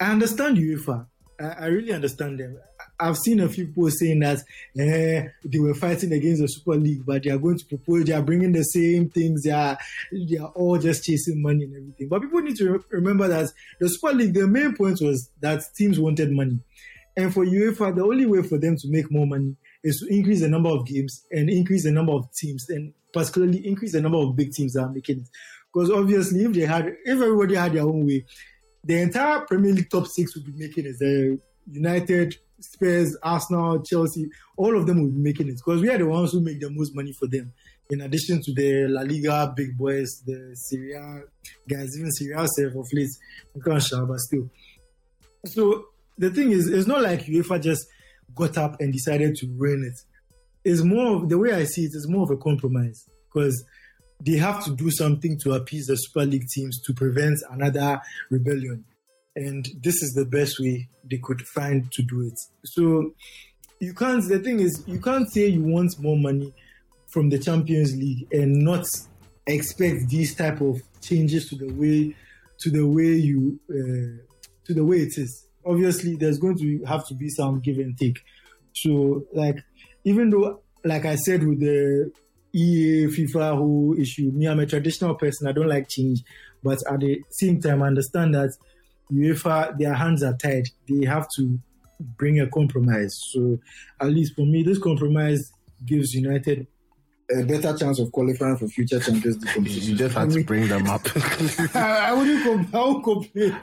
I 0.00 0.12
understand 0.12 0.58
UEFA. 0.58 1.06
I, 1.40 1.44
I 1.44 1.66
really 1.66 1.92
understand 1.92 2.40
them. 2.40 2.58
I've 2.98 3.18
seen 3.18 3.40
a 3.40 3.48
few 3.48 3.66
people 3.66 3.90
saying 3.90 4.20
that 4.20 4.38
eh, 4.78 5.28
they 5.44 5.58
were 5.58 5.74
fighting 5.74 6.12
against 6.12 6.42
the 6.42 6.46
Super 6.46 6.76
League, 6.76 7.04
but 7.04 7.22
they 7.22 7.30
are 7.30 7.38
going 7.38 7.58
to 7.58 7.66
propose, 7.66 8.04
they 8.04 8.12
are 8.12 8.22
bringing 8.22 8.52
the 8.52 8.62
same 8.62 9.10
things, 9.10 9.42
they 9.42 9.50
are, 9.50 9.76
they 10.12 10.38
are 10.38 10.52
all 10.54 10.78
just 10.78 11.04
chasing 11.04 11.42
money 11.42 11.64
and 11.64 11.76
everything. 11.76 12.08
But 12.08 12.22
people 12.22 12.40
need 12.40 12.56
to 12.56 12.72
re- 12.72 12.84
remember 12.90 13.26
that 13.28 13.50
the 13.80 13.88
Super 13.88 14.12
League, 14.14 14.34
the 14.34 14.46
main 14.46 14.76
point 14.76 15.00
was 15.00 15.30
that 15.40 15.62
teams 15.76 15.98
wanted 15.98 16.30
money. 16.30 16.60
And 17.16 17.32
for 17.32 17.44
UEFA, 17.44 17.94
the 17.94 18.04
only 18.04 18.26
way 18.26 18.42
for 18.42 18.58
them 18.58 18.76
to 18.76 18.88
make 18.88 19.10
more 19.10 19.26
money 19.26 19.56
is 19.82 19.98
to 20.00 20.14
increase 20.14 20.40
the 20.40 20.48
number 20.48 20.70
of 20.70 20.86
games 20.86 21.24
and 21.30 21.48
increase 21.48 21.84
the 21.84 21.92
number 21.92 22.12
of 22.12 22.32
teams 22.32 22.68
and 22.68 22.92
particularly 23.12 23.66
increase 23.66 23.92
the 23.92 24.00
number 24.00 24.18
of 24.18 24.36
big 24.36 24.52
teams 24.52 24.72
that 24.72 24.82
are 24.82 24.90
making 24.90 25.20
it. 25.20 25.28
Because 25.72 25.90
obviously, 25.90 26.44
if 26.44 26.52
they 26.52 26.60
had, 26.60 26.86
if 26.86 27.20
everybody 27.20 27.54
had 27.54 27.72
their 27.72 27.82
own 27.82 28.06
way, 28.06 28.24
the 28.84 29.00
entire 29.00 29.40
Premier 29.40 29.72
League 29.72 29.90
top 29.90 30.06
six 30.06 30.34
would 30.34 30.44
be 30.44 30.52
making 30.52 30.86
it. 30.86 30.98
The 30.98 31.38
United, 31.70 32.36
Spurs, 32.60 33.16
Arsenal, 33.22 33.82
Chelsea, 33.82 34.28
all 34.56 34.76
of 34.76 34.86
them 34.86 35.02
would 35.02 35.14
be 35.14 35.20
making 35.20 35.48
it 35.48 35.56
because 35.56 35.80
we 35.80 35.90
are 35.90 35.98
the 35.98 36.06
ones 36.06 36.32
who 36.32 36.40
make 36.40 36.60
the 36.60 36.70
most 36.70 36.94
money 36.94 37.12
for 37.12 37.26
them. 37.26 37.52
In 37.90 38.00
addition 38.00 38.40
to 38.42 38.52
the 38.54 38.88
La 38.88 39.02
Liga 39.02 39.52
big 39.54 39.76
boys, 39.76 40.22
the 40.26 40.52
Serie 40.54 40.94
A 40.94 41.22
guys, 41.68 41.96
even 41.98 42.10
Serie 42.12 42.34
A 42.36 42.46
self 42.48 42.74
of 42.74 42.92
late, 42.92 43.10
we 43.54 43.60
can't 43.60 43.82
shout, 43.82 44.08
but 44.08 44.18
still. 44.20 44.48
So 45.46 45.86
the 46.16 46.30
thing 46.30 46.52
is, 46.52 46.68
it's 46.68 46.86
not 46.86 47.02
like 47.02 47.24
UEFA 47.26 47.62
just 47.62 47.86
got 48.34 48.56
up 48.56 48.80
and 48.80 48.92
decided 48.92 49.36
to 49.36 49.46
ruin 49.56 49.84
it. 49.84 50.00
It's 50.64 50.82
more 50.82 51.16
of 51.16 51.28
the 51.28 51.38
way 51.38 51.52
I 51.52 51.64
see 51.64 51.84
it 51.84 51.94
is 51.94 52.08
more 52.08 52.22
of 52.22 52.30
a 52.30 52.36
compromise 52.38 53.06
because 53.26 53.64
they 54.20 54.36
have 54.36 54.64
to 54.64 54.74
do 54.74 54.90
something 54.90 55.38
to 55.40 55.52
appease 55.52 55.86
the 55.86 55.96
Super 55.96 56.24
League 56.24 56.48
teams 56.48 56.80
to 56.82 56.92
prevent 56.92 57.38
another 57.50 58.00
rebellion. 58.30 58.84
And 59.36 59.66
this 59.80 60.02
is 60.02 60.12
the 60.12 60.24
best 60.24 60.60
way 60.60 60.88
they 61.04 61.18
could 61.18 61.42
find 61.42 61.90
to 61.92 62.02
do 62.02 62.22
it. 62.22 62.38
So 62.64 63.14
you 63.80 63.92
can't 63.92 64.26
the 64.28 64.38
thing 64.38 64.60
is 64.60 64.84
you 64.86 65.00
can't 65.00 65.30
say 65.30 65.48
you 65.48 65.62
want 65.62 65.98
more 65.98 66.16
money 66.16 66.54
from 67.08 67.30
the 67.30 67.38
Champions 67.38 67.96
League 67.96 68.26
and 68.32 68.64
not 68.64 68.86
expect 69.46 70.08
these 70.08 70.34
type 70.34 70.60
of 70.60 70.80
changes 71.00 71.48
to 71.48 71.56
the 71.56 71.72
way 71.72 72.14
to 72.60 72.70
the 72.70 72.86
way 72.86 73.12
you 73.12 73.58
uh, 73.68 74.22
to 74.64 74.72
the 74.72 74.84
way 74.84 74.98
it 74.98 75.18
is 75.18 75.44
obviously 75.66 76.16
there's 76.16 76.38
going 76.38 76.58
to 76.58 76.84
have 76.84 77.06
to 77.08 77.14
be 77.14 77.28
some 77.28 77.60
give 77.60 77.78
and 77.78 77.96
take. 77.98 78.20
So 78.72 79.24
like 79.32 79.62
even 80.04 80.30
though 80.30 80.60
like 80.84 81.04
I 81.04 81.16
said 81.16 81.46
with 81.46 81.60
the 81.60 82.12
EA 82.54 83.06
FIFA 83.06 83.56
who 83.56 83.96
issue, 83.98 84.30
me 84.32 84.46
I'm 84.46 84.60
a 84.60 84.66
traditional 84.66 85.14
person. 85.14 85.48
I 85.48 85.52
don't 85.52 85.68
like 85.68 85.88
change, 85.88 86.22
but 86.62 86.78
at 86.88 87.00
the 87.00 87.22
same 87.30 87.60
time 87.60 87.82
I 87.82 87.88
understand 87.88 88.34
that 88.34 88.56
UEFA 89.12 89.76
their 89.78 89.94
hands 89.94 90.22
are 90.22 90.36
tied. 90.36 90.68
They 90.88 91.04
have 91.06 91.28
to 91.36 91.58
bring 92.00 92.40
a 92.40 92.46
compromise. 92.46 93.20
So 93.32 93.58
at 94.00 94.08
least 94.08 94.34
for 94.34 94.46
me, 94.46 94.62
this 94.62 94.78
compromise 94.78 95.52
gives 95.84 96.14
United 96.14 96.66
a 97.30 97.42
better 97.42 97.76
chance 97.76 97.98
of 97.98 98.12
qualifying 98.12 98.56
for 98.56 98.68
future 98.68 99.00
Champions 99.00 99.38
League 99.38 99.54
competitions. 99.54 99.90
You 99.90 99.96
just 99.96 100.14
had 100.14 100.30
to 100.30 100.44
bring 100.44 100.68
them 100.68 100.86
up. 100.86 101.02
I, 101.74 102.10
I 102.10 102.12
wouldn't 102.12 102.44
com- 102.44 102.68
I 102.72 102.86
would 102.86 103.02
complain. 103.02 103.56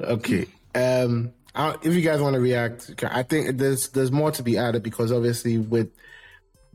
Okay. 0.00 0.46
Um, 0.74 1.32
if 1.54 1.94
you 1.94 2.00
guys 2.00 2.20
want 2.20 2.34
to 2.34 2.40
react, 2.40 3.04
I 3.10 3.22
think 3.24 3.58
there's 3.58 3.88
there's 3.88 4.12
more 4.12 4.30
to 4.32 4.42
be 4.42 4.56
added 4.56 4.82
because 4.82 5.12
obviously 5.12 5.58
with 5.58 5.90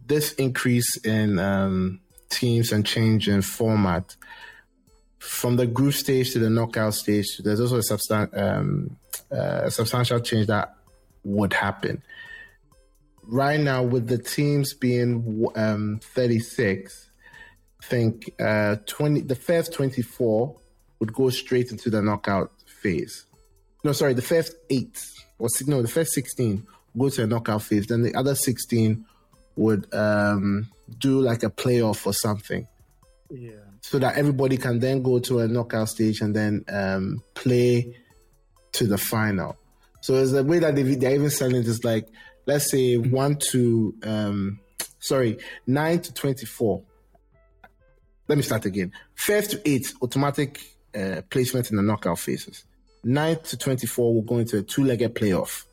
this 0.07 0.33
increase 0.33 0.97
in 0.97 1.39
um, 1.39 1.99
teams 2.29 2.71
and 2.71 2.85
change 2.85 3.27
in 3.27 3.41
format 3.41 4.15
from 5.19 5.55
the 5.55 5.67
group 5.67 5.93
stage 5.93 6.31
to 6.33 6.39
the 6.39 6.49
knockout 6.49 6.93
stage, 6.93 7.37
there's 7.43 7.59
also 7.59 7.77
a, 7.77 7.79
substan- 7.79 8.37
um, 8.37 8.97
uh, 9.31 9.69
substantial 9.69 10.19
change 10.19 10.47
that 10.47 10.75
would 11.23 11.53
happen. 11.53 12.01
Right 13.23 13.59
now, 13.59 13.83
with 13.83 14.07
the 14.07 14.17
teams 14.17 14.73
being 14.73 15.45
um, 15.55 15.99
36, 16.01 17.09
I 17.81 17.85
think 17.85 18.31
uh, 18.39 18.77
20 18.85 19.21
the 19.21 19.35
first 19.35 19.73
24 19.73 20.55
would 20.99 21.13
go 21.13 21.29
straight 21.29 21.71
into 21.71 21.89
the 21.89 22.01
knockout 22.01 22.51
phase 22.65 23.27
no, 23.87 23.93
sorry, 23.93 24.13
the 24.13 24.21
first 24.21 24.53
eight 24.69 25.01
or 25.39 25.47
no, 25.65 25.81
the 25.81 25.87
first 25.87 26.11
sixteen 26.11 26.67
go 26.97 27.09
to 27.09 27.23
a 27.23 27.27
knockout 27.27 27.61
phase. 27.61 27.87
Then 27.87 28.01
the 28.01 28.13
other 28.15 28.35
sixteen 28.35 29.05
would 29.57 29.93
um, 29.93 30.67
do 30.99 31.21
like 31.21 31.43
a 31.43 31.49
playoff 31.49 32.05
or 32.05 32.13
something. 32.13 32.67
Yeah. 33.29 33.51
So 33.81 33.99
that 33.99 34.17
everybody 34.17 34.57
can 34.57 34.79
then 34.79 35.01
go 35.01 35.19
to 35.19 35.39
a 35.39 35.47
knockout 35.47 35.89
stage 35.89 36.21
and 36.21 36.35
then 36.35 36.65
um, 36.69 37.23
play 37.33 37.97
to 38.73 38.87
the 38.87 38.97
final. 38.97 39.57
So 40.01 40.15
it's 40.15 40.31
the 40.31 40.43
way 40.43 40.59
that 40.59 40.75
they, 40.75 40.83
they're 40.83 41.15
even 41.15 41.29
selling 41.29 41.57
it 41.57 41.67
is 41.67 41.83
like, 41.83 42.07
let's 42.45 42.69
say 42.69 42.97
one 42.97 43.37
to, 43.51 43.93
um, 44.03 44.59
sorry, 44.99 45.37
nine 45.65 46.01
to 46.01 46.13
24. 46.13 46.81
Let 48.27 48.37
me 48.37 48.43
start 48.43 48.65
again. 48.65 48.91
First 49.15 49.51
to 49.51 49.61
eight, 49.69 49.93
automatic 50.01 50.61
uh, 50.95 51.21
placement 51.29 51.71
in 51.71 51.77
the 51.77 51.83
knockout 51.83 52.19
phases. 52.19 52.65
9 53.03 53.39
to 53.39 53.57
24 53.57 54.15
will 54.15 54.21
go 54.21 54.37
into 54.37 54.57
a 54.57 54.61
two 54.61 54.83
legged 54.83 55.15
playoff. 55.15 55.63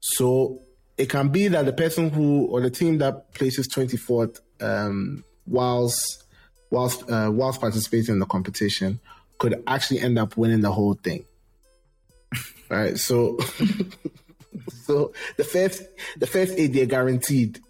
So 0.00 0.60
it 1.00 1.08
can 1.08 1.28
be 1.28 1.48
that 1.48 1.64
the 1.64 1.72
person 1.72 2.10
who, 2.10 2.44
or 2.46 2.60
the 2.60 2.68
team 2.68 2.98
that 2.98 3.32
places 3.32 3.66
24th 3.68 4.40
um, 4.60 5.24
whilst, 5.46 6.24
whilst, 6.68 7.10
uh, 7.10 7.30
whilst 7.32 7.58
participating 7.58 8.14
in 8.14 8.18
the 8.18 8.26
competition 8.26 9.00
could 9.38 9.62
actually 9.66 10.00
end 10.00 10.18
up 10.18 10.36
winning 10.36 10.60
the 10.60 10.70
whole 10.70 10.92
thing. 10.92 11.24
right. 12.68 12.98
So, 12.98 13.38
so 14.84 15.14
the 15.38 15.44
first, 15.44 15.84
the 16.18 16.26
first 16.26 16.52
eight, 16.58 16.74
they're 16.74 16.84
guaranteed. 16.84 17.60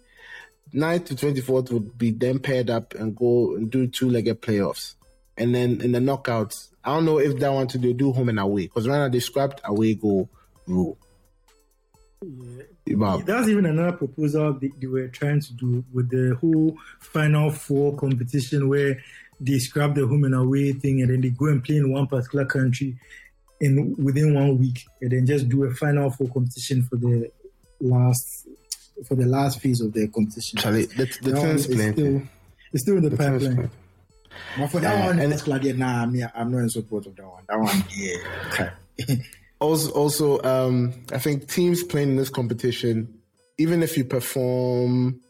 9 0.73 1.03
to 1.03 1.15
24th 1.15 1.71
would 1.71 1.97
be 1.97 2.11
then 2.11 2.39
paired 2.39 2.69
up 2.69 2.93
and 2.95 3.15
go 3.15 3.55
and 3.55 3.71
do 3.71 3.87
two 3.87 4.09
legged 4.09 4.41
playoffs. 4.41 4.95
And 5.37 5.55
then 5.55 5.79
in 5.79 5.93
the 5.93 5.99
knockouts, 5.99 6.67
I 6.83 6.93
don't 6.95 7.05
know 7.05 7.17
if 7.17 7.39
that 7.39 7.53
one 7.53 7.67
to 7.67 7.77
do, 7.77 7.93
do 7.93 8.11
home 8.11 8.27
and 8.27 8.39
away 8.39 8.63
because 8.63 8.89
right 8.89 8.97
now 8.97 9.07
they 9.07 9.21
scrapped 9.21 9.61
away 9.63 9.93
goal 9.93 10.29
rule. 10.67 10.97
Yeah. 12.21 12.63
That's 13.25 13.47
even 13.47 13.65
another 13.65 13.95
proposal 13.95 14.53
they, 14.53 14.71
they, 14.79 14.87
were 14.87 15.07
trying 15.07 15.41
to 15.41 15.53
do 15.53 15.83
with 15.93 16.09
the 16.09 16.35
whole 16.35 16.77
Final 16.99 17.51
Four 17.51 17.95
competition 17.95 18.67
where 18.69 19.01
they 19.39 19.59
scrap 19.59 19.95
the 19.95 20.07
home 20.07 20.23
and 20.23 20.35
away 20.35 20.73
thing 20.73 21.01
and 21.01 21.11
then 21.11 21.21
they 21.21 21.29
go 21.29 21.47
and 21.47 21.63
play 21.63 21.77
in 21.77 21.91
one 21.91 22.07
particular 22.07 22.45
country 22.45 22.97
in 23.59 23.95
within 23.97 24.33
one 24.33 24.57
week 24.57 24.85
and 25.01 25.11
then 25.11 25.25
just 25.25 25.47
do 25.47 25.63
a 25.63 25.73
Final 25.73 26.09
Four 26.09 26.27
competition 26.29 26.83
for 26.83 26.95
the 26.95 27.31
last 27.79 28.47
for 29.07 29.15
the 29.15 29.25
last 29.25 29.59
phase 29.59 29.81
of 29.81 29.93
the 29.93 30.07
competition. 30.07 30.59
Charlie, 30.59 30.85
the, 30.85 31.05
the 31.21 31.51
is 31.51 31.63
still, 31.63 32.21
it's 32.73 32.83
still 32.83 32.97
in 32.97 33.03
the, 33.03 33.09
the 33.09 33.17
pipeline. 33.17 33.71
But 34.57 34.67
for 34.67 34.79
that 34.79 35.05
one, 35.05 35.19
and, 35.19 35.31
particular, 35.31 35.73
nah, 35.77 36.05
me, 36.05 36.23
I'm 36.35 36.51
not 36.51 36.59
in 36.59 36.69
support 36.69 37.05
of 37.05 37.15
that 37.15 37.27
one. 37.27 37.43
That 37.47 37.59
one, 37.59 37.83
yeah. 37.95 39.15
also, 39.61 39.91
also, 39.91 40.41
um, 40.41 40.93
I 41.13 41.19
think 41.19 41.47
teams 41.47 41.83
playing 41.83 42.09
in 42.09 42.15
this 42.15 42.31
competition, 42.31 43.21
even 43.59 43.83
if 43.83 43.95
you 43.95 44.03
perform 44.03 45.21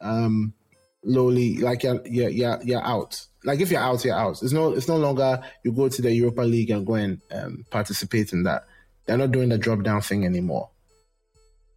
um, 0.00 0.54
lowly, 1.02 1.58
like 1.58 1.82
you're, 1.82 2.00
you're, 2.06 2.30
you're, 2.30 2.62
you're 2.62 2.82
out. 2.82 3.26
Like 3.42 3.60
if 3.60 3.72
you're 3.72 3.80
out, 3.80 4.04
you're 4.04 4.16
out. 4.16 4.42
It's 4.42 4.52
no, 4.52 4.72
it's 4.72 4.86
no 4.86 4.96
longer 4.96 5.40
you 5.64 5.72
go 5.72 5.88
to 5.88 6.00
the 6.00 6.12
Europa 6.12 6.42
League 6.42 6.70
and 6.70 6.86
go 6.86 6.94
and 6.94 7.20
um, 7.32 7.66
participate 7.68 8.32
in 8.32 8.44
that. 8.44 8.64
They're 9.06 9.18
not 9.18 9.32
doing 9.32 9.48
the 9.48 9.58
drop 9.58 9.82
down 9.82 10.00
thing 10.00 10.24
anymore. 10.24 10.70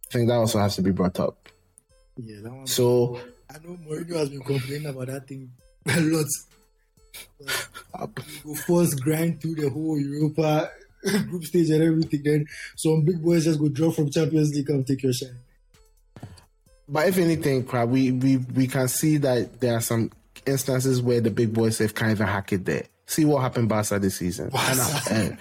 I 0.08 0.12
think 0.12 0.28
that 0.28 0.36
also 0.36 0.60
has 0.60 0.76
to 0.76 0.82
be 0.82 0.92
brought 0.92 1.18
up. 1.18 1.48
Yeah, 2.16 2.40
that 2.42 2.52
one. 2.52 2.66
So 2.66 3.20
I 3.50 3.54
know 3.54 3.76
Mourinho 3.76 4.14
has 4.14 4.30
been 4.30 4.40
complaining 4.40 4.86
about 4.86 5.08
that 5.08 5.26
thing 5.26 5.50
a 5.88 6.00
lot. 6.00 6.26
go 8.44 8.54
first 8.54 9.02
grind 9.02 9.42
through 9.42 9.56
the 9.56 9.68
whole 9.68 9.98
Europa 9.98 10.70
group 11.28 11.44
stage 11.44 11.70
and 11.70 11.82
everything. 11.82 12.22
Then 12.22 12.46
some 12.76 13.02
big 13.02 13.22
boys 13.22 13.44
just 13.44 13.60
go 13.60 13.68
drop 13.68 13.94
from 13.94 14.10
Champions 14.10 14.54
League 14.54 14.70
and 14.70 14.86
take 14.86 15.02
your 15.02 15.12
shine. 15.12 15.38
But 16.88 17.08
if 17.08 17.18
anything, 17.18 17.64
crap, 17.64 17.88
we, 17.88 18.12
we 18.12 18.38
we 18.38 18.66
can 18.66 18.88
see 18.88 19.18
that 19.18 19.60
there 19.60 19.74
are 19.74 19.80
some 19.80 20.10
instances 20.46 21.02
where 21.02 21.20
the 21.20 21.30
big 21.30 21.52
boys 21.52 21.78
have 21.78 21.94
kind 21.94 22.12
of 22.12 22.26
hacked 22.26 22.52
it 22.52 22.64
there. 22.64 22.86
See 23.06 23.24
what 23.24 23.40
happened 23.40 23.68
Barca 23.68 23.98
this 23.98 24.16
season. 24.16 24.48
Barca. 24.48 25.00
And, 25.10 25.38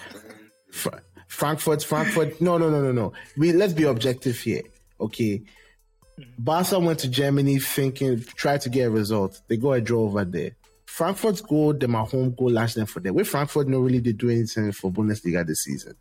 uh, 0.86 1.00
Frankfurt, 1.28 1.84
Frankfurt. 1.84 2.42
No, 2.42 2.58
no, 2.58 2.70
no, 2.70 2.82
no, 2.82 2.92
no. 2.92 3.14
We 3.38 3.54
let's 3.54 3.74
be 3.74 3.84
objective 3.84 4.38
here. 4.40 4.64
Okay. 5.00 5.44
Barca 6.40 6.80
went 6.80 7.00
to 7.00 7.10
Germany 7.10 7.60
thinking, 7.60 8.24
try 8.36 8.58
to 8.58 8.70
get 8.70 8.88
a 8.88 8.90
result. 8.90 9.40
They 9.48 9.58
go 9.58 9.74
a 9.74 9.82
draw 9.82 10.02
over 10.02 10.26
there. 10.26 10.52
Frankfurt's 10.98 11.42
goal, 11.42 11.74
them 11.74 11.92
my 11.92 12.02
home 12.02 12.34
goal 12.34 12.50
last 12.50 12.76
night 12.76 12.90
for 12.90 13.00
them. 13.00 13.14
With 13.14 13.28
Frankfurt 13.28 13.68
no 13.68 13.78
really 13.78 14.02
did 14.02 14.18
do 14.18 14.32
anything 14.32 14.72
for 14.72 14.92
Bundesliga 14.92 15.46
this 15.46 15.60
season. 15.60 15.94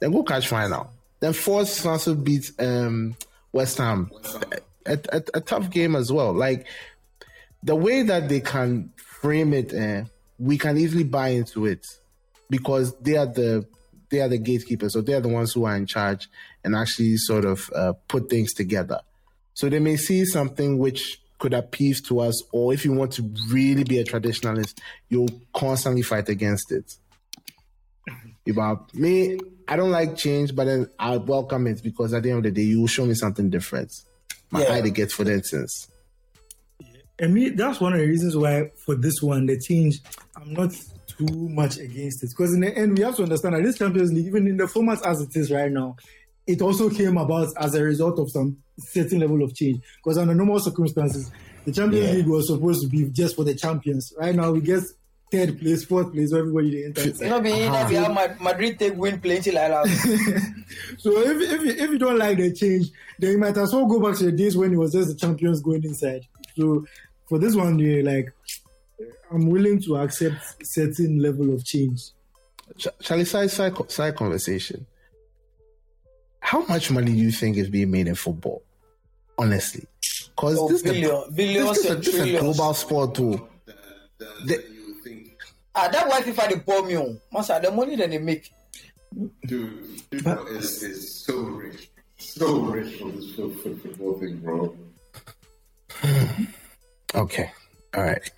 Then 0.00 0.12
go 0.12 0.22
catch 0.22 0.46
final. 0.46 0.92
Then 1.18 1.32
Force 1.32 1.84
also 1.84 2.14
beat 2.14 2.52
um, 2.60 3.16
West 3.50 3.78
Ham. 3.78 4.12
A, 4.86 4.96
a, 5.08 5.22
a, 5.34 5.40
tough 5.40 5.70
game 5.70 5.96
as 5.96 6.12
well. 6.12 6.32
Like 6.32 6.68
the 7.64 7.74
way 7.74 8.04
that 8.04 8.28
they 8.28 8.38
can 8.38 8.92
frame 8.96 9.52
it, 9.52 9.74
uh, 9.74 10.04
we 10.38 10.56
can 10.56 10.78
easily 10.78 11.02
buy 11.02 11.30
into 11.30 11.66
it 11.66 11.84
because 12.48 12.96
they 13.00 13.16
are 13.16 13.26
the 13.26 13.66
they 14.08 14.20
are 14.20 14.28
the 14.28 14.38
gatekeepers, 14.38 14.92
so 14.92 15.00
they 15.00 15.14
are 15.14 15.20
the 15.20 15.28
ones 15.28 15.52
who 15.52 15.64
are 15.64 15.74
in 15.74 15.86
charge 15.86 16.28
and 16.62 16.76
actually 16.76 17.16
sort 17.16 17.44
of 17.44 17.68
uh, 17.74 17.94
put 18.06 18.30
things 18.30 18.52
together. 18.52 19.00
So 19.54 19.68
they 19.68 19.80
may 19.80 19.96
see 19.96 20.24
something 20.26 20.78
which 20.78 21.21
could 21.42 21.54
appease 21.54 22.00
to 22.00 22.20
us, 22.20 22.40
or 22.52 22.72
if 22.72 22.84
you 22.84 22.92
want 22.92 23.10
to 23.10 23.34
really 23.50 23.82
be 23.82 23.98
a 23.98 24.04
traditionalist, 24.04 24.78
you'll 25.08 25.28
constantly 25.52 26.00
fight 26.00 26.28
against 26.28 26.70
it. 26.70 26.94
About 28.48 28.94
me, 28.94 29.40
I 29.66 29.74
don't 29.74 29.90
like 29.90 30.16
change, 30.16 30.54
but 30.54 30.66
then 30.66 30.88
I 31.00 31.16
welcome 31.16 31.66
it 31.66 31.82
because 31.82 32.14
at 32.14 32.22
the 32.22 32.30
end 32.30 32.38
of 32.38 32.44
the 32.44 32.52
day, 32.52 32.62
you 32.62 32.80
will 32.80 32.86
show 32.86 33.04
me 33.04 33.14
something 33.14 33.50
different. 33.50 33.92
My 34.52 34.62
yeah. 34.62 34.74
eye 34.74 34.80
to 34.82 34.90
get 34.90 35.10
for 35.10 35.28
instance. 35.28 35.88
And 37.18 37.34
me, 37.34 37.48
that's 37.48 37.80
one 37.80 37.92
of 37.92 37.98
the 37.98 38.06
reasons 38.06 38.36
why 38.36 38.70
for 38.76 38.94
this 38.94 39.20
one, 39.20 39.46
the 39.46 39.58
change, 39.58 40.00
I'm 40.36 40.52
not 40.52 40.70
too 41.08 41.26
much 41.48 41.76
against 41.76 42.22
it. 42.22 42.30
Because 42.36 42.54
in 42.54 42.60
the 42.60 42.76
end, 42.76 42.96
we 42.96 43.02
have 43.02 43.16
to 43.16 43.24
understand 43.24 43.56
that 43.56 43.64
this 43.64 43.78
Champions 43.78 44.12
League, 44.12 44.26
even 44.26 44.46
in 44.46 44.58
the 44.58 44.68
format 44.68 45.04
as 45.04 45.20
it 45.20 45.34
is 45.34 45.50
right 45.50 45.72
now, 45.72 45.96
it 46.46 46.60
also 46.60 46.90
came 46.90 47.16
about 47.16 47.48
as 47.58 47.74
a 47.74 47.82
result 47.82 48.18
of 48.18 48.30
some 48.30 48.56
certain 48.78 49.20
level 49.20 49.42
of 49.42 49.54
change. 49.54 49.80
Because 49.96 50.18
under 50.18 50.34
normal 50.34 50.60
circumstances, 50.60 51.30
the 51.64 51.72
Champions 51.72 52.08
yeah. 52.08 52.14
League 52.14 52.26
was 52.26 52.48
supposed 52.48 52.82
to 52.82 52.88
be 52.88 53.08
just 53.10 53.36
for 53.36 53.44
the 53.44 53.54
champions. 53.54 54.12
Right 54.18 54.34
now, 54.34 54.50
we 54.50 54.60
get 54.60 54.82
third 55.32 55.58
place, 55.58 55.84
fourth 55.84 56.12
place, 56.12 56.32
everybody 56.32 56.70
the 56.70 56.84
entire. 56.84 57.06
You 57.06 57.30
know, 57.30 57.40
be 57.40 57.52
uh-huh. 57.52 58.34
Madrid 58.40 58.78
take 58.78 58.96
win 58.96 59.20
plenty 59.20 59.50
like 59.50 59.70
that. 59.70 59.86
so 60.98 61.18
if 61.18 61.40
if 61.40 61.62
you, 61.62 61.84
if 61.84 61.90
you 61.90 61.98
don't 61.98 62.18
like 62.18 62.36
the 62.36 62.52
change, 62.52 62.88
then 63.18 63.32
you 63.32 63.38
might 63.38 63.56
as 63.56 63.72
well 63.72 63.86
go 63.86 64.00
back 64.00 64.18
to 64.18 64.26
the 64.26 64.32
days 64.32 64.56
when 64.56 64.72
it 64.72 64.76
was 64.76 64.92
just 64.92 65.08
the 65.08 65.14
champions 65.14 65.60
going 65.60 65.82
inside. 65.84 66.26
So 66.56 66.84
for 67.28 67.38
this 67.38 67.54
one, 67.54 67.78
yeah, 67.78 68.02
like 68.02 68.32
I'm 69.30 69.48
willing 69.48 69.80
to 69.82 69.96
accept 69.96 70.66
certain 70.66 71.18
level 71.18 71.54
of 71.54 71.64
change. 71.64 72.10
Shall 72.76 73.24
side, 73.24 73.50
side, 73.50 73.90
side 73.90 74.16
conversation? 74.16 74.86
How 76.52 76.66
much 76.66 76.90
money 76.90 77.12
do 77.12 77.16
you 77.16 77.30
think 77.30 77.56
is 77.56 77.70
being 77.70 77.90
made 77.90 78.06
in 78.06 78.14
football? 78.14 78.62
Honestly, 79.38 79.86
because 80.36 80.58
oh, 80.58 80.68
this, 80.68 80.82
billion, 80.82 81.10
the, 81.30 81.32
this, 81.34 81.82
this, 81.82 82.04
this 82.04 82.14
is 82.14 82.34
a 82.34 82.40
global 82.40 82.74
sport 82.74 83.14
too. 83.14 83.48
The, 84.44 84.62
ah, 85.74 85.88
that 85.88 86.06
why 86.06 86.20
FIFA 86.20 86.50
they 86.50 86.60
pour 86.60 86.84
me 86.84 86.98
on. 86.98 87.18
Master, 87.32 87.58
the 87.58 87.70
money 87.70 87.96
that 87.96 88.10
they 88.10 88.18
make. 88.18 88.52
Dude, 89.46 90.10
FIFA 90.10 90.50
is, 90.58 90.82
is 90.82 91.24
so 91.24 91.38
rich, 91.38 91.90
so 92.18 92.60
rich 92.64 92.98
for 92.98 93.10
this 93.12 93.34
football 93.34 94.20
thing, 94.20 94.36
bro. 94.36 94.76
okay, 97.14 97.50
all 97.94 98.02
right. 98.02 98.30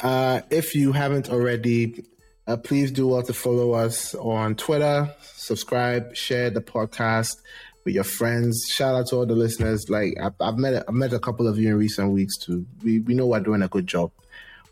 Uh, 0.00 0.40
if 0.48 0.74
you 0.74 0.92
haven't 0.92 1.28
already, 1.28 2.06
uh, 2.48 2.56
please 2.56 2.90
do 2.90 3.06
well 3.06 3.22
to 3.22 3.34
follow 3.34 3.72
us 3.72 4.14
on 4.14 4.54
Twitter, 4.54 5.14
subscribe, 5.20 6.16
share 6.16 6.48
the 6.48 6.62
podcast 6.62 7.36
with 7.84 7.94
your 7.94 8.04
friends. 8.04 8.66
Shout 8.68 8.94
out 8.94 9.08
to 9.08 9.16
all 9.16 9.26
the 9.26 9.34
listeners. 9.34 9.90
Like 9.90 10.14
I've, 10.20 10.32
I've 10.40 10.56
met, 10.56 10.82
I've 10.88 10.94
met 10.94 11.12
a 11.12 11.18
couple 11.18 11.46
of 11.46 11.58
you 11.58 11.68
in 11.68 11.76
recent 11.76 12.10
weeks 12.10 12.38
too. 12.38 12.66
We 12.82 13.00
we 13.00 13.14
know 13.14 13.26
we're 13.26 13.40
doing 13.40 13.62
a 13.62 13.68
good 13.68 13.86
job. 13.86 14.12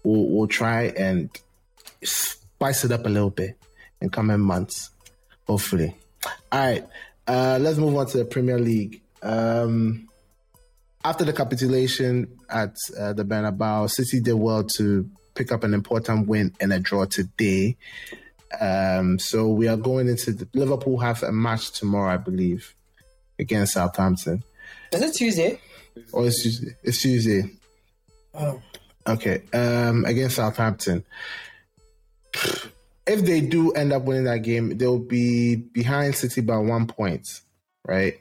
We'll 0.03 0.27
we'll 0.27 0.49
try 0.49 0.85
and 0.97 1.31
spice 2.03 2.85
it 2.85 2.93
up 2.93 3.05
a 3.05 3.11
little 3.11 3.31
bit 3.31 3.59
in 4.01 4.09
coming 4.09 4.41
months, 4.41 4.91
hopefully. 5.47 5.95
All 6.51 6.59
right, 6.59 6.87
uh, 7.27 7.59
let's 7.61 7.77
move 7.77 7.95
on 7.95 8.07
to 8.07 8.19
the 8.19 8.25
Premier 8.25 8.59
League. 8.59 9.03
Um, 9.23 10.09
after 11.05 11.25
the 11.25 11.33
capitulation 11.35 12.39
at 12.49 12.75
uh, 12.99 13.13
the 13.13 13.25
Bernabeu, 13.25 13.91
City 13.91 14.21
did 14.21 14.35
well 14.35 14.65
to 14.65 15.09
pick 15.37 15.53
up 15.53 15.63
an 15.63 15.75
important 15.75 16.27
win 16.27 16.53
and 16.61 16.73
a 16.73 16.79
draw 16.79 17.05
today. 17.05 17.77
Um, 18.61 19.19
so 19.19 19.49
we 19.49 19.69
are 19.69 19.77
going 19.77 20.09
into 20.09 20.33
the, 20.33 20.49
Liverpool 20.55 20.99
have 20.99 21.23
a 21.23 21.33
match 21.33 21.73
tomorrow, 21.73 22.13
I 22.13 22.17
believe, 22.17 22.75
against 23.39 23.75
Southampton. 23.75 24.43
Is 24.93 25.03
it 25.03 25.15
Tuesday? 25.15 25.61
Oh, 26.13 26.25
it's 26.25 26.43
Tuesday. 26.43 26.77
It's 26.83 27.01
Tuesday. 27.01 27.51
Oh. 28.35 28.61
Okay. 29.07 29.43
Um, 29.53 30.05
against 30.05 30.37
Southampton. 30.37 31.05
If 33.07 33.25
they 33.25 33.41
do 33.41 33.71
end 33.73 33.93
up 33.93 34.03
winning 34.03 34.25
that 34.25 34.39
game, 34.39 34.77
they'll 34.77 34.99
be 34.99 35.57
behind 35.57 36.17
City 36.17 36.41
by 36.41 36.59
one 36.59 36.87
point, 36.87 37.29
right? 37.87 38.19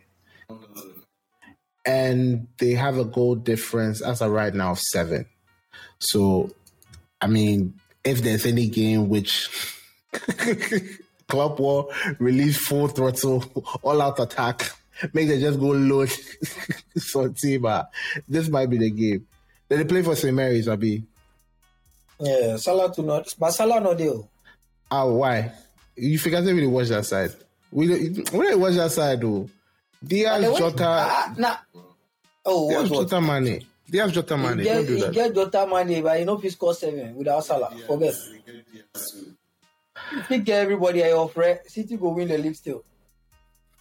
and 1.85 2.47
they 2.57 2.71
have 2.71 2.97
a 2.97 3.05
goal 3.05 3.35
difference 3.35 4.01
as 4.01 4.21
of 4.21 4.31
right 4.31 4.53
now 4.53 4.71
of 4.71 4.79
seven. 4.79 5.25
So, 5.99 6.49
I 7.25 7.27
mean, 7.27 7.73
if 8.03 8.21
there's 8.21 8.45
any 8.45 8.67
game 8.67 9.09
which 9.09 9.49
Club 11.27 11.59
War 11.59 11.89
release 12.19 12.55
full 12.55 12.87
throttle, 12.87 13.43
all 13.81 13.99
out 13.99 14.19
attack, 14.19 14.69
make 15.11 15.27
them 15.27 15.39
just 15.39 15.59
go 15.59 15.71
low 15.71 16.05
so 16.05 17.29
Tima, 17.29 17.87
this 18.29 18.47
might 18.47 18.69
be 18.69 18.77
the 18.77 18.91
game. 18.91 19.25
Did 19.67 19.79
they 19.79 19.85
play 19.85 20.03
for 20.03 20.15
St. 20.15 20.35
Mary's, 20.35 20.67
Abi? 20.67 21.03
Yeah, 22.19 22.57
Salah 22.57 22.93
to 22.93 23.01
not, 23.01 23.33
but 23.39 23.49
Salah 23.49 23.81
no 23.81 23.95
deal. 23.95 24.29
Ah, 24.91 25.07
why? 25.07 25.51
You 25.95 26.19
forgot 26.19 26.43
to 26.43 26.53
really 26.53 26.67
watch 26.67 26.89
that 26.89 27.07
side. 27.07 27.31
We 27.71 27.87
we 27.87 28.09
didn't 28.19 28.59
watch 28.59 28.75
that 28.75 28.91
side 28.91 29.21
though. 29.21 29.49
Diaz 30.05 30.59
Jota. 30.59 30.87
Uh, 30.87 31.33
nah. 31.39 31.57
Oh, 32.45 32.69
Diaz 32.69 32.87
what, 32.91 33.09
Jota 33.09 33.19
money. 33.87 33.91
Diaz 33.91 34.11
Jota 34.11 34.37
money. 34.37 34.63
He 34.63 34.69
get, 34.69 34.87
do 34.87 34.95
he 34.95 35.11
get 35.11 35.35
Jota 35.35 35.65
money, 35.65 36.01
but 36.01 36.19
he 36.19 36.25
know 36.25 36.37
he 36.37 36.49
score 36.49 36.73
seven 36.73 37.15
without 37.15 37.43
Salah. 37.43 37.73
Yeah, 37.75 37.85
Forget. 37.85 38.15
If 40.11 40.27
he 40.27 40.37
get 40.39 40.61
everybody 40.61 41.03
I 41.03 41.11
offer, 41.11 41.59
City 41.67 41.97
go 41.97 42.09
win 42.09 42.27
the 42.27 42.37
league 42.37 42.55
still. 42.55 42.83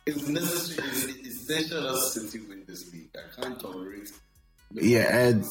It's 0.06 0.28
necessary. 0.28 0.88
It's 1.22 1.48
essential 1.48 1.82
that 1.82 1.98
City 1.98 2.44
win 2.46 2.64
this 2.66 2.92
league. 2.92 3.08
I 3.16 3.40
can't 3.40 3.60
tolerate 3.60 4.12
Yeah, 4.72 5.16
and 5.16 5.44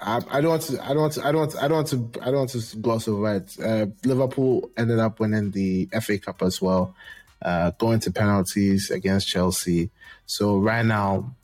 I, 0.00 0.20
I, 0.30 0.40
don't 0.40 0.50
want 0.50 0.62
to. 0.62 0.84
I 0.84 0.88
don't 0.88 0.98
want 0.98 1.12
to. 1.14 1.26
I 1.26 1.32
don't. 1.32 1.40
Want 1.40 1.50
to, 1.52 1.64
I 1.64 1.68
don't 1.68 1.76
want 1.76 1.88
to. 1.88 2.20
I 2.22 2.24
don't 2.26 2.36
want 2.36 2.50
to 2.50 2.76
gloss 2.78 3.08
over 3.08 3.34
it. 3.34 3.56
Uh, 3.62 3.86
Liverpool 4.04 4.70
ended 4.76 4.98
up 4.98 5.20
winning 5.20 5.50
the 5.50 5.88
FA 6.00 6.18
Cup 6.18 6.42
as 6.42 6.60
well, 6.60 6.94
uh, 7.42 7.70
going 7.72 8.00
to 8.00 8.10
penalties 8.10 8.90
against 8.90 9.28
Chelsea. 9.28 9.90
So 10.26 10.58
right 10.58 10.84
now, 10.84 11.34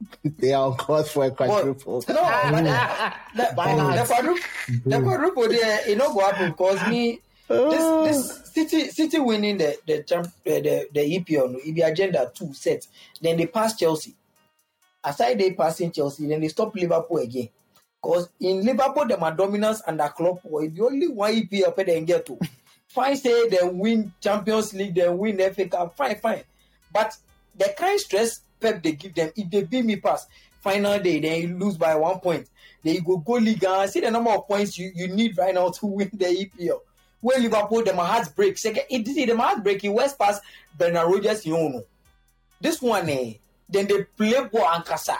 they 0.24 0.52
are 0.52 0.70
on 0.70 0.76
course 0.76 1.10
for 1.10 1.24
a 1.24 1.30
quadruple. 1.30 2.04
Well, 2.06 2.16
no, 2.16 2.22
uh, 2.70 2.74
uh, 2.74 3.10
the, 3.34 3.42
the, 3.42 3.96
the, 3.96 4.04
quadruple, 4.06 4.44
the 4.84 5.00
quadruple 5.00 5.48
there, 5.48 5.88
it 5.88 5.98
not 5.98 6.14
go 6.14 6.20
happen 6.20 6.50
because 6.50 6.86
me. 6.88 7.20
This, 7.48 7.78
this 7.78 8.52
City 8.52 8.88
City 8.88 9.20
winning 9.20 9.58
the 9.58 9.78
the 9.86 10.02
champ, 10.02 10.26
the 10.44 10.88
the 10.92 11.00
EPL, 11.00 11.62
the 11.62 11.80
agenda 11.82 12.30
two 12.34 12.52
set. 12.52 12.88
Then 13.22 13.36
they 13.36 13.46
pass 13.46 13.76
Chelsea 13.76 14.16
aside 15.06 15.38
they 15.38 15.52
passing 15.52 15.92
Chelsea, 15.92 16.26
then 16.26 16.40
they 16.40 16.48
stop 16.48 16.74
Liverpool 16.74 17.18
again. 17.18 17.48
Because 18.02 18.28
in 18.40 18.64
Liverpool, 18.64 19.06
are 19.24 19.34
dominance 19.34 19.80
under 19.86 20.08
Klopp. 20.08 20.42
The 20.42 20.82
only 20.84 21.08
one 21.08 21.34
EPL 21.34 21.74
they 21.76 22.00
get 22.02 22.26
to. 22.26 22.38
Fine, 22.88 23.16
say 23.16 23.48
they 23.48 23.58
win 23.62 24.12
Champions 24.20 24.74
League, 24.74 24.94
they 24.94 25.08
win 25.08 25.38
FA 25.54 25.68
Cup, 25.68 25.96
fine, 25.96 26.16
fine. 26.16 26.42
But 26.92 27.16
the 27.56 27.74
kind 27.76 27.98
stress 27.98 28.40
Pep 28.60 28.82
they 28.82 28.92
give 28.92 29.14
them, 29.14 29.30
if 29.36 29.50
they 29.50 29.62
beat 29.64 29.84
me 29.84 29.96
past 29.96 30.28
final 30.60 30.98
day, 30.98 31.20
then 31.20 31.42
you 31.42 31.58
lose 31.58 31.76
by 31.76 31.94
one 31.94 32.18
point. 32.18 32.48
Then 32.82 32.94
you 32.94 33.02
go 33.02 33.18
go 33.18 33.34
league 33.34 33.64
and 33.64 33.90
see 33.90 34.00
the 34.00 34.10
number 34.10 34.30
of 34.30 34.48
points 34.48 34.78
you, 34.78 34.90
you 34.94 35.08
need 35.08 35.38
right 35.38 35.54
now 35.54 35.68
to 35.70 35.86
win 35.86 36.10
the 36.12 36.24
EPL. 36.24 36.80
When 37.20 37.42
Liverpool, 37.42 37.82
them 37.82 37.96
hearts 37.96 38.28
break. 38.28 38.58
Second, 38.58 38.84
it 38.90 39.06
see 39.06 39.24
them 39.24 39.38
hearts 39.38 39.60
break. 39.60 39.80
West 39.84 40.18
Pass 40.18 40.40
Brendan 40.76 41.10
Rodgers, 41.10 41.46
you 41.46 41.54
know. 41.54 41.84
This 42.60 42.80
one, 42.80 43.08
eh, 43.08 43.34
then 43.68 43.86
they 43.86 44.04
play 44.16 44.32
ball 44.52 44.68
and 44.72 44.84
kasa. 44.84 45.18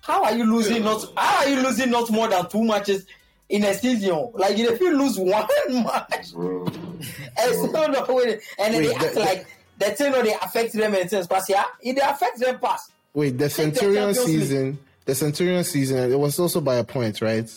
How 0.00 0.24
are 0.24 0.34
you 0.34 0.44
losing 0.44 0.84
not? 0.84 1.04
How 1.16 1.44
are 1.44 1.48
you 1.48 1.62
losing 1.62 1.90
not 1.90 2.10
more 2.10 2.28
than 2.28 2.48
two 2.48 2.64
matches 2.64 3.06
in 3.48 3.64
a 3.64 3.74
season? 3.74 4.30
Like 4.34 4.58
if 4.58 4.80
you 4.80 4.96
lose 4.96 5.18
one 5.18 5.46
match, 5.68 6.32
and 6.34 7.54
so 7.54 7.66
no 7.66 8.18
and 8.58 8.74
then 8.74 8.82
Wait, 8.82 8.88
they 8.88 8.94
act 8.94 9.14
the, 9.14 9.20
like 9.20 9.46
the 9.78 9.86
thing 9.86 10.12
no 10.12 10.22
they 10.22 10.34
affect 10.34 10.72
them 10.72 10.94
in 10.94 11.08
sense. 11.08 11.26
But 11.26 11.44
yeah, 11.48 11.64
it 11.80 11.94
they 11.94 12.02
affect 12.02 12.38
them 12.38 12.58
pass. 12.58 12.90
Wait, 13.14 13.38
the 13.38 13.48
Centurion 13.48 14.14
season, 14.14 14.78
the 15.04 15.14
Centurion 15.14 15.64
season, 15.64 16.12
it 16.12 16.18
was 16.18 16.38
also 16.38 16.60
by 16.60 16.76
a 16.76 16.84
point, 16.84 17.20
right? 17.20 17.50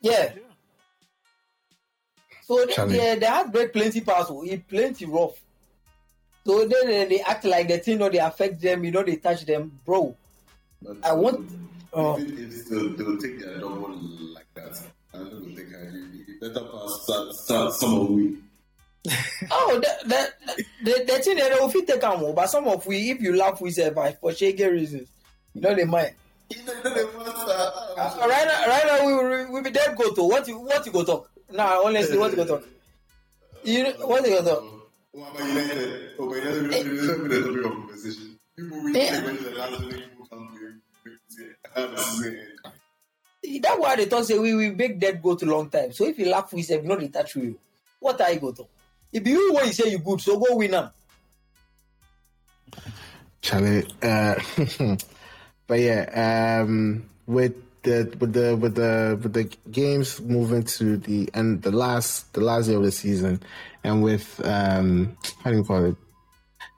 Yeah. 0.00 0.32
So 2.42 2.64
they, 2.64 2.96
they, 2.96 3.18
they 3.18 3.26
had 3.26 3.52
break 3.52 3.72
plenty 3.72 4.00
pass, 4.00 4.26
oh, 4.28 4.42
it 4.42 4.66
plenty 4.66 5.04
rough. 5.04 5.38
So 6.46 6.66
then 6.66 7.08
they 7.08 7.20
act 7.20 7.44
like 7.44 7.68
the 7.68 7.78
thing, 7.78 8.00
or 8.00 8.08
they 8.08 8.18
affect 8.18 8.60
them, 8.60 8.84
you 8.84 8.90
know, 8.90 9.02
they 9.02 9.16
touch 9.16 9.44
them, 9.44 9.78
bro. 9.84 10.16
But 10.80 10.96
I 11.04 11.12
want. 11.12 11.50
Uh, 11.92 12.16
if 12.18 12.68
they'll, 12.68 12.90
they'll 12.96 13.18
take 13.18 13.40
their 13.40 13.58
double 13.58 13.98
like 14.34 14.46
that, 14.54 14.80
I 15.12 15.18
don't 15.18 15.54
think 15.54 15.68
I 15.68 16.46
better 16.46 16.66
pass 16.66 17.02
start, 17.02 17.34
start 17.34 17.72
some 17.74 17.94
of 18.00 18.10
we. 18.10 18.38
Oh, 19.50 19.80
the, 19.80 20.08
the, 20.08 20.54
the, 20.82 21.04
the 21.06 21.18
thing 21.22 21.36
that 21.36 21.52
will 21.58 21.68
fit 21.68 21.86
take 21.86 22.02
more, 22.02 22.34
but 22.34 22.48
some 22.48 22.66
of 22.66 22.84
we, 22.86 23.10
if 23.10 23.20
you 23.20 23.36
laugh, 23.36 23.60
we 23.60 23.70
say 23.70 23.90
for 24.20 24.32
shaggy 24.32 24.66
reasons, 24.66 25.08
you 25.54 25.60
know 25.60 25.74
they 25.74 25.84
might. 25.84 26.14
You 26.50 26.64
know, 26.64 26.74
they 26.82 27.02
uh, 27.02 27.04
uh, 27.96 28.26
right 28.28 28.46
now, 28.46 28.66
right 28.66 28.86
now 28.86 29.06
we 29.06 29.12
we 29.52 29.62
be 29.62 29.70
dead 29.70 29.96
go 29.96 30.12
to 30.14 30.22
what 30.24 30.48
you 30.48 30.58
what 30.58 30.84
you 30.84 30.92
go 30.92 31.04
talk. 31.04 31.30
Nah, 31.50 31.82
honestly, 31.84 32.18
what 32.18 32.30
you 32.30 32.36
go 32.36 32.46
talk. 32.46 32.64
You 33.64 33.84
know, 33.84 33.92
what 34.06 34.26
you 34.26 34.30
go 34.30 34.44
talk. 34.44 34.64
What 35.12 35.34
about 35.34 35.48
United? 35.48 36.10
Oh, 36.18 36.28
but 36.28 36.36
United, 36.36 36.62
United, 36.62 36.68
United, 36.68 36.86
United, 36.86 37.22
United, 37.22 37.46
United, 37.46 37.62
conversation. 37.64 38.38
People 38.56 38.90
yeah. 38.90 39.24
when 39.24 39.42
the 39.42 39.50
last 39.50 39.78
thing 39.78 39.90
people 39.90 40.26
come 40.30 40.48
to 43.42 43.60
That's 43.60 43.78
why 43.78 43.96
they 43.96 44.06
talk 44.06 44.24
say 44.24 44.38
we 44.38 44.54
will 44.54 44.74
make 44.74 44.98
that 45.00 45.22
go 45.22 45.36
to 45.36 45.46
long 45.46 45.70
time. 45.70 45.92
So 45.92 46.06
if 46.06 46.18
you 46.18 46.26
laugh 46.26 46.52
with 46.52 46.58
yourself, 46.58 46.82
you 46.82 46.88
know 46.88 46.96
they 46.96 47.08
touch 47.08 47.36
you. 47.36 47.58
What 48.00 48.20
are 48.20 48.32
you 48.32 48.40
go 48.40 48.52
to? 48.52 48.66
If 49.12 49.26
you 49.26 49.52
want 49.52 49.66
you 49.66 49.72
say 49.72 49.90
you 49.90 49.98
good, 49.98 50.20
so 50.20 50.38
go 50.38 50.56
win 50.56 50.72
them. 50.72 50.90
Charlie, 53.40 53.86
uh, 54.02 54.34
but 55.66 55.78
yeah, 55.78 56.60
um, 56.62 57.08
with 57.26 57.54
the 57.82 58.16
with 58.18 58.32
the 58.32 58.56
with 58.56 58.74
the 58.74 59.18
with 59.22 59.32
the 59.32 59.44
games 59.70 60.20
moving 60.20 60.62
to 60.62 60.96
the 60.96 61.30
end 61.34 61.62
the 61.62 61.70
last 61.70 62.32
the 62.34 62.40
last 62.40 62.66
day 62.66 62.74
of 62.74 62.82
the 62.82 62.92
season 62.92 63.40
and 63.84 64.02
with 64.02 64.40
um 64.44 65.16
how 65.42 65.50
do 65.50 65.58
you 65.58 65.64
call 65.64 65.84
it 65.84 65.96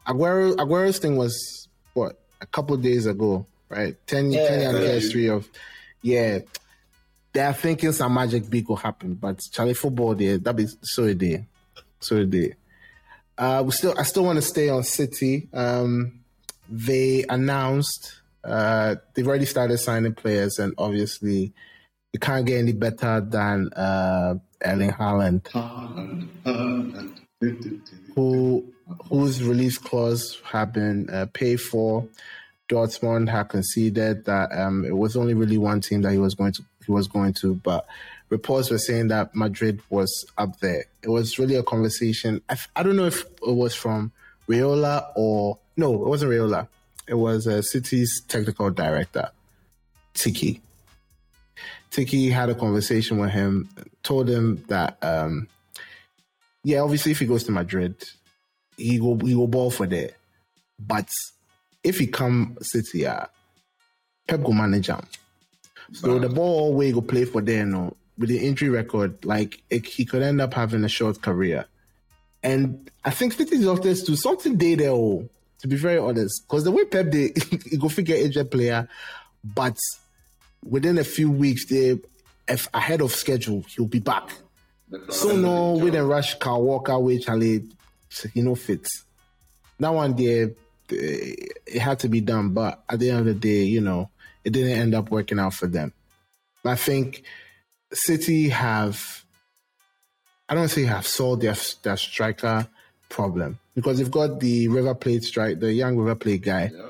Aguero 0.06 0.54
Aguero's 0.56 0.98
thing 0.98 1.16
was 1.16 1.68
what 1.94 2.18
a 2.40 2.46
couple 2.46 2.76
days 2.76 3.06
ago 3.06 3.46
right 3.68 3.96
10, 4.06 4.32
yeah, 4.32 4.48
10 4.48 4.60
anniversary 4.68 5.26
yeah. 5.26 5.32
of 5.32 5.48
yeah 6.02 6.38
they 7.32 7.40
are 7.40 7.54
thinking 7.54 7.92
some 7.92 8.14
magic 8.14 8.48
big 8.50 8.68
will 8.68 8.76
happen 8.76 9.14
but 9.14 9.40
Charlie 9.52 9.74
football 9.74 10.14
there 10.14 10.38
that 10.38 10.54
be 10.54 10.66
so 10.82 11.04
a 11.04 11.14
day 12.00 12.06
so 12.06 12.16
a 12.16 12.24
day 12.24 12.54
uh 13.38 13.62
we 13.64 13.72
still 13.72 13.94
I 13.98 14.02
still 14.02 14.24
want 14.24 14.36
to 14.36 14.42
stay 14.42 14.68
on 14.68 14.82
City. 14.82 15.48
Um 15.52 16.20
they 16.68 17.24
announced 17.28 18.20
uh, 18.44 18.96
they've 19.14 19.26
already 19.26 19.44
started 19.44 19.78
signing 19.78 20.14
players, 20.14 20.58
and 20.58 20.74
obviously, 20.78 21.52
you 22.12 22.20
can't 22.20 22.46
get 22.46 22.58
any 22.58 22.72
better 22.72 23.20
than 23.20 23.72
uh, 23.74 24.34
Erling 24.64 24.90
Haaland, 24.90 25.46
who 28.14 28.64
whose 29.08 29.42
release 29.42 29.78
clause 29.78 30.40
have 30.44 30.72
been 30.72 31.08
uh, 31.10 31.26
paid 31.32 31.60
for. 31.60 32.06
Dortmund 32.68 33.28
had 33.28 33.48
conceded 33.48 34.24
that 34.26 34.52
um, 34.56 34.84
it 34.84 34.96
was 34.96 35.16
only 35.16 35.34
really 35.34 35.58
one 35.58 35.80
team 35.80 36.02
that 36.02 36.12
he 36.12 36.18
was 36.18 36.34
going 36.34 36.52
to 36.52 36.62
he 36.86 36.92
was 36.92 37.08
going 37.08 37.34
to, 37.34 37.56
but 37.56 37.86
reports 38.30 38.70
were 38.70 38.78
saying 38.78 39.08
that 39.08 39.34
Madrid 39.34 39.82
was 39.90 40.24
up 40.38 40.58
there. 40.60 40.84
It 41.02 41.08
was 41.10 41.38
really 41.38 41.56
a 41.56 41.62
conversation. 41.62 42.40
I, 42.48 42.56
I 42.76 42.82
don't 42.82 42.96
know 42.96 43.06
if 43.06 43.22
it 43.22 43.54
was 43.54 43.74
from 43.74 44.12
Raiola 44.48 45.12
or 45.16 45.58
no, 45.76 45.94
it 45.94 46.08
wasn't 46.08 46.32
Raiola. 46.32 46.68
It 47.06 47.14
was 47.14 47.46
a 47.46 47.62
City's 47.62 48.22
technical 48.28 48.70
director, 48.70 49.30
Txiki. 50.14 50.60
Txiki 51.90 52.30
had 52.30 52.50
a 52.50 52.54
conversation 52.54 53.18
with 53.18 53.30
him, 53.30 53.68
told 54.04 54.28
him 54.28 54.64
that, 54.68 54.96
um, 55.02 55.48
yeah, 56.62 56.80
obviously 56.80 57.10
if 57.10 57.18
he 57.18 57.26
goes 57.26 57.42
to 57.44 57.52
Madrid, 57.52 57.96
he 58.76 59.00
will 59.00 59.18
he 59.18 59.34
will 59.34 59.48
ball 59.48 59.70
for 59.70 59.86
there. 59.86 60.12
But 60.78 61.08
if 61.82 61.98
he 61.98 62.06
come 62.06 62.56
City, 62.62 63.06
uh, 63.06 63.26
Pep 64.28 64.42
go 64.42 64.52
manage 64.52 64.88
him. 64.88 65.02
So 65.92 66.20
the 66.20 66.28
ball 66.28 66.74
way 66.74 66.92
go 66.92 67.00
play 67.00 67.24
for 67.24 67.42
there, 67.42 67.66
no, 67.66 67.96
with 68.20 68.28
the 68.28 68.46
injury 68.46 68.68
record, 68.68 69.24
like 69.24 69.62
it, 69.70 69.86
he 69.86 70.04
could 70.04 70.22
end 70.22 70.42
up 70.42 70.52
having 70.52 70.84
a 70.84 70.88
short 70.88 71.22
career. 71.22 71.64
And 72.42 72.90
I 73.02 73.10
think 73.10 73.32
City's 73.32 73.64
doctors 73.64 74.02
to 74.04 74.16
something 74.16 74.56
they 74.56 74.74
there. 74.74 74.92
To 74.92 75.68
be 75.68 75.76
very 75.76 75.98
honest, 75.98 76.46
because 76.46 76.64
the 76.64 76.70
way 76.70 76.84
Pep 76.84 77.10
they 77.10 77.32
he 77.70 77.76
go 77.76 77.88
figure 77.88 78.16
injured 78.16 78.50
player, 78.50 78.88
but 79.44 79.76
within 80.64 80.96
a 80.96 81.04
few 81.04 81.30
weeks, 81.30 81.66
they 81.66 81.98
if 82.48 82.68
ahead 82.72 83.00
of 83.00 83.12
schedule, 83.12 83.64
he'll 83.68 83.86
be 83.86 83.98
back. 83.98 84.30
So 85.10 85.36
no, 85.36 85.74
we 85.74 85.90
then 85.90 86.06
rush 86.06 86.38
Kyle 86.38 86.62
Walker, 86.62 86.98
which 86.98 87.26
Charlie, 87.26 87.68
you 88.34 88.42
know, 88.42 88.54
fits. 88.54 89.04
That 89.78 89.90
one 89.90 90.16
there, 90.16 90.50
eh, 90.90 91.34
it 91.66 91.78
had 91.78 91.98
to 92.00 92.08
be 92.08 92.20
done, 92.20 92.50
but 92.50 92.82
at 92.88 92.98
the 92.98 93.10
end 93.10 93.20
of 93.20 93.26
the 93.26 93.34
day, 93.34 93.64
you 93.64 93.80
know, 93.80 94.10
it 94.44 94.50
didn't 94.50 94.72
end 94.72 94.94
up 94.94 95.10
working 95.10 95.38
out 95.38 95.54
for 95.54 95.66
them. 95.66 95.92
I 96.64 96.74
think 96.74 97.22
City 97.92 98.48
have, 98.48 99.24
I 100.48 100.54
don't 100.54 100.68
say 100.68 100.84
have 100.84 101.06
solved 101.06 101.42
their 101.42 101.56
their 101.82 101.96
striker 101.96 102.66
problem 103.08 103.58
because 103.74 103.98
you've 103.98 104.10
got 104.10 104.40
the 104.40 104.68
River 104.68 104.94
Plate 104.94 105.22
strike, 105.24 105.60
the 105.60 105.72
young 105.72 105.96
River 105.96 106.14
Plate 106.14 106.42
guy, 106.42 106.70
yeah. 106.72 106.86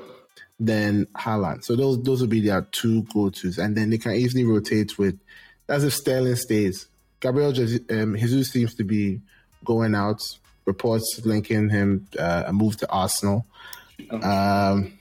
then 0.59 1.05
Haaland. 1.15 1.63
So 1.63 1.75
those 1.75 2.01
those 2.03 2.21
will 2.21 2.27
be 2.27 2.41
their 2.41 2.61
two 2.71 3.03
go 3.03 3.29
tos, 3.29 3.57
and 3.57 3.75
then 3.75 3.89
they 3.89 3.97
can 3.97 4.13
easily 4.13 4.45
rotate 4.45 4.97
with. 4.97 5.19
That's 5.67 5.83
if 5.83 5.93
Sterling 5.93 6.35
stays. 6.35 6.87
Gabriel 7.19 7.53
um, 7.91 8.15
Jesus 8.17 8.51
seems 8.51 8.75
to 8.75 8.83
be 8.83 9.21
going 9.63 9.95
out. 9.95 10.21
Reports 10.65 11.21
linking 11.23 11.69
him 11.69 12.07
uh, 12.19 12.43
a 12.47 12.53
move 12.53 12.77
to 12.77 12.89
Arsenal. 12.91 13.45
Um, 14.11 14.99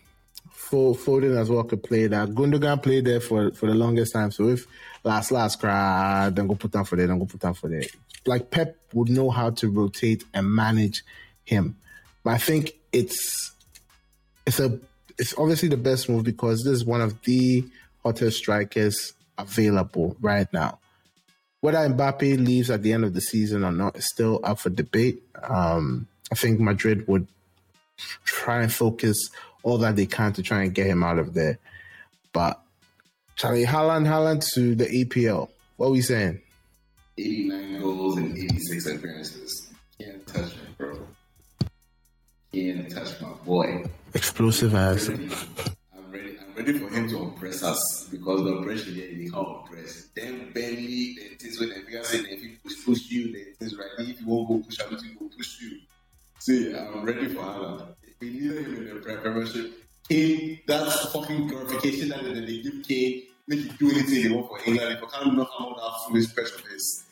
Foden 0.70 1.38
as 1.38 1.50
well 1.50 1.64
could 1.64 1.82
play 1.82 2.06
that. 2.06 2.28
Gundogan 2.30 2.82
played 2.82 3.04
there 3.04 3.20
for, 3.20 3.50
for 3.52 3.66
the 3.66 3.74
longest 3.74 4.12
time. 4.12 4.30
So 4.30 4.48
if 4.48 4.66
last 5.04 5.30
last 5.30 5.60
cry, 5.60 6.30
then 6.30 6.46
go 6.46 6.54
put 6.54 6.70
down 6.70 6.84
for 6.84 6.96
there, 6.96 7.06
then 7.06 7.18
go 7.18 7.26
put 7.26 7.40
down 7.40 7.54
for 7.54 7.68
there. 7.68 7.82
Like 8.26 8.50
Pep 8.50 8.76
would 8.92 9.08
know 9.08 9.30
how 9.30 9.50
to 9.50 9.70
rotate 9.70 10.24
and 10.34 10.50
manage 10.50 11.02
him. 11.44 11.76
But 12.22 12.30
I 12.30 12.38
think 12.38 12.72
it's 12.92 13.52
it's 14.46 14.60
a 14.60 14.78
it's 15.18 15.34
obviously 15.38 15.68
the 15.68 15.76
best 15.76 16.08
move 16.08 16.24
because 16.24 16.62
this 16.64 16.72
is 16.72 16.84
one 16.84 17.00
of 17.00 17.20
the 17.22 17.64
hottest 18.02 18.38
strikers 18.38 19.14
available 19.38 20.16
right 20.20 20.50
now. 20.52 20.78
Whether 21.60 21.78
Mbappe 21.78 22.44
leaves 22.44 22.70
at 22.70 22.82
the 22.82 22.92
end 22.92 23.04
of 23.04 23.12
the 23.12 23.20
season 23.20 23.64
or 23.64 23.72
not 23.72 23.96
is 23.96 24.08
still 24.08 24.40
up 24.42 24.60
for 24.60 24.70
debate. 24.70 25.22
Um, 25.42 26.08
I 26.32 26.34
think 26.34 26.58
Madrid 26.58 27.06
would 27.06 27.26
try 28.24 28.62
and 28.62 28.72
focus 28.72 29.30
all 29.62 29.76
that 29.78 29.96
they 29.96 30.06
can 30.06 30.32
to 30.34 30.42
try 30.42 30.62
and 30.62 30.74
get 30.74 30.86
him 30.86 31.02
out 31.02 31.18
of 31.18 31.34
there. 31.34 31.58
But 32.32 32.62
Charlie 33.40 33.64
Haaland, 33.64 34.06
Haaland 34.06 34.46
to 34.52 34.74
the 34.74 34.84
EPL. 34.84 35.48
What 35.78 35.86
are 35.86 35.90
we 35.92 36.02
saying? 36.02 36.42
89 37.16 37.80
goals 37.80 38.18
and 38.18 38.36
86 38.36 38.86
appearances. 38.86 39.72
Can't 39.98 40.26
touch 40.26 40.52
him, 40.52 40.74
bro. 40.76 41.00
Can't 42.52 42.90
touch 42.90 43.18
my 43.22 43.32
boy. 43.46 43.84
Explosive 44.12 44.74
ass. 44.74 45.08
I'm 45.08 45.30
ready. 46.10 46.36
I'm 46.38 46.54
ready 46.54 46.78
for 46.78 46.90
him 46.90 47.08
to 47.08 47.22
oppress 47.22 47.62
us 47.62 48.08
because 48.10 48.44
the 48.44 48.56
oppression 48.56 48.94
yeah, 48.94 49.06
he 49.06 49.30
can't 49.30 49.48
impress. 49.62 50.08
Then 50.14 50.52
belly, 50.52 51.16
then 51.18 51.38
things 51.38 51.58
when 51.58 51.70
the 51.70 51.76
figure 51.76 52.04
say 52.04 52.18
if 52.18 52.42
he 52.42 52.48
push, 52.62 52.84
push 52.84 53.10
you, 53.10 53.32
then 53.32 53.54
things 53.58 53.74
right. 53.74 54.06
If 54.06 54.20
you 54.20 54.26
won't 54.26 54.48
go 54.48 54.58
push 54.58 54.76
he 55.02 55.16
will 55.18 55.30
push 55.30 55.62
you. 55.62 55.78
See, 56.40 56.76
I'm 56.76 57.06
ready 57.06 57.28
for 57.28 57.40
Haaland. 57.40 57.94
We 58.20 58.28
need 58.28 58.52
him 58.52 58.86
in 58.86 59.00
the 59.00 59.00
premiership. 59.00 59.72
Kane, 60.10 60.58
that's 60.66 61.06
fucking 61.12 61.46
glorification 61.46 62.10
that 62.10 62.22
they 62.22 62.60
give 62.60 62.86
Kane. 62.86 63.22
Make 63.50 63.64
you 63.64 63.70
do 63.80 63.90
anything 63.90 64.22
they 64.22 64.36
want 64.36 64.46
for 64.46 64.60
England. 64.64 64.98
If 64.98 65.02
I 65.12 65.18
can't 65.24 65.36
knock 65.36 65.50
out 65.60 65.74
that 65.76 65.92
foolish 66.06 66.32
pressure 66.32 66.54
of 66.54 66.66
his. 66.68 67.04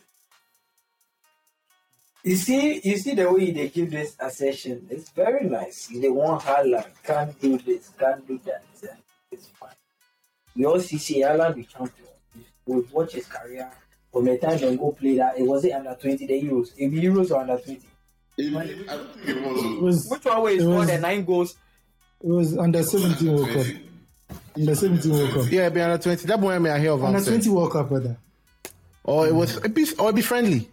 You 2.22 2.36
see, 2.36 2.80
you 2.84 2.96
see 2.96 3.14
the 3.14 3.32
way 3.32 3.50
they 3.50 3.68
give 3.70 3.90
this 3.90 4.14
assertion. 4.20 4.86
It's 4.88 5.10
very 5.10 5.48
nice. 5.48 5.88
They 5.88 6.08
want 6.08 6.42
Haaland, 6.42 6.86
can't 7.02 7.40
do 7.40 7.58
this, 7.58 7.88
can't 7.98 8.24
do 8.28 8.38
that. 8.44 8.62
It's 9.32 9.48
fine. 9.48 9.70
We 10.54 10.64
all 10.64 10.78
see 10.78 10.98
see 10.98 11.22
Haaland 11.22 11.56
be 11.56 11.64
champion. 11.64 12.06
We 12.66 12.82
watch 12.92 13.14
his 13.14 13.26
career 13.26 13.68
from 14.12 14.26
the 14.26 14.38
time 14.38 14.58
they 14.58 14.76
go 14.76 14.92
play 14.92 15.16
that. 15.16 15.38
It 15.40 15.42
was 15.42 15.64
it 15.64 15.72
under 15.72 15.96
twenty 16.00 16.24
the 16.24 16.40
Euros. 16.40 16.68
It 16.76 16.88
be 16.88 17.00
Euros 17.02 17.32
or 17.32 17.40
under 17.40 17.58
twenty. 17.58 17.88
It, 18.36 18.54
I 18.54 18.94
don't 18.94 19.12
think 19.16 19.28
it 19.28 19.42
was. 19.42 19.64
It 19.64 19.82
was 19.82 20.08
Which 20.08 20.24
one 20.24 20.42
way 20.42 20.56
is 20.58 20.64
more 20.64 20.86
than 20.86 21.00
nine 21.00 21.24
goals? 21.24 21.56
it 22.20 22.26
was 22.28 22.56
under 22.56 22.82
17 22.84 23.32
World 23.32 23.48
Cup. 23.48 23.66
Under 24.56 24.74
17 24.74 25.12
World 25.12 25.30
Cup. 25.30 25.52
Yeah, 25.52 25.68
be 25.68 25.80
under 25.80 26.02
20. 26.02 26.26
That 26.26 26.40
boy 26.40 26.58
may 26.58 26.70
I 26.70 26.78
hear 26.78 26.92
of 26.92 27.04
Under 27.04 27.22
20 27.22 27.48
World 27.50 27.72
Cup, 27.72 27.88
brother. 27.88 28.16
Or 29.04 29.26
it 29.26 29.34
was, 29.34 29.56
it 29.58 29.74
be, 29.74 29.86
or 29.98 30.10
it 30.10 30.14
be 30.14 30.22
friendly. 30.22 30.68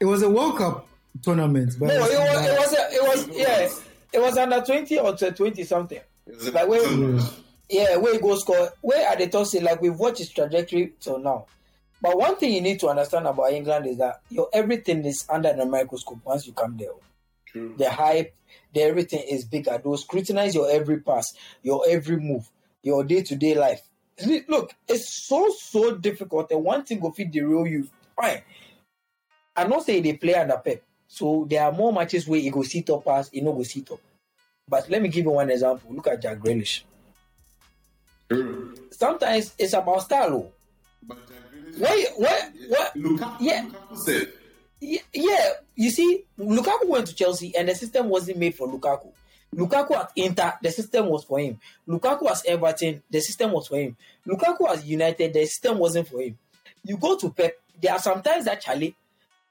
It 0.00 0.04
was 0.04 0.22
a 0.22 0.30
World 0.30 0.58
Cup 0.58 0.88
tournament, 1.22 1.74
but 1.78 1.88
No, 1.88 1.94
it 1.94 2.00
was 2.00 2.10
it 2.10 2.58
was 2.58 2.72
a, 2.72 2.94
it 2.94 3.02
was 3.02 3.36
yeah, 3.36 3.68
it 4.12 4.20
was 4.20 4.36
under 4.36 4.60
twenty 4.60 4.98
or 4.98 5.16
twenty 5.16 5.64
something. 5.64 6.00
Like 6.52 6.68
where 6.68 7.20
yeah, 7.68 7.96
where 7.96 8.14
he 8.14 8.20
goes 8.20 8.40
score 8.40 8.70
where 8.80 9.08
are 9.08 9.16
the 9.16 9.28
top 9.28 9.46
say 9.46 9.60
like 9.60 9.80
we've 9.80 9.98
watched 9.98 10.18
his 10.18 10.30
trajectory 10.30 10.92
till 11.00 11.18
now. 11.18 11.46
But 12.00 12.16
one 12.16 12.36
thing 12.36 12.52
you 12.52 12.60
need 12.60 12.78
to 12.80 12.88
understand 12.88 13.26
about 13.26 13.52
England 13.52 13.86
is 13.86 13.98
that 13.98 14.20
your 14.30 14.48
everything 14.52 15.04
is 15.04 15.24
under 15.28 15.52
the 15.52 15.66
microscope 15.66 16.20
once 16.24 16.46
you 16.46 16.52
come 16.52 16.76
there. 16.76 16.90
True. 17.46 17.74
The 17.76 17.90
hype, 17.90 18.34
the 18.72 18.82
everything 18.82 19.24
is 19.28 19.44
bigger. 19.44 19.80
They'll 19.82 19.96
scrutinize 19.96 20.54
your 20.54 20.70
every 20.70 21.00
pass, 21.00 21.32
your 21.62 21.84
every 21.88 22.16
move, 22.18 22.48
your 22.82 23.04
day 23.04 23.22
to 23.22 23.36
day 23.36 23.54
life. 23.54 23.82
Look, 24.48 24.74
it's 24.88 25.08
so 25.26 25.50
so 25.56 25.96
difficult. 25.96 26.50
And 26.50 26.64
one 26.64 26.84
thing 26.84 26.98
go 27.00 27.10
fit 27.12 27.30
the 27.32 27.40
real 27.42 27.66
you. 27.66 27.88
Fine. 28.20 28.42
I 29.56 29.64
not 29.66 29.84
say 29.84 30.00
they 30.00 30.14
play 30.14 30.34
under 30.34 30.56
Pep. 30.58 30.82
So 31.06 31.46
there 31.48 31.62
are 31.62 31.72
more 31.72 31.92
matches 31.92 32.26
where 32.28 32.40
he 32.40 32.50
go 32.50 32.62
sit 32.62 32.90
up 32.90 33.04
pass, 33.04 33.30
he 33.30 33.40
no 33.40 33.52
go 33.52 33.62
sit 33.62 33.90
up. 33.90 34.00
But 34.68 34.90
let 34.90 35.00
me 35.00 35.08
give 35.08 35.24
you 35.24 35.30
one 35.30 35.50
example. 35.50 35.92
Look 35.94 36.06
at 36.08 36.20
Jack 36.20 36.38
Grealish. 36.38 36.82
Sometimes 38.90 39.54
it's 39.58 39.72
about 39.72 40.02
style. 40.02 40.34
oh. 40.34 40.52
But 41.06 41.18
Jack 41.28 41.38
Grealish- 41.52 41.78
Why? 41.78 42.06
What? 42.16 42.52
What? 42.68 42.94
Lukaku, 42.96 43.36
Yeah. 43.40 43.64
Lukaku 43.66 43.96
said, 43.96 44.32
Yeah, 44.80 45.00
yeah, 45.14 45.50
you 45.76 45.90
see, 45.90 46.24
Lukaku 46.38 46.86
went 46.88 47.06
to 47.06 47.14
Chelsea 47.14 47.56
and 47.56 47.68
the 47.68 47.74
system 47.74 48.08
wasn't 48.08 48.38
made 48.38 48.54
for 48.54 48.68
Lukaku. 48.68 49.12
Lukaku 49.54 49.92
at 49.92 50.12
Inter, 50.14 50.54
the 50.62 50.70
system 50.70 51.06
was 51.06 51.24
for 51.24 51.38
him. 51.38 51.58
Lukaku 51.88 52.30
as 52.30 52.44
Everton, 52.44 53.02
the 53.10 53.20
system 53.20 53.52
was 53.52 53.66
for 53.68 53.78
him. 53.78 53.96
Lukaku 54.26 54.68
as 54.68 54.84
United, 54.84 55.32
the 55.32 55.44
system 55.46 55.78
wasn't 55.78 56.08
for 56.08 56.20
him. 56.20 56.38
You 56.84 56.96
go 56.96 57.16
to 57.16 57.30
Pep, 57.30 57.54
there 57.80 57.92
are 57.92 57.98
sometimes 57.98 58.46
actually 58.46 58.94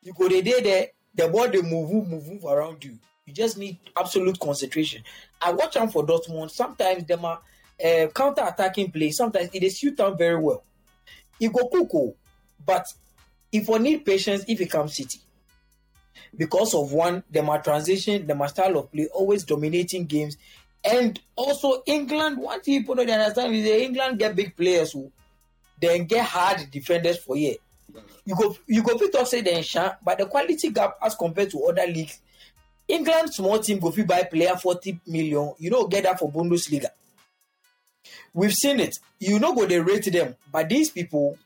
you 0.04 0.14
go 0.14 0.30
the 0.30 0.42
day 0.42 0.62
there, 0.62 0.88
the 1.14 1.28
ball 1.28 1.50
they 1.50 1.62
move, 1.62 2.08
move, 2.08 2.28
move, 2.28 2.46
around 2.46 2.84
you. 2.84 2.98
You 3.26 3.34
just 3.34 3.58
need 3.58 3.78
absolute 3.98 4.40
concentration. 4.40 5.04
I 5.42 5.52
watch 5.52 5.74
them 5.74 5.90
for 5.90 6.06
Dortmund. 6.06 6.52
Sometimes 6.52 7.04
them 7.04 7.26
are 7.26 7.42
uh, 7.84 8.08
counter 8.16 8.44
attacking 8.46 8.92
play. 8.92 9.12
Sometimes 9.12 9.50
it 9.54 9.64
is 9.64 9.80
suit 9.80 9.98
them 9.98 10.18
very 10.18 10.40
well. 10.40 10.64
You 11.40 11.52
go 11.52 11.68
cuckoo, 11.68 12.14
but 12.66 12.86
if 13.52 13.68
we 13.68 13.80
need 13.80 14.06
patience, 14.06 14.46
if 14.48 14.62
it 14.62 14.70
comes 14.72 14.96
City, 14.96 15.20
because 16.36 16.74
of 16.74 16.92
one, 16.92 17.24
are 17.50 17.62
transition, 17.62 18.26
are 18.42 18.48
style 18.48 18.78
of 18.78 18.92
play, 18.92 19.08
always 19.14 19.44
dominating 19.44 20.06
games, 20.06 20.38
and 20.84 21.20
also 21.36 21.84
England. 21.86 22.38
Thing 22.64 22.80
people 22.80 22.96
don't 22.96 23.10
understand 23.10 23.56
is 23.56 23.64
that 23.66 23.82
England 23.82 24.20
get 24.20 24.36
big 24.36 24.56
players 24.56 24.94
who 24.94 25.12
then 25.82 26.06
get 26.06 26.26
hard 26.26 26.70
defenders 26.72 27.18
for 27.18 27.38
year. 27.38 27.56
You 28.26 28.36
go, 28.36 28.56
you 28.68 28.84
go 28.84 28.98
fit 28.98 29.12
talk 29.14 29.28
say 29.28 29.42
they 29.42 29.62
shan, 29.62 29.92
but 30.04 30.18
the 30.18 30.26
quality 30.26 30.70
gap 30.70 30.98
as 31.02 31.16
compared 31.16 31.50
to 31.52 31.64
other 31.64 31.88
leagues, 31.88 32.20
England 32.88 33.34
small 33.34 33.60
team 33.60 33.80
go 33.80 33.92
fit 33.92 34.08
buy 34.08 34.24
player 34.24 34.56
forty 34.56 35.00
million. 35.08 35.54
You 35.58 35.70
know 35.70 35.88
get 35.88 36.04
that 36.04 36.20
for 36.20 36.32
Bundesliga. 36.32 36.88
We've 38.34 38.54
seen 38.54 38.80
it. 38.80 38.98
You 39.20 39.40
know 39.40 39.54
go 39.54 39.66
they 39.66 39.80
rate 39.80 40.12
them, 40.12 40.36
but 40.52 40.70
these 40.70 40.90
people 40.92 41.38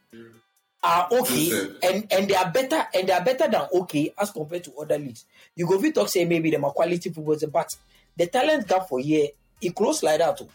are 0.83 1.07
okay 1.11 1.51
and 1.83 2.11
and 2.11 2.27
they 2.27 2.35
are 2.35 2.51
better 2.51 2.87
and 2.93 3.07
they 3.07 3.13
are 3.13 3.23
better 3.23 3.47
than 3.47 3.67
okay 3.73 4.13
as 4.17 4.31
compared 4.31 4.63
to 4.63 4.73
other 4.75 4.97
leagues. 4.97 5.25
You 5.55 5.67
go 5.67 5.79
fit 5.79 5.93
talk 5.93 6.09
say 6.09 6.25
maybe 6.25 6.49
them 6.49 6.65
are 6.65 6.71
quality 6.71 7.09
footballers, 7.09 7.45
but 7.51 7.67
the 8.17 8.27
talent 8.27 8.67
gap 8.67 8.89
for 8.89 8.99
here 8.99 9.27
it 9.61 9.75
close 9.75 10.01
like 10.03 10.19
that. 10.19 10.39
oh. 10.41 10.49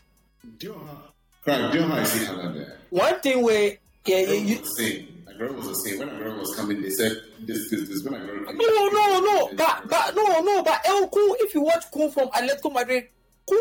do 0.59 0.67
you 0.67 0.73
know 0.73 0.79
how, 0.81 1.03
Craig, 1.43 1.73
do 1.73 1.79
you 1.79 1.87
know 1.87 1.95
how 1.95 2.01
I 2.01 2.05
see 2.05 2.25
Haaland 2.25 2.55
there? 2.55 2.79
One 2.91 3.21
thing 3.21 3.43
where 3.43 3.79
yeah, 4.05 4.19
you, 4.19 4.27
Aguero 4.27 4.49
you, 4.49 4.59
was 4.59 4.77
the 4.77 4.83
same. 4.83 5.25
Aguero 5.29 5.57
was 5.57 5.67
the 5.69 5.75
same. 5.75 5.99
When 5.99 6.09
Aguero 6.09 6.39
was 6.39 6.55
coming, 6.57 6.83
they 6.83 6.91
said 6.91 7.13
this, 7.41 7.71
this, 7.71 7.89
this. 7.89 8.03
When 8.05 8.15
Aguero 8.15 8.47
came, 8.47 8.57
no, 8.57 8.89
no, 8.89 9.21
no, 9.21 9.51
but 9.57 9.89
but 9.89 10.15
no, 10.17 10.41
no, 10.41 10.63
but 10.63 10.81
El 10.87 11.09
Kun, 11.09 11.37
if 11.41 11.55
you 11.55 11.63
watch 11.63 11.91
Kun 11.93 12.11
from 12.11 12.29
Atletico 12.29 12.73
Madrid, 12.73 13.09
Kun 13.49 13.59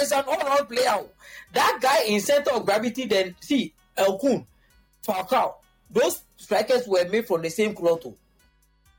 is 0.00 0.12
an 0.12 0.24
all-round 0.26 0.68
player. 0.68 0.90
Oh. 0.90 1.08
That 1.52 1.78
guy 1.80 2.04
in 2.04 2.20
center 2.20 2.52
of 2.52 2.64
gravity, 2.64 3.06
then 3.06 3.34
see 3.40 3.72
El 3.96 4.18
Kun, 4.18 4.46
Falcao, 5.06 5.54
those 5.90 6.22
strikers 6.36 6.86
were 6.86 7.04
made 7.08 7.26
from 7.26 7.42
the 7.42 7.50
same 7.50 7.74
cloth. 7.74 8.02
oh. 8.06 8.16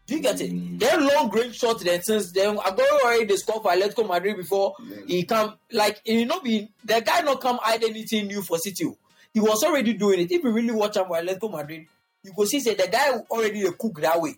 Do 0.07 0.15
you 0.15 0.21
get 0.21 0.41
it? 0.41 0.51
Mm. 0.51 0.79
They're 0.79 0.99
long 0.99 1.29
range 1.31 1.55
shots. 1.57 1.83
Then 1.83 2.01
since 2.03 2.31
then, 2.33 2.57
Aguero 2.57 3.01
already 3.03 3.25
they 3.25 3.35
scored 3.37 3.61
for 3.61 3.71
Atletico 3.71 4.07
Madrid 4.07 4.35
before 4.37 4.75
he 5.07 5.23
come. 5.23 5.55
Like 5.71 6.01
you 6.05 6.25
know, 6.25 6.41
be 6.41 6.69
the 6.83 7.01
guy 7.01 7.21
not 7.21 7.39
come 7.39 7.59
hide 7.61 7.83
anything 7.83 8.27
new 8.27 8.41
for 8.41 8.57
City. 8.57 8.85
oh. 8.85 8.97
He 9.33 9.39
was 9.39 9.63
already 9.63 9.93
doing 9.93 10.19
it. 10.21 10.31
If 10.31 10.43
you 10.43 10.51
really 10.51 10.71
watch 10.71 10.97
him 10.97 11.05
for 11.05 11.15
Atletico 11.17 11.51
Madrid, 11.51 11.85
you 12.23 12.33
go 12.35 12.43
see 12.45 12.59
say 12.59 12.73
the 12.75 12.87
guy 12.91 13.11
already 13.29 13.63
a 13.65 13.71
cook 13.71 14.01
that 14.01 14.19
way. 14.19 14.35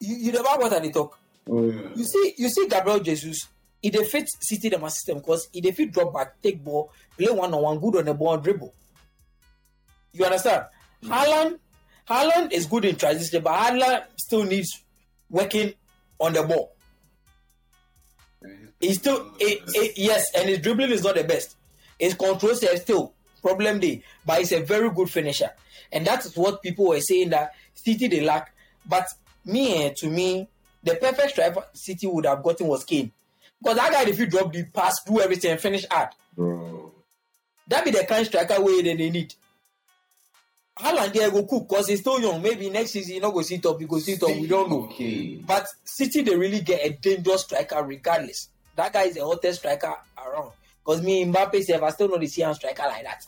You, 0.00 0.16
you 0.16 0.32
never 0.32 0.44
what 0.44 0.72
I 0.72 0.80
dey 0.80 0.90
talk. 0.90 1.18
oh, 1.50 1.64
yeah. 1.70 1.80
You 1.94 2.04
see, 2.04 2.34
you 2.36 2.48
see 2.48 2.68
Gabriel 2.68 3.00
Jesus. 3.00 3.48
He 3.80 3.90
fit 3.90 4.28
City 4.40 4.68
them 4.68 4.82
system 4.90 5.18
because 5.18 5.48
he 5.52 5.60
dey 5.60 5.70
fit 5.70 5.92
drop 5.92 6.12
back, 6.12 6.40
take 6.42 6.62
ball, 6.62 6.92
play 7.16 7.30
one 7.30 7.54
on 7.54 7.62
one, 7.62 7.78
good 7.78 7.96
on 7.96 8.04
the 8.04 8.14
ball, 8.14 8.34
and 8.34 8.42
dribble. 8.42 8.74
You 10.12 10.24
understand? 10.24 10.64
Haaland, 11.04 11.58
Haaland 12.08 12.52
is 12.52 12.66
good 12.66 12.84
in 12.84 12.96
transition, 12.96 13.42
but 13.42 13.52
Haaland 13.54 14.04
still 14.16 14.44
needs 14.44 14.82
working 15.30 15.74
on 16.18 16.32
the 16.32 16.42
ball. 16.42 16.72
He's 18.80 18.98
still 18.98 19.32
eh, 19.40 19.56
eh, 19.76 19.88
yes, 19.96 20.24
and 20.36 20.48
his 20.48 20.60
dribbling 20.60 20.90
is 20.90 21.02
not 21.02 21.16
the 21.16 21.24
best. 21.24 21.56
His 21.98 22.14
control 22.14 22.52
is 22.52 22.80
still 22.82 23.12
problem 23.42 23.80
day, 23.80 24.02
but 24.24 24.38
he's 24.38 24.52
a 24.52 24.60
very 24.60 24.90
good 24.90 25.10
finisher, 25.10 25.50
and 25.92 26.06
that 26.06 26.24
is 26.24 26.36
what 26.36 26.62
people 26.62 26.88
were 26.88 27.00
saying 27.00 27.30
that 27.30 27.54
City 27.74 28.08
they 28.08 28.20
lack. 28.20 28.54
But 28.88 29.08
me, 29.44 29.84
eh, 29.84 29.92
to 29.96 30.08
me, 30.08 30.48
the 30.82 30.94
perfect 30.94 31.30
striker 31.30 31.64
City 31.74 32.06
would 32.06 32.26
have 32.26 32.42
gotten 32.42 32.68
was 32.68 32.84
Kane, 32.84 33.10
because 33.60 33.76
that 33.76 33.92
guy 33.92 34.08
if 34.08 34.18
you 34.18 34.26
drop 34.26 34.52
the 34.52 34.64
pass, 34.64 35.02
do 35.04 35.20
everything, 35.20 35.58
finish 35.58 35.84
hard. 35.90 36.10
Bro. 36.36 36.92
That 37.66 37.84
be 37.84 37.90
the 37.90 38.04
kind 38.04 38.26
striker 38.26 38.60
way 38.62 38.80
that 38.82 38.96
they 38.96 39.10
need. 39.10 39.34
Haaland 40.78 41.12
go 41.32 41.44
cook 41.44 41.68
because 41.68 41.88
he's 41.88 42.00
still 42.00 42.20
young. 42.20 42.40
Maybe 42.40 42.70
next 42.70 42.92
season 42.92 43.14
he 43.14 43.20
not 43.20 43.34
go 43.34 43.42
sit 43.42 43.64
up, 43.66 43.80
he 43.80 43.86
go 43.86 43.98
sit 43.98 44.22
up. 44.22 44.30
We 44.30 44.46
don't 44.46 44.70
know. 44.70 44.84
Okay. 44.84 45.36
But 45.36 45.66
City, 45.84 46.22
they 46.22 46.36
really 46.36 46.60
get 46.60 46.84
a 46.84 46.90
dangerous 46.90 47.42
striker 47.42 47.82
regardless. 47.82 48.48
That 48.76 48.92
guy 48.92 49.04
is 49.04 49.14
the 49.14 49.24
hottest 49.24 49.60
striker 49.60 49.94
around. 50.16 50.52
Because 50.84 51.02
me, 51.02 51.24
Mbappe, 51.24 51.62
self, 51.64 51.82
I 51.82 51.90
still 51.90 52.08
know 52.08 52.18
the 52.18 52.26
see 52.28 52.42
him 52.42 52.54
striker 52.54 52.84
like 52.84 53.02
that. 53.04 53.26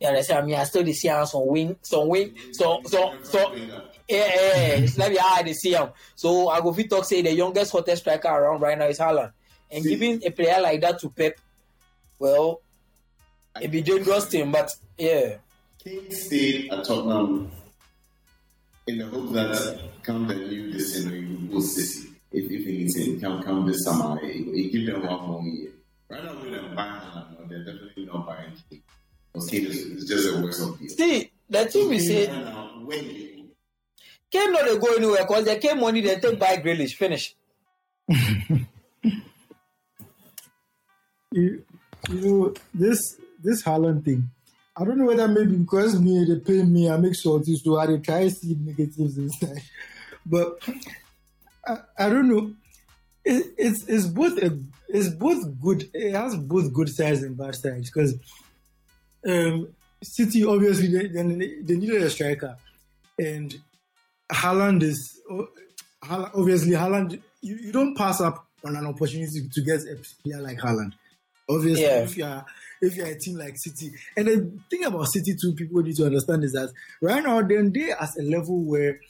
You 0.00 0.08
understand 0.08 0.46
me? 0.46 0.54
I 0.54 0.64
still 0.64 0.84
the 0.84 0.92
see 0.92 1.08
him 1.08 1.26
some 1.26 1.46
wing, 1.46 1.76
some 1.82 2.08
wing, 2.08 2.34
so, 2.52 2.80
so, 2.86 3.14
so, 3.22 3.54
yeah, 3.54 3.74
yeah. 4.08 4.66
It's 4.76 4.96
like 4.96 5.16
how 5.16 5.42
they 5.42 5.54
see 5.54 5.72
him. 5.72 5.88
So 6.14 6.48
I 6.48 6.60
go 6.60 6.72
fit 6.72 6.88
talk 6.88 7.04
say 7.04 7.22
the 7.22 7.32
youngest 7.32 7.72
hottest 7.72 8.02
striker 8.02 8.28
around 8.28 8.60
right 8.60 8.78
now 8.78 8.86
is 8.86 8.98
Haaland. 8.98 9.32
And 9.70 9.82
See- 9.82 9.90
giving 9.90 10.24
a 10.24 10.30
player 10.30 10.60
like 10.60 10.80
that 10.82 11.00
to 11.00 11.10
Pep, 11.10 11.38
well, 12.18 12.60
it 13.60 13.70
be 13.70 13.82
dangerous 13.82 14.26
thing, 14.26 14.52
but 14.52 14.70
yeah. 14.96 15.36
Kane 15.86 16.10
stayed 16.10 16.72
at 16.72 16.82
Tottenham 16.84 17.48
in 18.88 18.98
the 18.98 19.06
hope 19.06 19.32
that 19.34 19.78
come 20.02 20.26
the 20.26 20.34
new 20.34 20.72
this 20.72 20.94
season 20.94 21.12
he 21.12 21.46
will 21.46 21.60
go 21.60 21.64
City. 21.64 22.08
If 22.32 22.50
if 22.50 22.66
anything, 22.66 23.20
come 23.20 23.40
come 23.40 23.64
this 23.68 23.84
summer, 23.84 24.18
he, 24.18 24.42
he 24.52 24.68
give 24.68 24.86
them 24.86 25.06
one 25.06 25.28
more 25.28 25.42
year. 25.44 25.70
Right 26.08 26.24
now, 26.24 26.34
with 26.34 26.50
them 26.50 26.74
buying 26.74 27.00
Haaland, 27.00 27.38
no, 27.38 27.46
they're 27.46 27.64
definitely 27.64 28.04
not 28.04 28.26
buying 28.26 28.52
Kane. 28.68 28.82
it's 29.36 30.08
just 30.08 30.28
a 30.28 30.40
waste 30.44 30.60
of 30.60 30.76
See, 30.90 31.30
the 31.48 31.66
thing 31.66 31.88
we 31.88 32.00
say, 32.00 32.26
Kane 34.28 34.52
not 34.52 34.64
they 34.64 34.78
go 34.78 34.92
anywhere 34.92 35.22
because 35.22 35.44
they 35.44 35.58
came 35.60 35.78
money 35.78 36.00
they 36.00 36.18
take 36.18 36.36
buy 36.36 36.56
Grealish, 36.56 36.94
finish. 36.94 37.36
you, 38.10 38.58
you 41.30 41.64
know 42.10 42.54
this 42.74 43.20
this 43.40 43.62
Haaland 43.62 44.04
thing. 44.04 44.30
I 44.78 44.84
don't 44.84 44.98
know 44.98 45.06
whether 45.06 45.26
maybe 45.26 45.56
because 45.56 45.98
me 45.98 46.24
they 46.24 46.38
pay 46.38 46.62
me, 46.62 46.90
I 46.90 46.98
make 46.98 47.16
sure 47.16 47.42
to 47.42 47.56
so 47.56 47.78
I 47.78 47.86
try 47.96 48.24
to 48.24 48.30
see 48.30 48.56
negatives 48.60 49.16
inside, 49.16 49.62
but 50.26 50.58
I, 51.66 51.78
I 51.98 52.08
don't 52.10 52.28
know. 52.28 52.52
It, 53.24 53.54
it's 53.56 53.88
it's 53.88 54.06
both 54.06 54.36
a, 54.38 54.58
it's 54.88 55.08
both 55.08 55.60
good. 55.60 55.88
It 55.94 56.14
has 56.14 56.36
both 56.36 56.72
good 56.72 56.90
sides 56.90 57.22
and 57.22 57.36
bad 57.36 57.54
sides 57.54 57.90
because 57.90 58.14
um, 59.26 59.68
City 60.02 60.44
obviously 60.44 60.88
they, 60.88 61.08
they, 61.08 61.62
they 61.62 61.76
needed 61.76 62.02
a 62.02 62.10
striker, 62.10 62.56
and 63.18 63.58
Haaland 64.30 64.82
is 64.82 65.20
obviously 66.08 66.72
Haaland. 66.72 67.20
You, 67.40 67.56
you 67.56 67.72
don't 67.72 67.96
pass 67.96 68.20
up 68.20 68.46
on 68.64 68.76
an 68.76 68.86
opportunity 68.86 69.48
to 69.48 69.60
get 69.62 69.80
a 69.80 69.96
player 70.22 70.42
like 70.42 70.58
Haaland. 70.58 70.92
Obviously, 71.48 71.84
yeah. 71.84 72.02
if 72.02 72.16
you 72.16 72.24
are 72.24 72.44
if 72.80 72.96
you're 72.96 73.06
a 73.06 73.18
team 73.18 73.36
like 73.36 73.56
City, 73.56 73.92
and 74.16 74.26
the 74.26 74.50
thing 74.70 74.84
about 74.84 75.06
City 75.06 75.34
too, 75.40 75.54
people 75.54 75.82
need 75.82 75.96
to 75.96 76.06
understand 76.06 76.44
is 76.44 76.52
that 76.52 76.70
right 77.00 77.22
now 77.22 77.42
then 77.42 77.72
they 77.72 77.90
at 77.90 78.16
a 78.18 78.22
level 78.22 78.60
where 78.62 79.00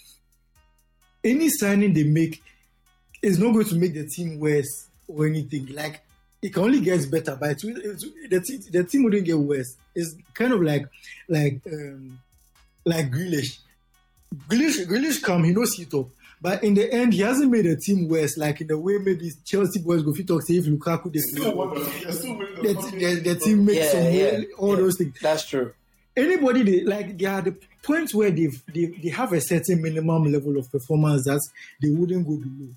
any 1.24 1.48
signing 1.48 1.92
they 1.92 2.04
make 2.04 2.42
is 3.22 3.38
not 3.38 3.52
going 3.52 3.66
to 3.66 3.74
make 3.74 3.94
the 3.94 4.06
team 4.06 4.38
worse 4.38 4.88
or 5.08 5.26
anything. 5.26 5.66
Like 5.74 6.02
it 6.42 6.52
can 6.52 6.64
only 6.64 6.80
get 6.80 7.10
better, 7.10 7.36
but 7.38 7.58
the, 7.58 8.68
the 8.70 8.84
team 8.84 9.04
wouldn't 9.04 9.24
get 9.24 9.38
worse. 9.38 9.76
It's 9.94 10.14
kind 10.34 10.52
of 10.52 10.62
like 10.62 10.86
like 11.28 11.60
um, 11.70 12.18
like 12.84 13.10
Grealish. 13.10 13.58
Grealish, 14.48 14.86
Grealish 14.86 15.22
come, 15.22 15.44
he 15.44 15.52
knows 15.52 15.78
it 15.78 15.92
up. 15.94 16.08
But 16.40 16.62
in 16.62 16.74
the 16.74 16.92
end, 16.92 17.14
he 17.14 17.22
hasn't 17.22 17.50
made 17.50 17.66
a 17.66 17.76
team 17.76 18.08
worse. 18.08 18.36
Like 18.36 18.60
in 18.60 18.66
the 18.66 18.78
way 18.78 18.98
maybe 18.98 19.30
Chelsea 19.44 19.80
boys 19.80 20.02
go 20.02 20.12
fit 20.12 20.28
talk 20.28 20.42
say 20.42 20.54
if 20.54 20.66
Lukaku 20.66 21.12
they 21.12 21.20
play, 21.34 21.50
the, 22.62 22.74
the, 22.92 23.20
the 23.20 23.40
team 23.40 23.64
makes 23.64 23.78
yeah, 23.78 23.90
some 23.90 24.12
yeah, 24.12 24.54
all 24.58 24.70
yeah. 24.70 24.76
those 24.76 24.98
things. 24.98 25.18
That's 25.20 25.46
true. 25.48 25.72
Anybody 26.14 26.62
they 26.62 26.80
like, 26.82 27.18
they 27.18 27.24
are 27.26 27.42
the 27.42 27.56
points 27.82 28.14
where 28.14 28.30
they 28.30 28.48
they 28.72 28.86
they 28.86 29.08
have 29.10 29.32
a 29.32 29.40
certain 29.40 29.80
minimum 29.82 30.24
level 30.30 30.58
of 30.58 30.70
performance 30.70 31.24
that 31.24 31.40
they 31.82 31.90
wouldn't 31.90 32.26
go 32.26 32.36
below. 32.36 32.70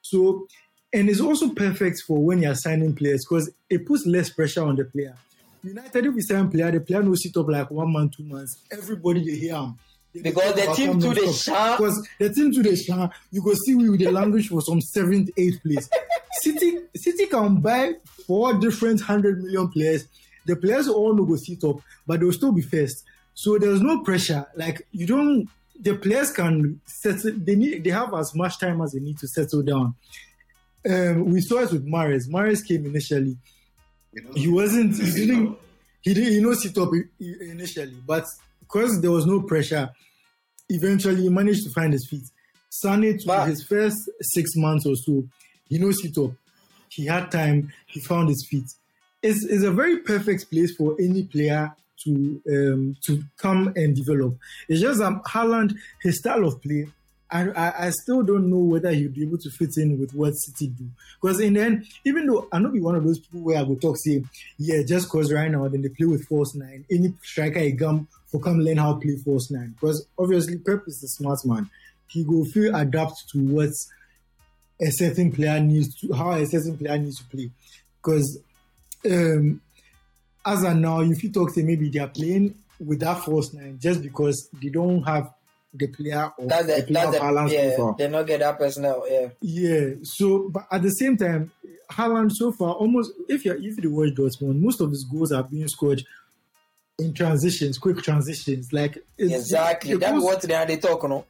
So, 0.00 0.46
and 0.92 1.08
it's 1.08 1.20
also 1.20 1.50
perfect 1.50 2.02
for 2.06 2.18
when 2.18 2.42
you're 2.42 2.54
signing 2.54 2.94
players 2.94 3.24
because 3.28 3.50
it 3.68 3.86
puts 3.86 4.06
less 4.06 4.30
pressure 4.30 4.64
on 4.64 4.76
the 4.76 4.84
player. 4.84 5.16
United, 5.62 6.06
if 6.06 6.14
we 6.14 6.20
sign 6.22 6.50
player, 6.50 6.70
the 6.72 6.80
player 6.80 7.02
will 7.02 7.14
sit 7.16 7.36
up 7.36 7.48
like 7.48 7.70
one 7.70 7.92
month, 7.92 8.16
two 8.16 8.24
months. 8.24 8.56
Everybody 8.70 9.24
they 9.24 9.38
hear 9.38 9.56
him 9.56 9.78
because 10.20 10.54
the 10.54 10.72
team 10.74 11.00
to 11.00 11.10
the 11.10 11.32
sharp. 11.32 11.78
Because 11.78 12.08
the 12.18 12.32
team 12.32 12.52
to 12.52 12.62
the 12.62 12.76
sharp, 12.76 13.12
you 13.30 13.42
go 13.42 13.54
see 13.54 13.74
we 13.74 13.88
with 13.88 14.00
the 14.00 14.10
language 14.10 14.48
for 14.48 14.60
some 14.60 14.80
seventh, 14.80 15.30
eighth 15.36 15.62
place. 15.62 15.88
City, 16.40 16.78
City 16.94 17.26
can 17.26 17.60
buy 17.60 17.94
four 18.26 18.54
different 18.54 19.00
hundred 19.00 19.42
million 19.42 19.68
players. 19.68 20.06
The 20.44 20.56
players 20.56 20.88
all 20.88 21.14
will 21.14 21.24
go 21.24 21.36
sit 21.36 21.62
up, 21.64 21.76
but 22.06 22.20
they'll 22.20 22.32
still 22.32 22.52
be 22.52 22.62
first. 22.62 23.04
So 23.34 23.58
there's 23.58 23.80
no 23.80 24.00
pressure. 24.00 24.46
Like 24.56 24.86
you 24.92 25.06
don't. 25.06 25.48
The 25.80 25.96
players 25.96 26.30
can 26.30 26.80
settle. 26.84 27.32
They 27.36 27.54
need. 27.54 27.84
They 27.84 27.90
have 27.90 28.12
as 28.14 28.34
much 28.34 28.58
time 28.58 28.82
as 28.82 28.92
they 28.92 29.00
need 29.00 29.18
to 29.18 29.28
settle 29.28 29.62
down. 29.62 29.94
Um, 30.88 31.26
we 31.26 31.40
saw 31.40 31.60
it 31.60 31.72
with 31.72 31.86
Mahrez. 31.86 32.28
Mahrez 32.28 32.66
came 32.66 32.84
initially. 32.84 33.36
You 34.12 34.22
know, 34.22 34.30
He 34.34 34.48
wasn't. 34.48 34.94
He 34.96 35.10
didn't. 35.26 35.58
He 36.02 36.14
didn't. 36.14 36.32
You 36.32 36.42
know, 36.42 36.54
sit 36.54 36.76
up 36.76 36.90
initially, 37.18 37.96
but 38.06 38.26
because 38.72 39.00
there 39.00 39.10
was 39.10 39.26
no 39.26 39.42
pressure, 39.42 39.90
eventually 40.68 41.22
he 41.22 41.28
managed 41.28 41.64
to 41.64 41.70
find 41.70 41.92
his 41.92 42.08
feet. 42.08 42.24
Sané, 42.70 43.22
to 43.22 43.44
his 43.44 43.64
first 43.64 43.98
six 44.20 44.56
months 44.56 44.86
or 44.86 44.96
so, 44.96 45.24
he 45.68 45.78
knows 45.78 46.02
it 46.04 46.16
up. 46.18 46.32
He 46.88 47.06
had 47.06 47.30
time, 47.30 47.72
he 47.86 48.00
found 48.00 48.28
his 48.28 48.46
feet. 48.50 48.64
It's, 49.22 49.44
it's 49.44 49.64
a 49.64 49.70
very 49.70 49.98
perfect 49.98 50.50
place 50.50 50.74
for 50.74 50.96
any 50.98 51.24
player 51.24 51.74
to 52.04 52.42
um, 52.50 52.96
to 53.04 53.22
come 53.36 53.72
and 53.76 53.94
develop. 53.94 54.36
It's 54.68 54.80
just 54.80 55.00
um, 55.00 55.22
Haaland, 55.26 55.76
his 56.02 56.18
style 56.18 56.44
of 56.44 56.60
play, 56.60 56.86
I, 57.32 57.48
I, 57.50 57.86
I, 57.86 57.90
still 57.90 58.22
don't 58.22 58.50
know 58.50 58.58
whether 58.58 58.90
he'll 58.90 59.10
be 59.10 59.22
able 59.22 59.38
to 59.38 59.50
fit 59.50 59.70
in 59.78 59.98
with 59.98 60.12
what 60.12 60.32
City 60.32 60.68
do. 60.68 60.84
Because 61.20 61.40
in 61.40 61.54
the 61.54 61.62
end, 61.62 61.86
even 62.04 62.26
though 62.26 62.46
I 62.52 62.58
not 62.58 62.74
be 62.74 62.80
one 62.80 62.94
of 62.94 63.04
those 63.04 63.20
people 63.20 63.40
where 63.40 63.58
I 63.58 63.62
will 63.62 63.76
talk, 63.76 63.96
say, 63.98 64.22
yeah, 64.58 64.82
just 64.86 65.06
because 65.06 65.32
right 65.32 65.50
now 65.50 65.66
then 65.68 65.80
they 65.80 65.88
play 65.88 66.06
with 66.06 66.26
false 66.28 66.54
nine, 66.54 66.84
any 66.90 67.14
striker 67.22 67.58
a 67.58 67.72
gum 67.72 68.06
for 68.32 68.40
come 68.40 68.58
learn 68.58 68.78
how 68.78 68.94
to 68.94 69.00
play 69.00 69.16
false 69.16 69.50
nine. 69.50 69.76
Because 69.78 70.08
obviously 70.18 70.58
Pep 70.58 70.80
is 70.86 71.02
a 71.04 71.08
smart 71.08 71.38
man. 71.44 71.70
He 72.08 72.24
will 72.24 72.46
feel 72.46 72.74
adapt 72.74 73.28
to 73.32 73.38
what 73.38 73.70
a 74.80 74.90
certain 74.90 75.30
player 75.30 75.60
needs 75.60 75.94
to 76.00 76.12
how 76.14 76.32
a 76.32 76.46
certain 76.46 76.76
player 76.76 76.98
needs 76.98 77.18
to 77.18 77.24
play. 77.24 77.50
Because 78.02 78.40
um, 79.08 79.60
as 80.44 80.64
of 80.64 80.76
now, 80.76 81.00
if 81.02 81.22
you 81.22 81.30
talk 81.30 81.54
to 81.54 81.62
maybe 81.62 81.90
they 81.90 82.00
are 82.00 82.08
playing 82.08 82.54
with 82.80 83.00
that 83.00 83.22
false 83.22 83.52
nine 83.52 83.78
just 83.80 84.02
because 84.02 84.48
they 84.60 84.70
don't 84.70 85.02
have 85.02 85.32
the 85.74 85.86
player 85.86 86.30
or 86.36 86.46
that's 86.46 86.66
the, 86.66 86.74
the 86.74 86.82
player 86.82 87.06
that's 87.06 87.18
balance 87.18 87.52
yeah, 87.52 87.76
so 87.76 87.94
They 87.98 88.08
not 88.08 88.26
get 88.26 88.40
that 88.40 88.58
personnel, 88.58 89.04
yeah. 89.08 89.28
Yeah. 89.40 89.94
So 90.02 90.48
but 90.50 90.66
at 90.70 90.82
the 90.82 90.90
same 90.90 91.16
time, 91.16 91.52
Haaland 91.90 92.32
so 92.32 92.52
far 92.52 92.74
almost 92.74 93.12
if 93.28 93.44
you 93.44 93.52
if 93.52 93.82
you 93.82 93.90
watch 93.90 94.10
Dortmund, 94.10 94.60
most 94.60 94.80
of 94.80 94.90
his 94.90 95.04
goals 95.04 95.32
are 95.32 95.42
being 95.42 95.68
scored 95.68 96.02
in 97.02 97.14
transitions, 97.14 97.78
quick 97.78 98.02
transitions. 98.02 98.72
Like 98.72 98.98
exactly. 99.18 99.96
That's 99.96 100.22
what 100.22 100.42
they 100.42 100.54
are 100.54 100.66
they 100.66 100.78
talk, 100.78 101.08
no? 101.08 101.24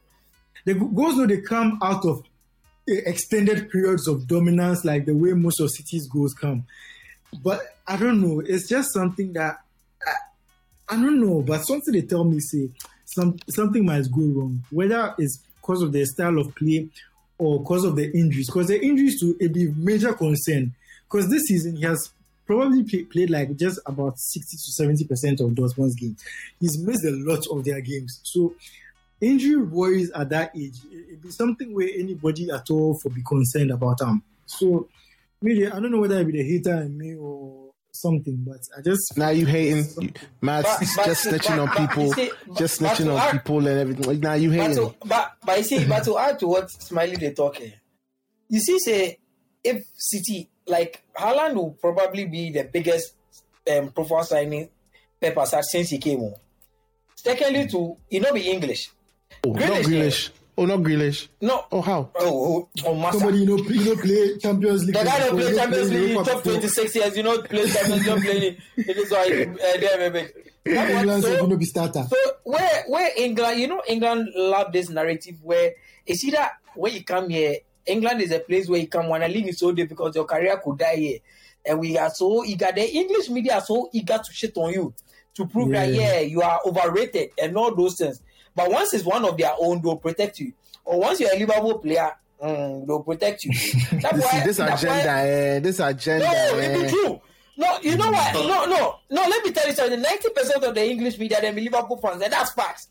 The 0.65 0.75
goals 0.75 1.17
though 1.17 1.27
they 1.27 1.41
come 1.41 1.79
out 1.81 2.05
of 2.05 2.23
eh, 2.89 3.01
extended 3.05 3.69
periods 3.69 4.07
of 4.07 4.27
dominance, 4.27 4.85
like 4.85 5.05
the 5.05 5.13
way 5.13 5.33
most 5.33 5.59
of 5.59 5.69
City's 5.71 6.07
goals 6.07 6.33
come. 6.33 6.65
But 7.43 7.61
I 7.87 7.97
don't 7.97 8.21
know. 8.21 8.39
It's 8.39 8.69
just 8.69 8.93
something 8.93 9.33
that 9.33 9.57
I, 10.05 10.93
I 10.93 10.95
don't 10.95 11.19
know. 11.19 11.41
But 11.41 11.65
something 11.65 11.93
they 11.93 12.01
tell 12.01 12.23
me 12.23 12.39
say 12.39 12.69
some 13.05 13.37
something 13.49 13.85
might 13.85 14.09
go 14.11 14.21
wrong, 14.21 14.63
whether 14.71 15.13
it's 15.17 15.39
because 15.55 15.81
of 15.81 15.91
their 15.91 16.05
style 16.05 16.39
of 16.39 16.53
play 16.55 16.89
or 17.37 17.59
because 17.59 17.83
of 17.85 17.95
the 17.95 18.11
injuries. 18.13 18.47
Because 18.47 18.67
the 18.67 18.81
injuries 18.81 19.19
to 19.19 19.49
be 19.49 19.73
major 19.75 20.13
concern. 20.13 20.73
Because 21.03 21.29
this 21.29 21.43
season 21.43 21.75
he 21.75 21.83
has 21.83 22.11
probably 22.45 22.83
play, 22.83 23.03
played 23.03 23.29
like 23.29 23.55
just 23.55 23.79
about 23.85 24.19
60 24.19 24.57
to 24.57 24.63
70 24.63 25.05
percent 25.05 25.39
of 25.41 25.51
Dortmund's 25.51 25.95
games. 25.95 26.23
He's 26.59 26.77
missed 26.77 27.05
a 27.05 27.11
lot 27.11 27.45
of 27.51 27.63
their 27.63 27.81
games. 27.81 28.19
So 28.23 28.55
injury 29.21 29.63
worries 29.63 30.11
at 30.11 30.29
that 30.29 30.55
age, 30.55 30.77
it'd 30.91 31.21
be 31.21 31.31
something 31.31 31.73
where 31.73 31.89
anybody 31.93 32.49
at 32.51 32.69
all 32.69 32.97
for 32.99 33.09
be 33.09 33.23
concerned 33.23 33.71
about 33.71 33.99
them. 33.99 34.23
So 34.45 34.87
maybe 35.41 35.67
I 35.67 35.79
don't 35.79 35.91
know 35.91 35.99
whether 35.99 36.19
it 36.19 36.25
be 36.25 36.33
the 36.33 36.43
hater 36.43 36.81
in 36.81 36.97
me 36.97 37.15
or 37.15 37.71
something, 37.91 38.43
but 38.45 38.59
I 38.77 38.81
just 38.81 39.17
now 39.17 39.29
you 39.29 39.45
hating, 39.45 40.13
Matt, 40.41 40.65
just 41.05 41.27
snitching 41.27 41.61
on 41.61 41.87
people, 41.87 42.11
see, 42.13 42.31
just 42.57 42.81
snitching 42.81 43.11
on 43.11 43.19
add, 43.19 43.31
people 43.31 43.59
and 43.59 43.79
everything. 43.79 44.19
Now 44.19 44.33
you 44.33 44.51
hating. 44.51 44.75
But, 44.75 45.01
to, 45.01 45.07
but, 45.07 45.31
but 45.45 45.57
you 45.59 45.63
see, 45.63 45.85
but 45.85 46.03
to 46.03 46.17
add 46.17 46.39
to 46.39 46.47
what 46.47 46.71
Smiley 46.71 47.15
they 47.15 47.33
talking, 47.33 47.71
you 48.49 48.59
see, 48.59 48.79
say 48.79 49.19
if 49.63 49.85
City 49.95 50.49
like 50.67 51.03
Haaland 51.15 51.55
will 51.55 51.71
probably 51.71 52.25
be 52.25 52.51
the 52.51 52.63
biggest 52.63 53.13
um, 53.71 53.91
profile 53.91 54.23
signing 54.23 54.69
Pepper 55.19 55.45
since 55.61 55.89
he 55.89 55.97
came 55.97 56.19
on. 56.19 56.33
Secondly, 57.15 57.67
to 57.67 57.97
you 58.09 58.19
know 58.19 58.33
be 58.33 58.49
English. 58.49 58.91
Oh, 59.45 59.53
Grealish, 59.53 59.69
not 59.69 59.81
Grealish. 59.83 60.29
Oh, 60.55 60.65
not 60.65 60.79
Grealish. 60.79 61.27
No. 61.41 61.65
Oh, 61.71 61.81
how? 61.81 62.11
Oh, 62.15 62.69
oh, 62.85 62.85
oh 62.85 63.11
Somebody, 63.11 63.39
you 63.39 63.45
know, 63.45 63.57
you 63.57 63.85
know, 63.85 64.01
play 64.01 64.37
Champions 64.37 64.85
League. 64.85 64.95
The 64.95 65.03
guy 65.03 65.19
that 65.19 65.31
play 65.31 65.55
Champions 65.55 65.91
League 65.91 66.25
top 66.25 66.43
26 66.43 66.95
years, 66.95 67.17
you 67.17 67.23
know, 67.23 67.41
play 67.41 67.67
Champions 67.67 68.07
League, 68.07 68.21
play 68.21 68.57
it 68.77 68.97
is 68.97 69.11
why 69.11 69.23
uh, 69.23 69.79
there, 69.79 70.09
baby. 70.11 70.31
England 70.65 71.23
so, 71.23 71.47
you 71.47 71.57
be 71.57 71.65
starter. 71.65 72.05
So 72.09 72.17
where 72.43 72.83
where 72.87 73.11
England, 73.17 73.59
you 73.59 73.67
know, 73.67 73.81
England 73.87 74.29
love 74.35 74.71
this 74.71 74.89
narrative 74.89 75.35
where 75.41 75.73
it's 76.05 76.23
either 76.23 76.49
when 76.75 76.93
you 76.93 77.03
come 77.03 77.29
here, 77.29 77.57
England 77.85 78.21
is 78.21 78.31
a 78.31 78.39
place 78.39 78.67
where 78.69 78.79
you 78.79 78.87
come 78.87 79.09
when 79.09 79.23
a 79.23 79.27
league 79.27 79.47
is 79.47 79.59
so 79.59 79.71
difficult, 79.71 80.15
your 80.15 80.25
career 80.25 80.59
could 80.63 80.77
die 80.77 80.95
here, 80.95 81.19
and 81.65 81.79
we 81.79 81.97
are 81.97 82.09
so 82.09 82.43
eager. 82.45 82.69
The 82.73 82.89
English 82.89 83.29
media 83.29 83.55
are 83.55 83.61
so 83.61 83.89
eager 83.93 84.17
to 84.17 84.33
shit 84.33 84.55
on 84.57 84.71
you 84.71 84.93
to 85.35 85.47
prove 85.47 85.71
yeah. 85.71 85.85
that 85.85 85.93
yeah, 85.93 86.19
you 86.19 86.41
are 86.41 86.59
overrated 86.65 87.31
and 87.41 87.57
all 87.57 87.73
those 87.75 87.95
things. 87.95 88.21
But 88.55 88.69
once 88.69 88.93
it's 88.93 89.05
one 89.05 89.25
of 89.25 89.37
their 89.37 89.51
own, 89.59 89.81
they'll 89.81 89.97
protect 89.97 90.39
you. 90.39 90.53
Or 90.85 90.99
once 90.99 91.19
you're 91.19 91.33
a 91.33 91.37
Liverpool 91.39 91.79
player, 91.79 92.11
mm, 92.41 92.85
they'll 92.85 93.03
protect 93.03 93.43
you. 93.45 93.51
That's 93.99 94.19
why, 94.19 94.43
this 94.45 94.59
agenda, 94.59 95.07
why, 95.07 95.29
eh, 95.29 95.59
this 95.59 95.79
agenda. 95.79 96.25
No, 96.25 96.31
eh. 96.31 96.61
it 96.61 96.83
be 96.83 96.89
true. 96.89 97.21
No, 97.55 97.79
you 97.81 97.97
know 97.97 98.09
what? 98.09 98.33
No, 98.33 98.65
no, 98.65 98.95
no. 99.11 99.27
Let 99.27 99.45
me 99.45 99.51
tell 99.51 99.67
you 99.67 99.73
something. 99.73 100.01
Ninety 100.01 100.29
percent 100.29 100.63
of 100.63 100.73
the 100.73 100.89
English 100.89 101.17
media 101.19 101.39
they 101.39 101.51
be 101.51 101.61
Liverpool 101.61 101.97
fans, 101.97 102.21
and 102.21 102.33
that's 102.33 102.51
facts. 102.53 102.87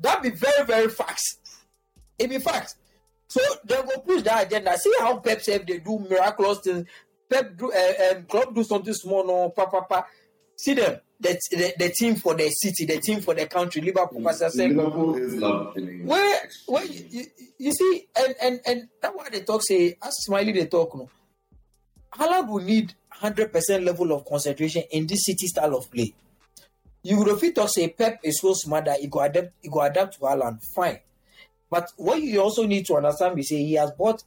That 0.00 0.22
be 0.22 0.30
very, 0.30 0.64
very 0.66 0.88
facts. 0.88 1.38
It 2.18 2.28
be 2.28 2.38
facts. 2.38 2.76
So 3.28 3.40
they 3.64 3.76
will 3.76 4.00
push 4.00 4.22
that 4.22 4.46
agenda. 4.46 4.76
See 4.78 4.92
how 5.00 5.18
Pep 5.18 5.42
said 5.42 5.66
they 5.66 5.78
do 5.78 5.98
miraculous 5.98 6.60
things. 6.60 6.86
Pep 7.28 7.56
do 7.56 7.72
uh, 7.72 8.16
um, 8.16 8.22
club 8.24 8.54
do 8.54 8.62
something 8.62 8.94
small, 8.94 9.26
no, 9.26 9.50
pa 9.50 9.66
pa 9.66 9.80
pa. 9.80 10.06
See 10.56 10.74
them. 10.74 11.00
the, 11.20 11.38
the, 11.50 11.74
the 11.78 11.88
team 11.90 12.16
for 12.16 12.34
the 12.34 12.48
city, 12.50 12.84
the 12.84 13.00
team 13.00 13.20
for 13.20 13.34
the 13.34 13.46
country, 13.46 13.80
Liverpool. 13.82 14.22
Pastor 14.22 14.50
Liverpool 14.54 15.16
is 15.16 15.34
loved 15.34 15.78
Where, 16.04 16.50
where 16.66 16.84
you, 16.84 17.24
you, 17.58 17.72
see, 17.72 18.06
and 18.16 18.34
and 18.42 18.60
and 18.66 18.88
that's 19.00 19.16
why 19.16 19.28
they 19.30 19.40
talk 19.40 19.62
say, 19.62 19.96
as 20.02 20.14
Smiley 20.24 20.52
they 20.52 20.66
talk, 20.66 20.94
no. 20.94 21.08
Haaland 22.14 22.48
will 22.48 22.62
need 22.62 22.94
hundred 23.10 23.52
percent 23.52 23.84
level 23.84 24.12
of 24.12 24.24
concentration 24.26 24.82
in 24.90 25.06
this 25.06 25.24
city 25.24 25.46
style 25.46 25.74
of 25.74 25.90
play. 25.90 26.14
You 27.02 27.18
would 27.18 27.28
have 27.28 27.54
talk 27.54 27.70
say 27.70 27.88
Pep 27.88 28.20
is 28.22 28.40
so 28.40 28.52
smart 28.54 28.84
that 28.86 29.00
he 29.00 29.06
go 29.06 29.20
adapt, 29.20 29.52
he 29.62 29.68
go 29.70 29.80
adapt 29.80 30.14
to 30.14 30.20
Haaland, 30.20 30.60
fine. 30.74 31.00
But 31.70 31.90
what 31.96 32.22
you 32.22 32.40
also 32.40 32.66
need 32.66 32.86
to 32.86 32.96
understand 32.96 33.38
is 33.38 33.48
he 33.48 33.74
has 33.74 33.90
bought 33.92 34.22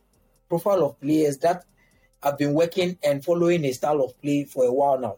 profile 0.48 0.86
of 0.86 1.00
players 1.00 1.38
that 1.38 1.64
have 2.22 2.38
been 2.38 2.54
working 2.54 2.98
and 3.04 3.24
following 3.24 3.64
a 3.66 3.72
style 3.72 4.02
of 4.02 4.20
play 4.22 4.44
for 4.44 4.66
a 4.66 4.74
while 4.74 5.00
now 5.00 5.16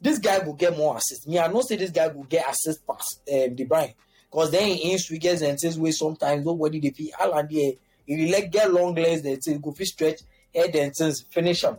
this 0.00 0.18
guy 0.18 0.38
will 0.38 0.54
get 0.54 0.76
more 0.76 0.96
assists. 0.96 1.26
Me, 1.26 1.38
I 1.38 1.48
not 1.48 1.66
say 1.66 1.76
this 1.76 1.90
guy 1.90 2.08
will 2.08 2.24
get 2.24 2.48
assist 2.48 2.86
past 2.86 3.22
um, 3.32 3.54
De 3.54 3.64
Bruyne. 3.64 3.94
Because 4.30 4.50
then 4.50 4.68
in 4.68 4.98
triggers 4.98 5.42
and 5.42 5.58
things 5.58 5.78
where 5.78 5.92
sometimes 5.92 6.44
nobody 6.44 6.80
they 6.80 6.90
feel 6.90 7.10
Alan 7.18 7.48
there. 7.50 7.72
He 8.04 8.30
like 8.30 8.52
get 8.52 8.72
long 8.72 8.94
legs 8.94 9.22
then 9.22 9.60
go 9.60 9.72
fit 9.72 9.86
stretch 9.86 10.20
head 10.54 10.74
and 10.76 10.92
things 10.94 11.22
finish 11.30 11.64
him. 11.64 11.76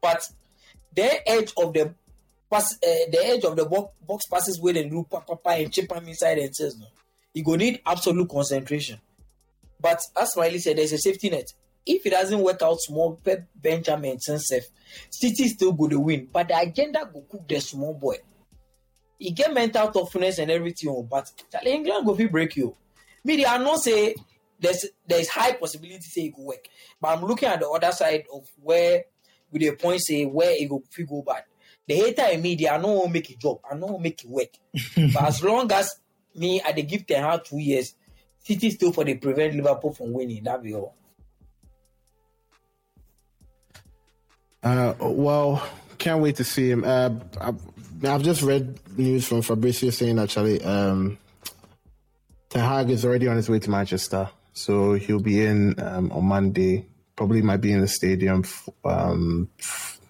But 0.00 0.26
the 0.94 1.28
edge 1.28 1.52
of 1.56 1.72
the 1.72 1.94
pass, 2.50 2.74
uh, 2.74 3.10
the 3.10 3.20
edge 3.22 3.44
of 3.44 3.56
the 3.56 3.64
box, 3.64 3.92
box 4.06 4.26
passes 4.26 4.60
where 4.60 4.74
they 4.74 4.88
do 4.88 5.06
papa 5.10 5.50
and 5.50 5.72
chip 5.72 5.92
him 5.92 6.08
inside 6.08 6.38
and 6.38 6.54
says 6.54 6.78
no. 6.78 6.86
You 7.34 7.44
go 7.44 7.56
need 7.56 7.80
absolute 7.84 8.30
concentration. 8.30 9.00
But 9.80 10.00
as 10.16 10.32
Smiley 10.32 10.58
said, 10.58 10.78
there's 10.78 10.92
a 10.92 10.98
safety 10.98 11.28
net 11.28 11.52
if 11.86 12.06
it 12.06 12.10
doesn't 12.10 12.38
work 12.38 12.62
out 12.62 12.80
small, 12.80 13.20
Pep 13.22 13.46
Benjamin 13.54 14.18
himself, 14.24 14.64
City 15.10 15.48
still 15.48 15.72
go 15.72 15.88
to 15.88 16.00
win. 16.00 16.28
But 16.32 16.48
the 16.48 16.58
agenda 16.58 17.08
go 17.12 17.24
cook 17.30 17.46
the 17.46 17.60
small 17.60 17.94
boy. 17.94 18.16
He 19.18 19.30
get 19.30 19.52
mental 19.52 19.90
toughness 19.90 20.38
and 20.38 20.50
everything, 20.50 20.90
oh, 20.90 21.02
but 21.02 21.30
England 21.64 22.06
go 22.06 22.14
fit 22.14 22.32
break 22.32 22.56
you. 22.56 22.76
Me, 23.22 23.44
I 23.44 23.58
not 23.58 23.80
say 23.80 24.14
there's 24.58 24.86
there's 25.06 25.28
high 25.28 25.52
possibility 25.52 26.00
say 26.02 26.22
it 26.22 26.36
go 26.36 26.42
work. 26.42 26.68
But 27.00 27.16
I'm 27.16 27.24
looking 27.24 27.48
at 27.48 27.60
the 27.60 27.68
other 27.68 27.92
side 27.92 28.24
of 28.32 28.48
where 28.62 29.04
with 29.50 29.62
the 29.62 29.72
point 29.72 30.02
say 30.02 30.24
where 30.24 30.50
it 30.50 30.68
go 30.68 30.82
fit 30.90 31.08
go 31.08 31.22
bad. 31.22 31.44
The 31.86 31.94
hater 31.94 32.26
in 32.32 32.40
me, 32.40 32.54
they 32.54 32.66
are 32.66 32.78
not 32.78 33.10
make 33.10 33.30
a 33.30 33.36
job, 33.36 33.60
I 33.70 33.74
know 33.76 33.98
make 33.98 34.24
it 34.24 34.30
work. 34.30 34.48
but 35.14 35.24
as 35.24 35.42
long 35.42 35.70
as 35.70 36.00
me, 36.36 36.60
I 36.62 36.72
they 36.72 36.82
give 36.82 37.06
Ten 37.06 37.22
Hag 37.22 37.44
two 37.44 37.58
years, 37.58 37.94
City 38.38 38.70
still 38.70 38.92
for 38.92 39.04
the 39.04 39.14
prevent 39.14 39.54
Liverpool 39.54 39.92
from 39.92 40.12
winning. 40.12 40.44
That 40.44 40.62
be 40.62 40.74
all. 40.74 40.94
Uh, 44.62 44.94
well, 45.00 45.66
can't 45.98 46.22
wait 46.22 46.36
to 46.36 46.44
see 46.44 46.70
him. 46.70 46.84
Uh, 46.84 47.10
I've, 47.40 47.60
I've, 48.04 48.22
just 48.22 48.42
read 48.42 48.78
news 48.96 49.26
from 49.26 49.42
Fabrizio 49.42 49.90
saying 49.90 50.18
actually 50.18 50.62
um, 50.62 51.18
Ten 52.48 52.62
Hag 52.62 52.90
is 52.90 53.04
already 53.04 53.28
on 53.28 53.36
his 53.36 53.48
way 53.48 53.58
to 53.58 53.70
Manchester, 53.70 54.30
so 54.52 54.94
he'll 54.94 55.20
be 55.20 55.44
in 55.44 55.78
um, 55.80 56.10
on 56.12 56.24
Monday. 56.24 56.86
Probably 57.16 57.42
might 57.42 57.58
be 57.58 57.72
in 57.72 57.80
the 57.80 57.88
stadium 57.88 58.40
f- 58.44 58.68
um, 58.84 59.48
f- 59.60 60.00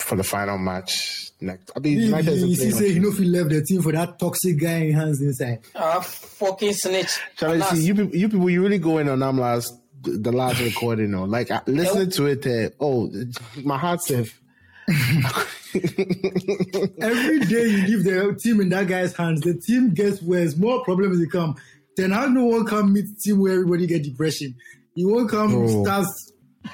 for 0.00 0.16
the 0.16 0.24
final 0.24 0.58
match 0.58 1.27
next. 1.40 1.70
I 1.76 1.80
mean, 1.80 1.98
he, 1.98 2.06
United 2.06 2.36
he, 2.36 2.54
he 2.54 2.70
say 2.70 2.88
you 2.88 3.00
know 3.00 3.08
if 3.08 3.18
he 3.18 3.24
left 3.24 3.50
the 3.50 3.62
team 3.62 3.82
for 3.82 3.92
that 3.92 4.18
toxic 4.18 4.60
guy 4.60 4.78
in 4.78 4.94
hands 4.94 5.20
inside. 5.20 5.60
Ah, 5.74 6.00
fucking 6.00 6.72
snitch. 6.72 7.18
Charlie, 7.36 7.62
see? 7.62 7.84
You, 7.84 8.10
you 8.12 8.28
people, 8.28 8.50
you 8.50 8.62
really 8.62 8.78
go 8.78 8.98
in 8.98 9.08
on 9.08 9.20
them 9.20 9.38
last 9.38 9.74
the 10.02 10.32
last 10.32 10.60
recording 10.60 11.12
or 11.14 11.26
like 11.26 11.50
listening 11.66 12.08
to 12.08 12.26
it 12.26 12.46
uh, 12.46 12.70
oh 12.78 13.10
my 13.64 13.76
heart 13.76 14.00
said 14.00 14.30
every 17.02 17.40
day 17.40 17.66
you 17.66 17.86
leave 17.86 18.04
the 18.04 18.38
team 18.40 18.60
in 18.60 18.68
that 18.70 18.86
guy's 18.86 19.14
hands 19.14 19.40
the 19.42 19.54
team 19.54 19.92
gets 19.92 20.22
worse. 20.22 20.56
More 20.56 20.82
problems 20.82 21.18
they 21.18 21.26
come. 21.26 21.56
Then 21.96 22.12
how 22.12 22.26
no 22.26 22.44
one 22.44 22.64
come 22.64 22.92
meet 22.92 23.06
team 23.20 23.40
where 23.40 23.52
everybody 23.54 23.86
get 23.86 24.02
depression. 24.02 24.54
You 24.94 25.08
won't 25.10 25.30
come 25.30 25.54
oh. 25.54 25.82
start 25.82 26.06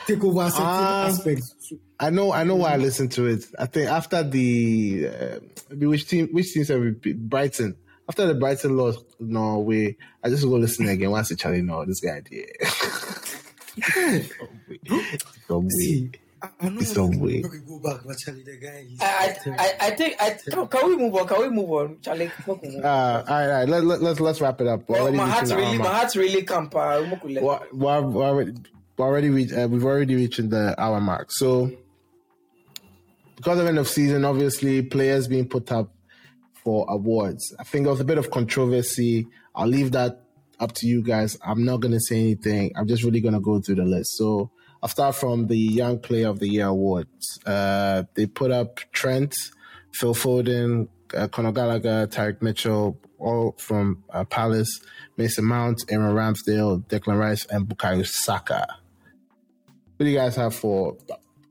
take 0.07 0.23
over 0.23 0.49
certain 0.51 0.67
uh, 0.67 1.09
aspects 1.09 1.73
I 2.01 2.11
know, 2.11 2.33
I 2.33 2.45
know 2.45 2.57
why 2.57 2.73
I 2.73 2.77
listened 2.77 3.13
to 3.13 3.27
it. 3.27 3.47
I 3.59 3.67
think 3.67 3.89
after 3.91 4.23
the 4.23 5.09
uh, 5.09 5.39
which 5.71 6.09
team, 6.09 6.29
which 6.33 6.53
team 6.53 6.65
said 6.65 7.01
Brighton 7.29 7.77
after 8.09 8.27
the 8.27 8.35
Brighton 8.35 8.77
loss 8.77 8.97
Norway, 9.19 9.97
I 10.23 10.29
just 10.29 10.45
go 10.45 10.51
listen 10.51 10.89
again. 10.89 11.11
Once 11.11 11.31
the 11.31 11.37
Charlie, 11.37 11.63
no, 11.63 11.85
this 11.85 12.01
guy 12.01 12.21
did. 12.21 12.51
some 15.49 15.69
way. 15.71 16.11
I, 16.61 16.69
know 16.69 16.81
some 16.83 17.19
way. 17.21 17.41
Go 17.41 17.79
back, 17.79 18.01
but 18.05 18.19
Charlie, 18.19 18.43
the 18.43 18.59
guy. 18.59 18.87
I, 19.01 19.35
I, 19.59 19.75
I 19.87 19.91
think. 19.93 20.17
I, 20.21 20.31
can, 20.31 20.69
can 20.69 20.87
we 20.87 20.97
move 20.97 21.15
on? 21.15 21.27
Can 21.27 21.41
we 21.41 21.49
move 21.49 21.71
on, 21.71 21.99
Charlie? 22.03 22.31
Uh, 22.47 22.53
all 22.53 22.61
right, 22.61 23.25
all 23.27 23.49
right. 23.49 23.69
Let, 23.69 23.85
let, 23.85 24.03
let's 24.03 24.21
let's 24.21 24.41
wrap 24.43 24.61
it 24.61 24.67
up. 24.67 24.87
Well, 24.87 25.11
my 25.13 25.27
heart's 25.27 25.53
really, 25.53 25.79
my 25.79 25.87
heart's 25.89 26.17
really 26.17 26.43
camp. 26.43 26.75
Uh, 26.77 27.17
we're, 27.25 27.61
we're 27.73 28.23
already, 28.23 28.53
we're 28.99 29.07
already 29.07 29.31
reached, 29.31 29.55
uh, 29.55 29.67
we've 29.71 29.85
already 29.85 30.15
reached 30.15 30.51
the 30.51 30.75
hour 30.79 31.01
mark. 31.01 31.33
So, 31.33 31.73
because 33.37 33.59
of 33.59 33.67
end 33.67 33.79
of 33.79 33.89
season, 33.89 34.25
obviously, 34.25 34.83
players 34.83 35.29
being 35.29 35.49
put 35.49 35.71
up 35.73 35.93
for 36.63 36.87
awards. 36.89 37.55
I 37.59 37.65
think 37.65 37.85
there 37.85 37.93
was 37.93 38.01
a 38.01 38.05
bit 38.05 38.19
of 38.19 38.31
controversy. 38.31 39.27
I'll 39.55 39.67
leave 39.67 39.93
that 39.93 40.23
up 40.61 40.73
to 40.73 40.87
you 40.87 41.03
guys. 41.03 41.37
I'm 41.45 41.65
not 41.65 41.81
going 41.81 41.93
to 41.93 42.01
say 42.01 42.19
anything. 42.21 42.73
I'm 42.77 42.87
just 42.87 43.03
really 43.05 43.21
going 43.21 43.35
to 43.35 43.41
go 43.41 43.61
through 43.61 43.77
the 43.77 43.85
list. 43.85 44.17
So 44.17 44.51
I'll 44.83 44.89
start 44.89 45.15
from 45.15 45.47
the 45.47 45.57
Young 45.57 45.99
Player 45.99 46.29
of 46.29 46.39
the 46.39 46.49
Year 46.49 46.67
awards. 46.67 47.39
Uh, 47.45 48.05
they 48.15 48.27
put 48.27 48.51
up 48.51 48.81
Trent, 48.93 49.35
Phil 49.93 50.15
Foden, 50.15 50.89
uh, 51.15 51.29
Conor 51.29 51.53
Gallagher, 51.53 52.07
Tyrick 52.07 52.43
Mitchell, 52.43 52.99
all 53.19 53.55
from 53.59 54.03
uh, 54.11 54.25
Palace, 54.25 54.81
Mason 55.17 55.45
Mount, 55.45 55.85
Aaron 55.89 56.15
Ramsdale, 56.15 56.85
Declan 56.87 57.19
Rice, 57.19 57.47
and 57.47 57.67
Bukayo 57.67 58.07
Saka. 58.07 58.67
What 59.97 60.05
do 60.05 60.11
you 60.11 60.17
guys 60.17 60.37
have 60.37 60.55
for 60.55 60.97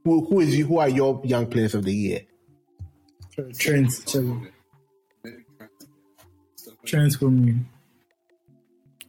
who, 0.03 0.25
who 0.25 0.39
is 0.41 0.57
who 0.57 0.77
are 0.79 0.89
your 0.89 1.21
young 1.23 1.47
players 1.47 1.75
of 1.75 1.83
the 1.83 1.93
year? 1.93 2.21
Trent. 3.57 3.89
Transfer 6.85 7.29
me. 7.29 7.55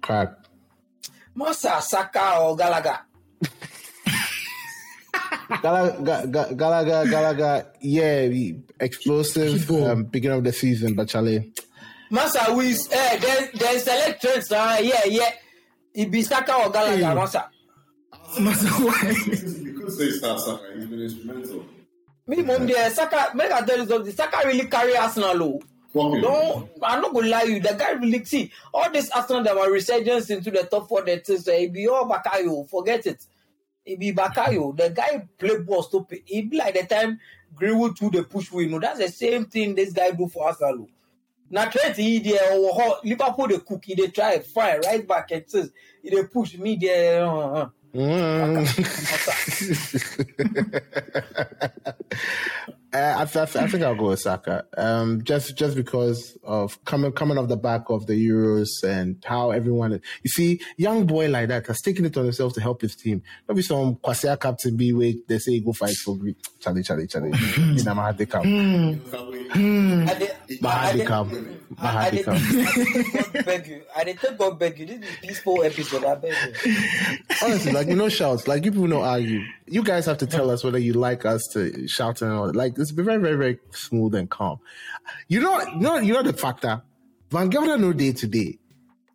Crack. 0.00 0.30
Masa 1.36 1.80
Saka 1.82 2.38
or 2.40 2.56
Gallagher? 2.56 3.00
Gallagher, 5.60 6.54
Gallagher, 6.54 7.10
Gallagher, 7.10 7.66
yeah, 7.80 8.52
explosive 8.80 9.70
um, 9.70 10.04
beginning 10.04 10.38
of 10.38 10.44
the 10.44 10.52
season, 10.52 10.94
but 10.94 11.08
Charlie. 11.08 11.52
Masa, 12.10 12.56
we 12.56 12.72
eh, 12.72 13.16
then 13.18 13.50
then 13.54 13.78
select 13.80 14.22
trends. 14.22 14.52
Uh, 14.52 14.78
yeah, 14.80 15.04
yeah. 15.06 15.30
It 15.94 16.10
be 16.10 16.22
or 16.22 16.70
Gallagher, 16.70 16.96
hey. 16.96 17.02
Masa. 17.02 17.48
Masa, 18.36 18.70
why? 18.84 19.60
Could 19.84 19.92
say 19.92 20.10
Saka. 20.12 20.60
He's 20.74 20.86
been 20.86 21.00
instrumental. 21.02 21.66
Minimum 22.26 22.66
there, 22.66 22.90
Saka. 22.90 23.36
Make 23.36 23.52
I 23.52 23.64
tell 23.64 23.78
you 23.78 23.86
something. 23.86 24.12
Saka 24.12 24.46
really 24.46 24.66
carry 24.66 24.96
Arsenal 24.96 25.36
low. 25.36 25.60
Don't 25.92 26.70
I'm 26.82 27.02
not 27.02 27.14
gonna 27.14 27.28
lie 27.28 27.42
you. 27.42 27.60
The 27.60 27.74
guy 27.74 27.92
really 27.92 28.24
see 28.24 28.50
all 28.72 28.90
this 28.90 29.10
Arsenal 29.10 29.44
that 29.44 29.54
were 29.54 29.70
resurgence 29.70 30.30
into 30.30 30.50
the 30.50 30.64
top 30.64 30.88
four. 30.88 31.04
That 31.04 31.28
is, 31.28 31.46
uh, 31.46 31.52
it 31.52 31.72
be 31.72 31.86
all 31.86 32.08
Bukayo. 32.08 32.68
Forget 32.68 33.06
it. 33.06 33.24
It 33.84 34.00
be 34.00 34.12
Bukayo. 34.12 34.76
The 34.76 34.90
guy 34.90 35.28
play 35.38 35.58
ball 35.58 35.82
stupid. 35.82 36.22
It 36.26 36.50
be 36.50 36.56
like 36.56 36.74
the 36.74 36.86
time 36.86 37.20
Greenwood 37.54 37.96
to 37.98 38.10
the 38.10 38.24
push 38.24 38.50
win. 38.50 38.64
You 38.64 38.70
know, 38.72 38.78
that's 38.80 38.98
the 38.98 39.08
same 39.08 39.44
thing 39.44 39.74
this 39.74 39.92
guy 39.92 40.10
do 40.12 40.28
for 40.28 40.46
Arsenal. 40.48 40.88
Now 41.50 41.66
try 41.66 41.92
to 41.92 42.02
eat 42.02 42.24
there 42.24 42.58
Liverpool 43.04 43.48
the 43.48 43.62
cookie 43.64 43.94
they 43.94 44.08
try 44.08 44.38
fine 44.40 44.80
right 44.80 45.06
back 45.06 45.30
and 45.30 45.44
says 45.46 45.70
they 46.02 46.24
push 46.24 46.56
me 46.56 46.74
there. 46.74 47.24
Uh, 47.26 47.36
uh. 47.36 47.68
Mm. 47.94 48.66
Uh, 52.94 52.98
I, 52.98 53.22
I, 53.22 53.42
I, 53.42 53.46
think 53.46 53.82
I'll 53.82 53.96
go 53.96 54.10
with 54.10 54.20
Saka. 54.20 54.66
Um, 54.76 55.24
just 55.24 55.56
just 55.56 55.74
because 55.74 56.38
of 56.44 56.82
coming 56.84 57.10
coming 57.10 57.38
off 57.38 57.48
the 57.48 57.56
back 57.56 57.90
of 57.90 58.06
the 58.06 58.14
Euros 58.14 58.84
and 58.84 59.20
how 59.24 59.50
everyone 59.50 60.00
you 60.22 60.30
see 60.30 60.60
young 60.76 61.04
boy 61.04 61.28
like 61.28 61.48
that 61.48 61.66
has 61.66 61.80
taken 61.80 62.04
it 62.04 62.16
on 62.16 62.22
himself 62.22 62.54
to 62.54 62.60
help 62.60 62.82
his 62.82 62.94
team. 62.94 63.20
Maybe 63.48 63.62
some 63.62 63.96
Kwasia 63.96 64.38
captain 64.38 64.76
be 64.76 64.92
where 64.92 65.12
they 65.26 65.40
say 65.40 65.58
go 65.58 65.72
fight 65.72 65.96
for 65.96 66.16
Greek. 66.16 66.36
Charlie, 66.60 66.84
Charlie, 66.84 67.08
Charlie. 67.08 67.30
In 67.30 67.34
a 67.34 67.94
Mahadi 67.94 68.30
Cup. 68.30 68.44
Mahadi 70.62 71.04
Cup. 71.04 71.26
Mahadi 71.74 72.24
Cup. 72.24 73.44
beg 73.44 73.66
you. 73.66 73.82
I 73.96 74.04
didn't 74.04 74.20
take 74.20 74.38
God 74.38 74.56
beg 74.56 74.78
you. 74.78 74.86
This 74.86 75.00
is 75.00 75.16
peaceful 75.20 75.64
episode. 75.64 76.04
I 76.04 76.14
beg 76.14 76.34
you. 76.64 76.76
Honestly, 77.42 77.72
like 77.72 77.88
you 77.88 77.96
know 77.96 78.08
shouts. 78.08 78.46
Like 78.46 78.64
you 78.64 78.70
people 78.70 78.86
know 78.86 79.02
argue. 79.02 79.42
You 79.66 79.82
guys 79.82 80.06
have 80.06 80.18
to 80.18 80.26
tell 80.26 80.50
us 80.50 80.62
whether 80.62 80.78
you 80.78 80.92
like 80.92 81.24
us 81.24 81.42
to 81.52 81.88
shout 81.88 82.20
and 82.22 82.32
all. 82.32 82.52
Like 82.52 82.78
it's 82.78 82.90
very, 82.90 83.18
very, 83.18 83.36
very 83.36 83.58
smooth 83.70 84.14
and 84.14 84.28
calm. 84.28 84.58
You 85.28 85.40
know, 85.40 85.60
you 85.62 85.80
know, 85.80 85.96
you 85.98 86.12
know 86.12 86.22
the 86.22 86.32
factor. 86.34 86.82
Van 87.30 87.48
Gelder 87.48 87.78
no 87.78 87.92
day 87.92 88.12
to 88.12 88.26
day. 88.26 88.58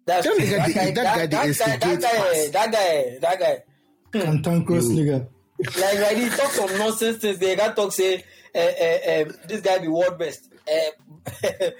That's 0.05 0.25
that, 0.25 0.37
guy, 0.37 0.45
that, 0.45 0.73
guy, 0.73 0.91
that, 0.91 1.31
guy, 1.31 1.51
that, 1.51 1.79
guy, 1.79 1.95
that 1.95 2.01
guy, 2.01 2.47
that 2.51 2.71
guy, 2.71 3.17
that 3.19 3.39
guy. 3.39 3.63
Cantankerous 4.11 4.89
nigga. 4.89 5.27
Like, 5.59 5.99
like 5.99 6.17
he 6.17 6.29
talk 6.29 6.51
some 6.51 6.77
nonsense 6.79 7.17
things. 7.17 7.37
They 7.37 7.55
got 7.55 7.75
talk 7.75 7.91
say 7.91 8.23
uh, 8.55 8.57
uh, 8.57 9.21
um, 9.21 9.33
this 9.47 9.61
guy 9.61 9.77
be 9.77 9.87
world 9.87 10.17
best. 10.17 10.49
Uh, 10.71 11.71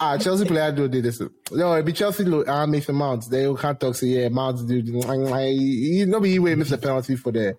ah, 0.00 0.16
Chelsea 0.18 0.44
player 0.44 0.72
do 0.72 0.88
this. 0.88 1.20
No, 1.50 1.74
it 1.74 1.84
be 1.84 1.92
Chelsea 1.92 2.24
look 2.24 2.48
uh, 2.48 2.66
Mason 2.66 2.94
Mount. 2.94 3.28
They 3.28 3.52
can't 3.54 3.78
talk 3.78 3.94
say 3.94 4.06
yeah, 4.08 4.28
Mount 4.28 4.66
do 4.66 4.80
he 4.80 6.04
not 6.06 6.22
be 6.22 6.38
way 6.38 6.54
miss 6.54 6.70
the 6.70 6.78
penalty 6.78 7.16
for 7.16 7.32
the 7.32 7.56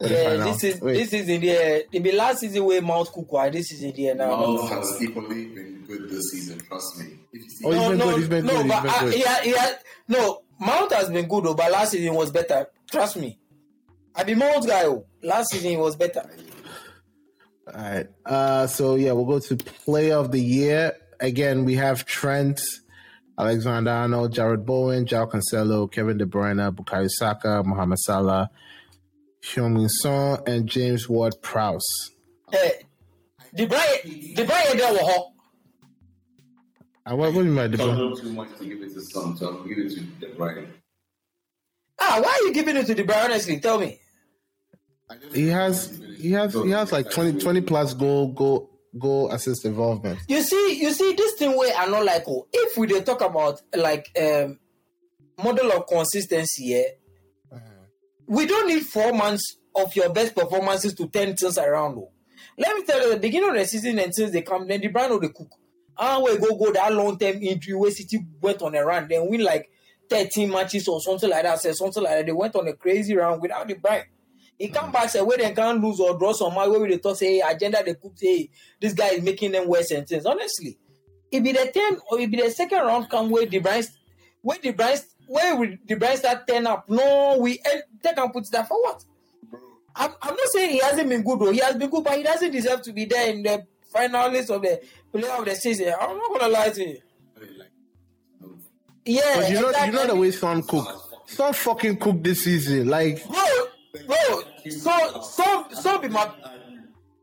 yeah, 0.00 0.36
this 0.36 0.64
is 0.64 0.80
Wait. 0.80 0.94
this 0.94 1.12
is 1.12 1.28
in 1.28 1.40
the 1.40 1.86
it 1.96 2.02
be 2.02 2.12
last 2.12 2.40
season 2.40 2.64
where 2.64 2.82
Mount 2.82 3.08
cook 3.08 3.30
why 3.30 3.50
this 3.50 3.70
is 3.72 3.82
in 3.82 3.92
the 3.92 4.14
now. 4.14 4.36
Mount 4.36 4.68
has 4.70 5.00
equally 5.00 5.46
been 5.46 5.84
good 5.86 6.10
this 6.10 6.30
season, 6.30 6.60
trust 6.60 6.98
me. 6.98 7.18
Oh, 7.64 7.70
he's 7.70 7.70
no, 7.80 7.88
been 7.88 7.98
no, 7.98 8.04
good, 8.04 8.18
he's 8.18 8.28
been 8.28 8.46
no, 8.46 8.62
good. 8.62 8.68
But, 8.68 8.82
he's 8.82 8.92
been 8.92 8.92
uh, 8.92 9.10
good. 9.10 9.20
Yeah, 9.20 9.42
yeah, 9.44 9.72
no, 10.08 10.42
Mount 10.58 10.92
has 10.92 11.08
been 11.10 11.28
good 11.28 11.44
though, 11.44 11.54
but 11.54 11.70
last 11.70 11.92
season 11.92 12.14
was 12.14 12.30
better. 12.30 12.66
Trust 12.90 13.16
me. 13.16 13.38
I 14.14 14.24
be 14.24 14.34
Mount 14.34 14.66
guy. 14.66 14.84
Oh. 14.84 15.06
Last 15.22 15.50
season 15.52 15.78
was 15.78 15.96
better. 15.96 16.28
All 17.66 17.80
right. 17.80 18.06
Uh, 18.24 18.66
so 18.66 18.96
yeah, 18.96 19.12
we'll 19.12 19.24
go 19.24 19.38
to 19.38 19.56
player 19.56 20.16
of 20.16 20.32
the 20.32 20.40
year. 20.40 20.92
Again, 21.20 21.64
we 21.64 21.76
have 21.76 22.04
Trent, 22.04 22.60
Alexander 23.38 23.90
Arnold, 23.90 24.34
Jarrod 24.34 24.64
Bowen, 24.64 25.06
João 25.06 25.30
Cancelo, 25.30 25.90
Kevin 25.90 26.18
De 26.18 26.26
Bruyne, 26.26 26.74
Bukayo 26.74 27.08
Saka, 27.08 27.62
Mohamed 27.64 27.98
Salah, 27.98 28.50
Heung-min 29.42 29.88
Son, 29.88 30.40
and 30.46 30.68
James 30.68 31.08
Ward-Prowse. 31.08 32.10
Hey, 32.50 32.82
De 33.54 33.66
Bruyne, 33.66 34.34
De 34.34 34.44
Bruyne 34.44 34.76
there 34.76 34.92
was 34.92 35.32
uh, 37.04 37.16
what, 37.16 37.32
what 37.32 37.42
do 37.42 37.48
you 37.48 37.54
mean 37.54 37.56
by 37.56 37.66
De 37.68 37.76
Bruyne? 37.76 38.20
too 38.20 38.32
much 38.32 38.56
to 38.58 38.64
give 38.64 38.80
it 38.80 38.92
to 38.94 39.00
Son, 39.00 39.36
so 39.36 39.48
I'm 39.48 39.68
giving 39.68 39.86
it 39.86 39.94
to 39.94 40.00
De 40.00 40.34
Bruyne. 40.34 40.66
Ah, 42.00 42.20
why 42.22 42.30
are 42.30 42.46
you 42.46 42.52
giving 42.52 42.76
it 42.76 42.86
to 42.86 42.94
De 42.94 43.04
Bruyne? 43.04 43.24
Honestly, 43.24 43.58
tell 43.58 43.78
me. 43.78 43.98
He 45.32 45.48
has 45.48 46.00
he 46.18 46.32
has 46.32 46.54
he 46.54 46.70
has 46.70 46.92
like 46.92 47.10
20, 47.10 47.40
20 47.40 47.60
plus 47.62 47.94
goal 47.94 48.28
goal 48.32 48.70
goal 48.98 49.30
assist 49.30 49.64
involvement. 49.64 50.18
You 50.28 50.42
see, 50.42 50.78
you 50.80 50.92
see 50.92 51.14
this 51.14 51.34
thing 51.34 51.56
where 51.56 51.74
I 51.76 51.86
not 51.86 52.04
like 52.04 52.24
oh, 52.28 52.46
if 52.52 52.76
we 52.76 52.86
dey 52.86 53.00
talk 53.02 53.20
about 53.20 53.60
like 53.74 54.08
um 54.20 54.58
model 55.42 55.72
of 55.72 55.86
consistency, 55.86 56.64
yeah, 56.64 56.82
uh-huh. 57.52 57.86
we 58.26 58.46
don't 58.46 58.68
need 58.68 58.84
four 58.84 59.12
months 59.12 59.56
of 59.74 59.94
your 59.96 60.12
best 60.12 60.34
performances 60.34 60.94
to 60.94 61.08
turn 61.08 61.34
things 61.36 61.58
around. 61.58 61.96
Oh. 61.98 62.10
Let 62.58 62.76
me 62.76 62.84
tell 62.84 63.02
you, 63.02 63.14
the 63.14 63.20
beginning 63.20 63.50
of 63.50 63.56
the 63.56 63.64
season 63.66 63.98
and 63.98 64.14
since 64.14 64.30
they 64.32 64.42
come, 64.42 64.66
then 64.68 64.80
the 64.80 64.88
brand 64.88 65.12
of 65.12 65.20
the 65.20 65.30
cook. 65.30 65.48
Ah, 65.96 66.20
we 66.22 66.36
go 66.38 66.56
go 66.56 66.72
that 66.72 66.92
long 66.92 67.18
term 67.18 67.42
injury 67.42 67.74
where 67.74 67.90
City 67.90 68.18
went 68.40 68.62
on 68.62 68.74
a 68.74 68.84
run, 68.84 69.06
then 69.08 69.28
win 69.28 69.42
like 69.42 69.70
13 70.10 70.50
matches 70.50 70.86
or 70.88 71.00
something 71.00 71.30
like 71.30 71.42
that. 71.44 71.60
Say 71.60 71.72
something 71.72 72.02
like 72.02 72.12
that. 72.18 72.26
They 72.26 72.32
went 72.32 72.54
on 72.56 72.68
a 72.68 72.74
crazy 72.74 73.16
run 73.16 73.40
without 73.40 73.66
the 73.68 73.74
brand. 73.74 74.04
He 74.62 74.68
come 74.68 74.92
back 74.92 75.08
say 75.08 75.20
where 75.20 75.36
they 75.36 75.52
can't 75.52 75.82
lose 75.82 75.98
or 75.98 76.16
draw 76.16 76.32
some 76.32 76.54
money 76.54 76.70
where 76.70 76.88
they 76.88 76.98
talk 76.98 77.16
say 77.16 77.40
agenda 77.40 77.82
they 77.84 77.94
cook 77.94 78.12
say 78.14 78.48
this 78.80 78.92
guy 78.92 79.08
is 79.08 79.20
making 79.20 79.50
them 79.50 79.66
worse 79.66 79.90
and 79.90 80.06
things. 80.06 80.24
Honestly, 80.24 80.78
it 81.32 81.42
be 81.42 81.50
the 81.50 81.68
ten 81.74 81.98
or 82.08 82.20
it 82.20 82.30
be 82.30 82.40
the 82.40 82.48
second 82.48 82.78
round 82.78 83.10
come 83.10 83.28
where 83.28 83.44
De 83.44 83.58
Bruyne 83.58 83.90
where 84.40 84.58
De 84.58 84.72
Bruyne 84.72 85.04
where 85.26 85.56
we, 85.56 85.78
De 85.84 85.96
Bruyne 85.96 86.16
start 86.16 86.46
turn 86.46 86.64
up. 86.68 86.88
No, 86.88 87.38
we 87.40 87.60
eh, 87.64 87.80
take 88.04 88.16
and 88.16 88.32
put 88.32 88.48
that 88.52 88.68
for 88.68 88.80
what? 88.80 89.04
I'm, 89.96 90.12
I'm 90.22 90.36
not 90.36 90.48
saying 90.50 90.70
he 90.70 90.78
hasn't 90.78 91.08
been 91.08 91.24
good 91.24 91.40
though. 91.40 91.50
He 91.50 91.58
has 91.58 91.74
been 91.74 91.90
good, 91.90 92.04
but 92.04 92.16
he 92.16 92.22
doesn't 92.22 92.52
deserve 92.52 92.82
to 92.82 92.92
be 92.92 93.06
there 93.06 93.30
in 93.30 93.42
the 93.42 93.66
finalist 93.92 94.54
of 94.54 94.62
the 94.62 94.80
player 95.12 95.32
of 95.32 95.44
the 95.44 95.56
season. 95.56 95.92
I'm 96.00 96.16
not 96.16 96.38
gonna 96.38 96.52
lie 96.52 96.70
to 96.70 96.88
you. 96.88 96.98
Yeah, 99.06 99.22
but 99.34 99.50
you 99.50 99.60
know, 99.60 99.68
exactly. 99.70 99.86
you 99.86 99.92
know 99.92 100.06
the 100.06 100.20
way 100.20 100.30
Son 100.30 100.62
cook. 100.62 100.86
Son 101.26 101.52
fucking 101.52 101.96
cook 101.96 102.22
this 102.22 102.44
season, 102.44 102.86
like 102.86 103.26
bro, 103.26 103.66
bro. 103.92 104.42
So, 104.70 105.20
so, 105.22 105.66
so 105.70 105.98
be 105.98 106.08
my 106.08 106.30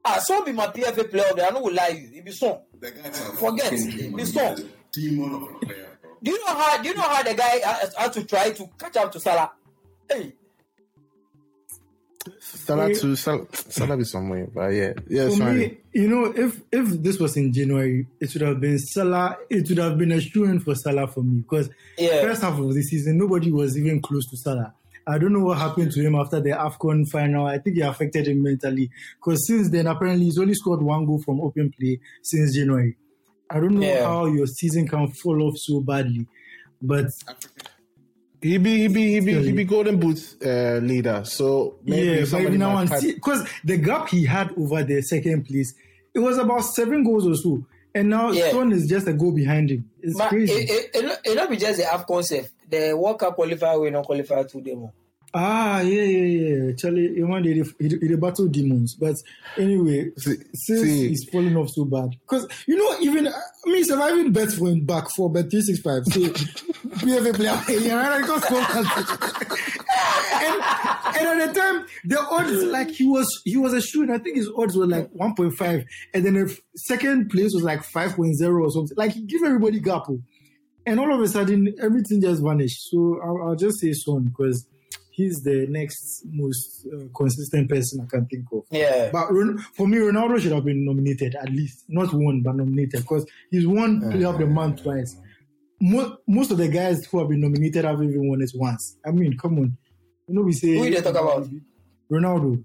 ah, 0.06 0.20
so 0.20 0.44
be 0.44 0.52
my 0.52 0.68
PFA 0.68 1.10
player. 1.10 1.34
There, 1.36 1.48
I 1.48 1.50
know 1.52 1.62
will 1.62 1.74
lie 1.74 1.90
you. 1.90 2.18
It 2.20 2.26
be 2.26 2.32
so. 2.32 2.62
Forget 3.36 3.74
it 3.74 4.16
be 4.16 4.26
so. 4.26 4.56
Do 6.22 6.32
you 6.32 6.46
know 6.46 6.54
how? 6.54 6.82
Do 6.82 6.90
you 6.90 6.96
know 6.96 7.02
how 7.02 7.24
the 7.24 7.34
guy 7.34 7.60
had 7.98 8.14
to 8.14 8.24
try 8.26 8.52
to 8.52 8.70
catch 8.78 8.98
up 8.98 9.12
to 9.12 9.20
Salah? 9.20 9.52
Hey. 10.10 10.34
Salah 12.40 12.94
to 12.94 13.16
Salah, 13.16 13.46
Salah 13.52 13.98
be 13.98 14.04
somewhere, 14.04 14.48
but 14.54 14.70
yeah, 14.70 14.94
yeah. 15.08 15.30
For 15.30 15.52
me, 15.52 15.78
you 15.94 16.08
know, 16.08 16.26
if 16.36 16.62
if 16.72 16.90
this 17.02 17.18
was 17.20 17.38
in 17.38 17.54
January, 17.54 18.08
it 18.20 18.34
would 18.34 18.42
have 18.42 18.60
been 18.60 18.78
Salah. 18.78 19.38
It 19.50 19.68
would 19.70 19.78
have 19.78 19.98
been 19.98 20.12
a 20.12 20.20
shoo 20.20 20.60
for 20.60 20.76
Salah 20.76 21.08
for 21.08 21.24
me 21.24 21.42
because 21.42 21.70
yeah. 21.98 22.22
first 22.22 22.42
half 22.42 22.60
of 22.60 22.74
the 22.74 22.82
season, 22.82 23.18
nobody 23.18 23.52
was 23.52 23.78
even 23.78 24.02
close 24.02 24.30
to 24.30 24.38
Salah. 24.38 24.74
I 25.10 25.18
don't 25.18 25.34
know 25.34 25.44
what 25.44 25.58
happened 25.58 25.92
to 25.94 26.02
him 26.02 26.14
after 26.16 26.40
the 26.40 26.52
AFCON 26.52 27.10
final. 27.10 27.48
I 27.48 27.58
think 27.58 27.78
it 27.78 27.82
affected 27.82 28.28
him 28.28 28.44
mentally 28.44 28.92
because 29.20 29.48
since 29.48 29.70
then, 29.70 29.88
apparently, 29.88 30.26
he's 30.26 30.38
only 30.38 30.54
scored 30.54 30.84
one 30.84 31.06
goal 31.06 31.20
from 31.26 31.42
open 31.42 31.74
play 31.78 32.00
since 32.22 32.56
January. 32.56 32.96
I 33.50 33.56
don't 33.56 33.80
know 33.80 33.88
yeah. 33.88 34.06
how 34.06 34.28
your 34.28 34.46
season 34.46 34.88
can 34.88 35.08
fall 35.08 35.42
off 35.42 35.58
so 35.58 35.82
badly, 35.82 36.28
but 36.80 37.08
he 38.40 38.60
be 38.60 38.82
he 38.82 38.88
be 38.88 39.14
he 39.14 39.20
be 39.20 39.34
he 39.44 39.52
be 39.52 39.64
golden 39.64 40.00
boot 40.00 40.20
uh, 40.46 40.78
leader. 40.78 41.24
So 41.26 41.80
yeah, 41.84 42.26
but 42.32 42.54
now 42.54 42.78
and 42.78 42.90
because 43.02 43.50
the 43.64 43.78
gap 43.78 44.10
he 44.10 44.26
had 44.26 44.52
over 44.56 44.84
the 44.84 45.02
second 45.02 45.48
place, 45.48 45.74
it 46.14 46.20
was 46.20 46.38
about 46.38 46.62
seven 46.62 47.04
goals 47.04 47.28
or 47.28 47.36
so, 47.36 47.66
and 47.96 48.12
now 48.12 48.30
yeah. 48.30 48.52
Son 48.52 48.72
is 48.72 48.88
just 48.88 49.08
a 49.08 49.14
goal 49.14 49.32
behind 49.32 49.72
him. 49.72 49.90
It's 50.04 50.16
but 50.16 50.30
crazy. 50.30 50.54
It, 50.54 50.70
it, 50.94 51.04
it, 51.04 51.20
it 51.26 51.36
not 51.36 51.50
be 51.50 51.58
just 51.58 51.80
the 51.80 51.86
AFCON 51.86 52.24
safe. 52.24 52.50
The 52.70 52.96
World 52.96 53.18
Cup 53.18 53.36
qualifier 53.36 53.82
will 53.82 53.92
not 53.92 54.06
qualify 54.06 54.44
to 54.44 54.62
them. 54.62 54.92
Ah, 55.32 55.82
yeah, 55.82 56.02
yeah, 56.02 56.48
yeah. 56.48 56.72
Charlie, 56.74 57.14
he 57.14 57.22
want 57.24 57.46
to 57.46 57.64
he, 57.80 58.16
battle 58.16 58.48
demons. 58.48 58.96
But 58.96 59.16
anyway, 59.58 60.10
see. 60.18 60.38
he's 61.10 61.30
falling 61.32 61.56
off 61.56 61.70
so 61.70 61.86
bad. 61.86 62.10
Because, 62.22 62.48
you 62.66 62.76
know, 62.76 63.00
even, 63.00 63.28
I 63.28 63.32
mean, 63.66 63.84
surviving 63.84 64.32
bets 64.32 64.58
went 64.58 64.88
back 64.88 65.08
for 65.16 65.32
bet 65.32 65.52
365. 65.52 66.06
So, 66.06 66.20
PFA 67.00 67.36
player, 67.36 67.62
yeah, 67.80 68.10
I 68.10 68.22
got 68.26 68.52
and, 70.42 70.64
and 71.30 71.42
at 71.42 71.54
the 71.54 71.60
time, 71.60 71.86
the 72.06 72.20
odds, 72.20 72.64
like, 72.64 72.90
he 72.90 73.06
was, 73.06 73.42
he 73.46 73.58
was 73.58 73.74
a 73.74 73.82
shooter. 73.82 74.14
I 74.14 74.18
think 74.18 74.38
his 74.38 74.50
odds 74.58 74.76
were 74.76 74.88
like 74.88 75.14
1.5. 75.14 75.86
And 76.16 76.26
then 76.26 76.34
the 76.34 76.58
second 76.76 77.30
place 77.30 77.54
was 77.54 77.62
like 77.62 77.82
5.0 77.82 78.62
or 78.62 78.72
something. 78.72 78.98
Like, 78.98 79.14
give 79.28 79.44
everybody 79.44 79.80
gap. 79.80 80.08
And 80.88 81.00
all 81.00 81.14
of 81.14 81.22
a 81.22 81.28
sudden, 81.28 81.76
everything 81.80 82.20
just 82.20 82.42
vanished. 82.42 82.90
So, 82.90 83.20
I'll, 83.24 83.50
I'll 83.50 83.56
just 83.56 83.80
say 83.80 83.94
Son 83.94 84.34
because 84.36 84.66
he's 85.20 85.44
the 85.44 85.68
next 85.68 86.24
most 86.32 86.88
uh, 86.88 87.04
consistent 87.14 87.70
person 87.70 88.00
I 88.00 88.06
can 88.10 88.26
think 88.26 88.46
of. 88.54 88.64
Yeah. 88.72 89.10
But 89.12 89.28
for 89.76 89.86
me, 89.86 89.98
Ronaldo 89.98 90.40
should 90.40 90.54
have 90.54 90.64
been 90.64 90.86
nominated 90.86 91.36
at 91.36 91.50
least, 91.50 91.84
not 91.90 92.14
won, 92.14 92.42
but 92.42 92.56
nominated 92.56 93.02
because 93.02 93.26
he's 93.52 93.68
won 93.68 94.00
Player 94.12 94.28
of 94.28 94.38
the 94.38 94.46
Month 94.46 94.84
twice. 94.84 95.18
Most, 95.82 96.14
most 96.26 96.52
of 96.52 96.58
the 96.58 96.70
guys 96.70 97.06
who 97.06 97.20
have 97.20 97.28
been 97.28 97.42
nominated 97.42 97.84
have 97.84 98.02
even 98.02 98.30
won 98.30 98.42
it 98.42 98.52
once. 98.56 98.96
I 99.06 99.12
mean, 99.12 99.38
come 99.38 99.60
on. 99.60 99.78
You 100.28 100.36
know, 100.36 100.42
we 100.42 100.54
say. 100.54 100.78
Who 100.78 100.86
you 100.86 101.02
talk 101.02 101.16
about? 101.16 101.50
Ronaldo. 102.10 102.64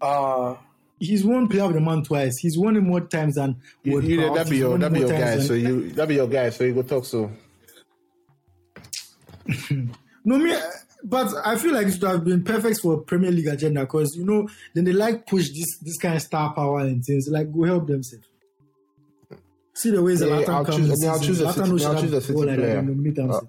Uh, 0.00 0.54
He's 0.98 1.26
won 1.26 1.46
Player 1.46 1.64
of 1.64 1.74
the 1.74 1.80
Month 1.80 2.08
twice. 2.08 2.38
He's 2.38 2.56
won 2.56 2.74
it 2.74 2.80
more 2.80 3.02
times 3.02 3.34
than. 3.34 3.60
You, 3.82 4.00
you, 4.00 4.34
that 4.34 4.48
be 4.48 4.56
your 4.56 4.78
that 4.78 4.90
be 4.90 5.00
your 5.00 5.10
guy. 5.10 5.40
So 5.40 5.52
you 5.52 5.90
that 5.90 6.08
be 6.08 6.14
your 6.14 6.26
guy. 6.26 6.48
So 6.48 6.64
you 6.64 6.72
go 6.72 6.80
talk 6.80 7.04
so. 7.04 7.30
no 10.24 10.38
me 10.38 10.56
but 11.06 11.32
I 11.44 11.56
feel 11.56 11.72
like 11.72 11.86
it 11.86 12.02
would 12.02 12.10
have 12.10 12.24
been 12.24 12.42
perfect 12.42 12.80
for 12.80 12.98
Premier 12.98 13.30
League 13.30 13.46
agenda 13.46 13.80
because 13.80 14.16
you 14.16 14.24
know 14.24 14.48
then 14.74 14.84
they 14.84 14.92
like 14.92 15.26
push 15.26 15.50
this 15.50 15.78
this 15.78 15.96
kind 15.98 16.16
of 16.16 16.22
star 16.22 16.52
power 16.52 16.80
and 16.80 17.04
things 17.04 17.28
like 17.30 17.52
go 17.52 17.62
help 17.62 17.86
themselves. 17.86 18.26
See 19.72 19.90
the 19.90 20.02
ways 20.02 20.20
yeah, 20.20 20.42
I'll 20.48 20.64
choose, 20.64 21.04
I'll 21.04 21.20
choose 21.20 21.40
a 21.40 21.52
city, 21.52 21.84
I'll 21.84 22.00
choose 22.00 22.12
a 22.12 22.20
city 22.20 22.42
player. 22.42 22.82
Like 22.82 23.42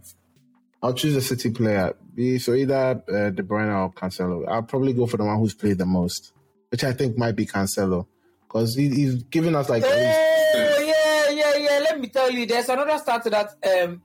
I'll 0.84 0.94
choose 0.94 1.16
a 1.16 1.22
city 1.22 1.50
player. 1.50 1.96
So 2.40 2.54
either 2.54 2.76
uh, 2.76 3.30
De 3.32 3.42
Bruyne 3.42 3.74
or 3.76 3.92
Cancelo. 3.92 4.48
I'll 4.48 4.64
probably 4.64 4.94
go 4.94 5.08
for 5.08 5.18
the 5.18 5.26
one 5.26 5.40
who's 5.40 5.56
played 5.56 5.80
the 5.80 5.86
most, 5.86 6.34
which 6.70 6.84
I 6.84 6.94
think 6.94 7.18
might 7.18 7.36
be 7.36 7.48
Cancelo, 7.48 8.06
because 8.42 8.76
he, 8.76 8.90
he's 8.90 9.24
giving 9.24 9.56
us 9.56 9.68
like. 9.68 9.84
Oh 9.84 9.96
yeah, 9.96 11.30
yeah, 11.32 11.56
yeah. 11.56 11.80
Let 11.80 12.00
me 12.00 12.10
tell 12.10 12.30
you, 12.30 12.46
there's 12.46 12.70
another 12.70 13.00
start 13.00 13.24
to 13.24 13.30
that. 13.32 13.50
Um, 13.66 14.04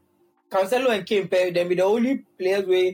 Cancelo 0.48 0.90
and 0.90 1.07
Kane, 1.07 1.28
them 1.28 1.68
be 1.68 1.74
the 1.74 1.84
only 1.84 2.18
players 2.38 2.66
where 2.66 2.92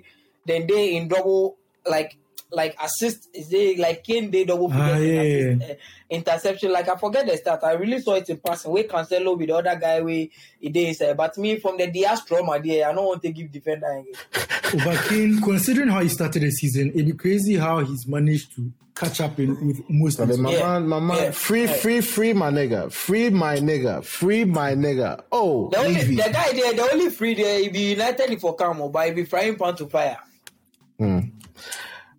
then 0.49 0.67
they 0.67 0.97
in 0.97 1.09
double 1.09 1.59
like 1.87 2.17
like 2.51 2.77
assist 2.83 3.29
is 3.35 3.51
they 3.51 3.77
like 3.77 4.03
Kane 4.05 4.31
they 4.31 4.45
double 4.45 4.71
ah, 4.73 4.97
yeah, 4.97 5.21
assist, 5.21 5.71
uh, 5.71 5.75
interception. 6.11 6.73
Like 6.73 6.89
I 6.89 6.97
forget 6.97 7.27
the 7.27 7.37
start. 7.37 7.63
I 7.65 7.73
really 7.73 8.01
saw 8.01 8.15
it 8.15 8.29
in 8.29 8.39
passing. 8.39 8.73
We 8.73 8.85
Cancelo 8.85 9.37
with 9.37 9.49
the 9.49 9.57
other 9.57 9.77
guy 9.77 10.01
we 10.01 10.31
it 10.61 10.75
is 10.77 11.01
uh, 11.03 11.15
but 11.15 11.37
me 11.39 11.59
from 11.59 11.77
the 11.77 11.91
Diaz 11.91 12.25
trauma 12.25 12.61
there, 12.63 12.89
I 12.89 12.95
don't 12.95 13.05
want 13.05 13.23
to 13.23 13.33
give 13.33 13.53
defender 13.53 13.87
again. 13.87 14.13
but 14.85 14.99
Kane, 15.09 15.41
considering 15.41 15.89
how 15.89 16.01
he 16.01 16.09
started 16.09 16.43
the 16.43 16.51
season, 16.51 16.91
it'd 16.91 17.07
be 17.07 17.13
crazy 17.13 17.57
how 17.57 17.81
he's 17.81 18.07
managed 18.07 18.55
to 18.57 18.73
catch 18.95 19.21
up 19.21 19.39
in 19.39 19.67
with 19.67 19.81
most 19.89 20.19
of 20.19 20.37
my 20.39 20.51
yeah. 20.51 20.61
man, 20.61 20.89
my 20.89 20.99
man, 20.99 21.17
yeah. 21.17 21.31
free, 21.31 21.67
yeah. 21.67 21.73
free, 21.73 22.01
free 22.01 22.33
my 22.33 22.51
nigga, 22.51 22.91
free 22.91 23.31
my 23.31 23.57
nigga, 23.57 24.05
free 24.05 24.45
my 24.45 24.75
nigga. 24.75 25.23
Oh, 25.31 25.69
the, 25.71 25.79
only, 25.79 26.03
the 26.03 26.31
guy 26.33 26.53
there, 26.53 26.73
the 26.73 26.89
only 26.93 27.11
free 27.11 27.35
there, 27.35 27.61
he 27.61 27.69
be 27.69 27.91
United 27.91 28.41
for 28.41 28.57
Camo, 28.57 28.89
but 28.89 29.07
he 29.07 29.13
be 29.13 29.25
frying 29.25 29.57
pan 29.57 29.77
to 29.77 29.87
fire. 29.87 30.19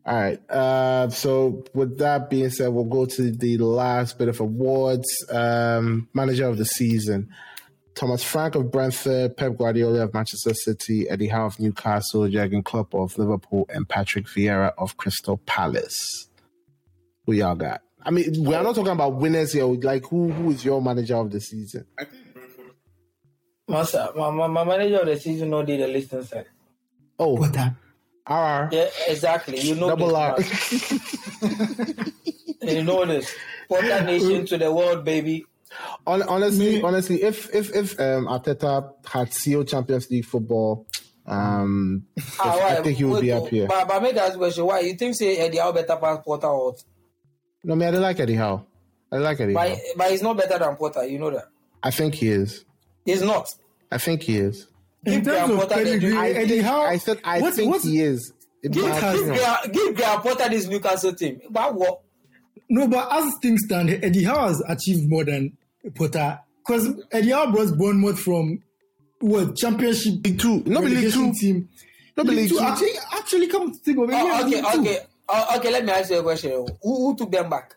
All 0.05 0.15
right. 0.15 0.49
Uh, 0.49 1.09
so 1.09 1.63
with 1.73 1.99
that 1.99 2.29
being 2.29 2.49
said, 2.49 2.69
we'll 2.69 2.85
go 2.85 3.05
to 3.05 3.31
the 3.31 3.57
last 3.57 4.17
bit 4.17 4.27
of 4.27 4.39
awards. 4.39 5.07
Um, 5.29 6.07
manager 6.13 6.47
of 6.47 6.57
the 6.57 6.65
season. 6.65 7.29
Thomas 7.95 8.23
Frank 8.23 8.55
of 8.55 8.71
Brentford, 8.71 9.35
Pep 9.35 9.57
Guardiola 9.57 10.05
of 10.05 10.13
Manchester 10.13 10.53
City, 10.53 11.09
Eddie 11.09 11.27
Howe 11.27 11.47
of 11.47 11.59
Newcastle, 11.59 12.29
Jurgen 12.29 12.63
Klopp 12.63 12.93
of 12.95 13.17
Liverpool, 13.17 13.65
and 13.69 13.87
Patrick 13.89 14.25
Vieira 14.25 14.71
of 14.77 14.95
Crystal 14.95 15.37
Palace. 15.37 16.29
Who 17.25 17.33
y'all 17.33 17.55
got? 17.55 17.81
I 18.01 18.11
mean, 18.11 18.45
we 18.45 18.55
are 18.55 18.63
not 18.63 18.75
talking 18.75 18.93
about 18.93 19.15
winners 19.15 19.51
here. 19.51 19.65
Like, 19.65 20.05
who 20.05 20.31
who 20.31 20.51
is 20.51 20.63
your 20.63 20.81
manager 20.81 21.17
of 21.17 21.29
the 21.29 21.41
season? 21.41 21.85
I 21.99 22.05
think 22.05 22.33
Brentford. 22.33 22.71
Master, 23.67 24.09
my, 24.15 24.31
my, 24.31 24.47
my 24.47 24.63
manager 24.63 24.99
of 24.99 25.07
the 25.07 25.19
season 25.19 25.49
no 25.49 25.61
did 25.63 25.81
the 25.81 25.87
list 25.87 26.13
inside. 26.13 26.45
Oh, 27.19 27.33
What 27.33 27.51
that? 27.53 27.75
RR. 28.29 28.69
Yeah, 28.71 28.89
exactly. 29.07 29.59
You 29.59 29.75
know 29.75 29.89
Double 29.89 30.15
R. 30.15 30.37
this, 30.37 31.41
man. 31.41 32.13
you 32.61 32.83
know 32.83 33.05
this. 33.05 33.33
Potter 33.67 34.03
Nation 34.03 34.45
to 34.47 34.57
the 34.57 34.71
world, 34.71 35.03
baby. 35.03 35.45
Hon- 36.05 36.23
honestly, 36.23 36.81
honestly, 36.81 37.23
if 37.23 37.53
if 37.53 37.73
if 37.75 37.99
um, 37.99 38.25
Arteta 38.27 38.93
had 39.05 39.29
CEO 39.29 39.67
Champions 39.67 40.09
League 40.11 40.25
football, 40.25 40.85
um, 41.25 42.05
Ah, 42.39 42.53
I 42.53 42.57
why? 42.75 42.81
think 42.83 42.97
he 42.97 43.03
would 43.03 43.21
be 43.21 43.31
up 43.31 43.47
here. 43.47 43.67
But, 43.67 43.87
but 43.87 44.01
make 44.01 44.15
that 44.15 44.35
question. 44.35 44.65
Why 44.65 44.79
you 44.81 44.95
think 44.95 45.15
say 45.15 45.37
Eddie 45.37 45.57
Howe 45.59 45.71
better 45.71 45.95
pass 45.95 46.19
Potter 46.25 46.47
or 46.47 46.71
what? 46.71 46.83
No, 47.63 47.75
man, 47.75 47.89
I 47.89 47.91
don't 47.91 48.01
like 48.01 48.19
Eddie 48.19 48.35
Howe. 48.35 48.65
I 49.11 49.17
like 49.17 49.39
Eddie 49.39 49.53
But, 49.53 49.69
Howe. 49.69 49.77
but 49.97 50.11
he's 50.11 50.21
not 50.21 50.37
better 50.37 50.57
than 50.59 50.75
Potter. 50.75 51.05
You 51.07 51.19
know 51.19 51.31
that. 51.31 51.45
I 51.83 51.91
think 51.91 52.15
he 52.15 52.29
is. 52.29 52.63
He's 53.05 53.21
not. 53.21 53.47
I 53.91 53.97
think 53.97 54.23
he 54.23 54.37
is. 54.37 54.67
In 55.05 55.13
Give 55.13 55.23
terms 55.23 55.37
Graham 55.37 55.51
of 55.51 55.57
Potter 55.69 55.75
pedigree, 55.75 56.09
due- 56.11 56.19
Eddie 56.19 56.61
Howe. 56.61 56.81
I 56.81 56.97
said 56.97 57.19
I 57.23 57.39
what's- 57.41 57.55
think 57.55 57.71
what's- 57.71 57.85
he 57.85 57.99
is. 58.01 58.33
Give, 58.61 58.83
my 58.83 58.99
give. 58.99 59.25
Graham, 59.25 59.57
give 59.71 59.95
Graham 59.95 60.21
Potter 60.21 60.49
this 60.49 60.67
Newcastle 60.67 61.13
team. 61.13 61.39
But 61.49 61.73
what? 61.75 62.01
No, 62.69 62.87
but 62.87 63.07
as 63.11 63.33
things 63.41 63.61
stand, 63.65 63.89
Eddie 63.89 64.23
Howe 64.25 64.47
has 64.49 64.61
achieved 64.67 65.09
more 65.09 65.23
than 65.23 65.57
Potter. 65.95 66.39
Because 66.57 66.89
Eddie 67.11 67.31
Howe 67.31 67.49
brought 67.51 67.77
Bournemouth 67.77 68.19
from 68.19 68.61
what 69.21 69.55
championship 69.55 70.15
League 70.25 70.39
Two. 70.39 70.61
No, 70.65 70.81
League 70.81 71.11
Two. 71.11 71.33
team. 71.39 71.69
No, 72.17 72.23
League 72.23 72.49
Two. 72.49 72.59
Actually, 72.59 72.91
actually, 73.13 73.47
come 73.47 73.71
to 73.71 73.77
think 73.79 73.97
of 73.97 74.09
it. 74.09 74.13
Oh, 74.13 74.25
yeah, 74.47 74.61
Oh, 74.65 74.79
okay, 74.79 74.79
okay. 74.91 74.99
Oh, 75.29 75.57
okay, 75.57 75.71
let 75.71 75.85
me 75.85 75.91
ask 75.93 76.09
you 76.11 76.19
a 76.19 76.23
question. 76.23 76.51
Who, 76.51 76.67
who 77.07 77.15
took 77.15 77.31
them 77.31 77.49
back? 77.49 77.75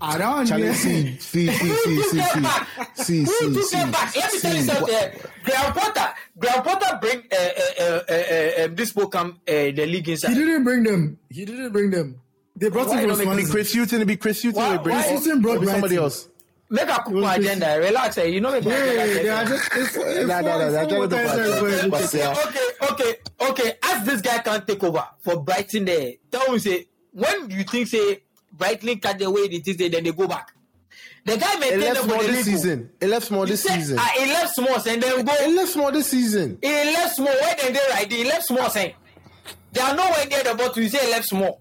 Around 0.00 0.46
Charlie, 0.46 0.64
here. 0.64 0.74
see, 0.74 1.16
see, 1.18 1.46
see, 1.48 1.68
Who 1.68 1.74
see, 1.76 2.02
see, 2.02 2.20
see, 2.22 3.24
see, 3.24 3.26
see, 3.26 3.62
see. 3.62 3.76
Let 3.76 4.32
me 4.32 4.40
tell 4.40 4.54
you 4.56 4.62
something. 4.62 4.94
Uh, 4.94 5.10
Graham 5.44 5.72
Potter, 5.72 6.08
Graham 6.38 6.62
Potter 6.62 6.98
bring 7.00 7.18
uh, 7.32 7.36
uh, 7.36 7.72
uh, 7.80 7.82
uh, 7.82 8.64
uh, 8.64 8.68
this 8.72 8.92
Pocam 8.92 9.30
uh, 9.36 9.36
the 9.46 9.86
league 9.86 10.08
inside. 10.08 10.28
He 10.30 10.34
didn't 10.34 10.64
bring 10.64 10.82
them. 10.82 11.18
He 11.30 11.44
didn't 11.46 11.72
bring 11.72 11.90
them. 11.90 12.20
They 12.56 12.68
brought 12.68 12.88
Why 12.88 13.00
him 13.02 13.08
not 13.08 13.18
from 13.18 13.28
make 13.28 13.38
It'd 13.38 13.46
be 13.46 13.50
Swansea. 13.50 13.52
Chris 13.52 13.74
Hughton. 13.74 13.96
It'd 13.96 14.08
be 14.08 14.16
Chris 14.16 14.42
Hughton. 14.42 14.56
Why- 14.60 14.70
It'd 14.72 14.82
bring 14.82 14.96
why 14.96 15.02
it'd 15.04 15.16
Hughton 15.18 15.42
brought 15.42 15.60
be 15.60 15.66
somebody 15.66 15.96
Brighton? 15.96 16.04
else. 16.04 16.28
Make 16.68 16.88
a 16.88 17.02
cook 17.02 17.14
my 17.14 17.34
agenda. 17.36 17.78
Relax, 17.78 18.18
eh? 18.18 18.24
You 18.24 18.40
know, 18.40 18.50
make 18.52 18.66
a 18.66 18.70
Hey, 18.70 19.22
they 19.22 19.28
are 19.28 19.44
just. 19.44 19.70
It's, 19.76 19.96
it's 19.96 20.28
Nah, 20.28 20.40
nah, 20.40 20.58
nah, 20.58 20.70
nah, 20.70 20.80
I 20.80 20.84
okay, 22.48 22.92
okay, 22.92 23.14
okay. 23.50 23.72
As 23.82 24.04
this 24.04 24.20
guy 24.20 24.38
can't 24.38 24.66
take 24.66 24.82
over 24.82 25.04
for 25.20 25.42
Brighton, 25.42 25.84
there, 25.84 26.14
tell 26.30 26.52
me 26.52 26.58
say 26.58 26.86
when 27.12 27.46
do 27.48 27.56
you 27.56 27.64
think 27.64 27.86
say 27.88 28.22
Brighton 28.56 28.98
catch 28.98 29.18
the 29.18 29.30
way 29.30 29.42
it 29.42 29.66
is, 29.66 29.76
there, 29.76 29.88
then 29.88 30.04
they 30.04 30.12
go 30.12 30.26
back. 30.26 30.52
The 31.24 31.36
guy 31.36 31.56
maintained 31.58 31.96
them 31.96 32.08
for 32.08 32.22
the 32.22 32.28
this 32.28 32.46
league. 32.46 32.56
season. 32.56 32.90
It 33.00 33.08
left 33.08 33.26
small 33.26 33.46
this 33.46 33.62
said, 33.62 33.74
season. 33.76 33.98
ah, 33.98 34.12
he 34.16 34.26
left 34.26 34.54
small 34.54 34.74
and 34.76 35.02
then 35.02 35.24
go. 35.24 35.32
It 35.34 35.54
left 35.56 35.72
small 35.72 35.90
this 35.92 36.06
season. 36.08 36.58
He 36.62 36.68
left 36.68 37.16
small. 37.16 37.32
Where 37.32 37.56
then 37.56 37.72
they 37.72 37.80
right? 37.90 38.12
He 38.12 38.24
left 38.24 38.44
small 38.44 38.70
saying 38.70 38.94
they 39.72 39.80
are 39.80 39.94
nowhere 39.96 40.26
near 40.28 40.42
the 40.44 40.54
bottom. 40.54 40.82
You 40.82 40.88
say 40.88 41.04
he 41.04 41.10
left 41.10 41.26
small. 41.28 41.60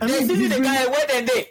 I 0.00 0.06
They 0.06 0.18
mean, 0.20 0.28
see 0.28 0.34
he's 0.36 0.56
the 0.56 0.60
guy 0.62 0.86
where 0.86 1.06
then 1.06 1.26
they. 1.26 1.46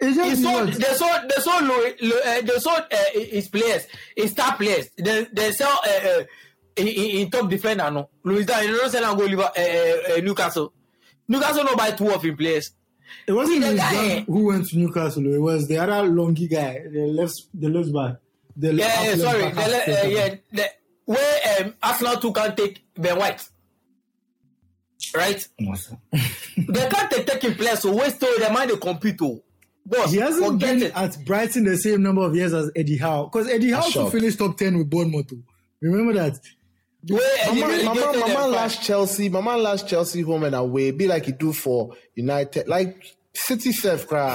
It's 0.00 0.16
He 0.16 0.30
just 0.30 0.42
sold, 0.42 0.68
they 0.72 0.94
sold, 0.94 1.20
they 1.28 1.42
sold, 1.42 1.64
low, 1.64 1.92
low, 2.02 2.16
uh, 2.24 2.40
they 2.40 2.58
sold 2.58 2.82
uh, 2.90 2.96
his 3.14 3.48
players, 3.48 3.82
his 4.16 4.30
star 4.30 4.56
players. 4.56 4.88
They, 4.96 5.26
they 5.32 5.50
sell 5.52 5.80
uh, 5.84 6.08
uh, 6.20 6.24
in, 6.76 7.28
top 7.30 7.50
defender. 7.50 7.90
No, 7.90 8.08
Luis 8.22 8.46
Dan, 8.46 8.64
you 8.68 8.76
don't 8.78 8.90
sell 8.90 9.04
and 9.10 9.18
go 9.18 9.24
Liver, 9.26 9.42
uh, 9.42 9.60
uh, 9.60 10.14
uh, 10.16 10.20
Newcastle. 10.20 10.72
Newcastle 11.26 11.64
no 11.64 11.74
buy 11.76 11.90
two 11.90 12.10
of 12.12 12.22
him 12.22 12.36
players. 12.36 12.70
It 13.26 13.32
wasn't 13.32 13.62
The 13.62 13.74
guy- 13.76 14.20
who 14.26 14.46
went 14.46 14.68
to 14.68 14.78
Newcastle. 14.78 15.26
It 15.34 15.38
was 15.40 15.66
the 15.68 15.78
other 15.78 16.08
longy 16.08 16.50
guy, 16.50 16.82
the 16.92 17.06
left, 17.06 17.34
the 17.54 17.68
left 17.68 17.92
back. 17.92 18.16
The 18.56 18.74
Yeah, 18.74 18.88
half 18.88 19.04
yeah 19.04 19.10
left 19.10 19.20
sorry, 19.20 19.42
back, 19.42 19.54
the, 19.86 20.00
uh, 20.04 20.08
yeah, 20.08 20.34
the, 20.52 20.66
where 21.04 21.40
um, 21.60 21.74
Arsenal 21.82 22.16
too 22.16 22.32
can 22.32 22.56
take 22.56 22.84
Ben 22.96 23.18
White, 23.18 23.48
right? 25.14 25.48
they 25.60 26.88
can't 26.88 27.10
take 27.10 27.26
taking 27.26 27.54
players, 27.54 27.80
so 27.80 27.94
waste 27.94 28.22
all 28.22 28.38
the 28.38 28.50
money 28.52 28.72
they 28.72 28.78
compete. 28.78 29.16
Oh, 29.22 29.42
boss, 29.86 30.12
He 30.12 30.18
hasn't 30.18 30.44
forget 30.44 30.74
been 30.74 30.82
it. 30.84 30.96
at 30.96 31.16
Brighton 31.24 31.64
the 31.64 31.76
same 31.78 32.02
number 32.02 32.22
of 32.22 32.34
years 32.34 32.52
as 32.52 32.70
Eddie 32.76 32.96
Howe. 32.98 33.24
Because 33.32 33.48
Eddie 33.48 33.70
Howe 33.70 34.08
finished 34.10 34.38
top 34.38 34.56
10 34.56 34.78
with 34.78 34.90
Bournemouth. 34.90 35.28
too. 35.28 35.42
Remember 35.80 36.12
that? 36.14 36.38
Where 37.06 37.20
My 37.20 37.50
Eddie 37.52 37.60
man, 37.60 37.84
my 37.84 37.92
relegated 37.94 38.20
my 38.20 38.26
them 38.26 38.28
man 38.34 38.42
from- 38.44 38.52
last 38.52 38.82
Chelsea. 38.82 39.28
My 39.28 39.40
man 39.40 39.62
last 39.62 39.88
Chelsea 39.88 40.20
home 40.22 40.44
and 40.44 40.54
away. 40.54 40.90
Be 40.90 41.06
like 41.06 41.26
he 41.26 41.32
do 41.32 41.52
for 41.52 41.94
United. 42.14 42.66
Like 42.68 43.16
City 43.34 43.72
self 43.72 44.06
cry. 44.06 44.34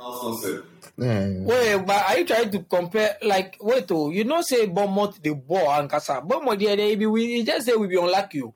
Arsenal 0.00 0.38
said. 0.38 0.62
Yeah. 0.98 1.28
Wait, 1.40 1.76
but 1.86 2.08
are 2.08 2.18
you 2.18 2.24
trying 2.24 2.50
to 2.50 2.60
compare? 2.60 3.16
Like, 3.22 3.58
wait, 3.60 3.84
oh, 3.90 4.10
you 4.10 4.24
know, 4.24 4.40
say 4.40 4.66
Bournemouth 4.66 5.22
the 5.22 5.34
ball 5.34 5.70
and 5.72 5.90
Casa. 5.90 6.22
Bournemouth, 6.24 6.58
yeah, 6.60 6.74
they 6.74 6.96
be 6.96 7.04
we 7.06 7.42
just 7.42 7.66
say 7.66 7.74
we 7.76 7.86
be 7.86 7.96
unlucky. 7.98 8.42
oh. 8.42 8.54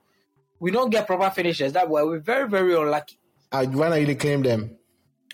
We 0.59 0.71
don't 0.71 0.89
get 0.89 1.05
proper 1.07 1.29
finishes. 1.29 1.73
That 1.73 1.89
way, 1.89 2.03
we're 2.03 2.19
very, 2.19 2.49
very 2.49 2.75
unlucky. 2.75 3.17
Uh, 3.51 3.65
why 3.65 3.89
not 3.89 3.95
you 4.07 4.15
claim 4.15 4.41
them? 4.43 4.75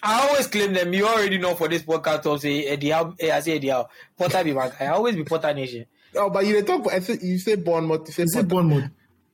I 0.03 0.28
always 0.28 0.47
claim 0.47 0.74
them. 0.74 0.93
You 0.93 1.08
already 1.08 1.38
know 1.38 1.55
for 1.55 1.68
this 1.68 1.82
podcast. 1.84 2.26
I'll 2.28 2.39
say 2.39 2.66
Eddie 2.66 2.89
Howe. 2.91 3.14
eh, 3.20 3.36
I 3.36 3.39
say 3.39 3.55
Eddie 3.55 3.70
Howe. 3.70 3.89
Potter 4.18 4.43
be 4.43 4.53
my 4.53 4.68
guy. 4.70 4.86
I 4.86 4.88
always 4.89 5.16
be 5.16 5.24
Potter 5.24 5.53
Nation. 5.53 5.86
Oh, 6.18 6.30
but 6.30 6.45
you 6.45 6.53
dey 6.53 6.63
talk. 6.63 6.91
I 6.91 6.99
think 6.99 7.22
you 7.24 7.38
say 7.39 7.55
Bournemouth. 7.55 8.07
You 8.07 8.13
say, 8.13 8.24
He 8.24 8.28
said 8.30 8.47
Bournemouth. 8.47 8.74
Bournemouth. 8.80 8.91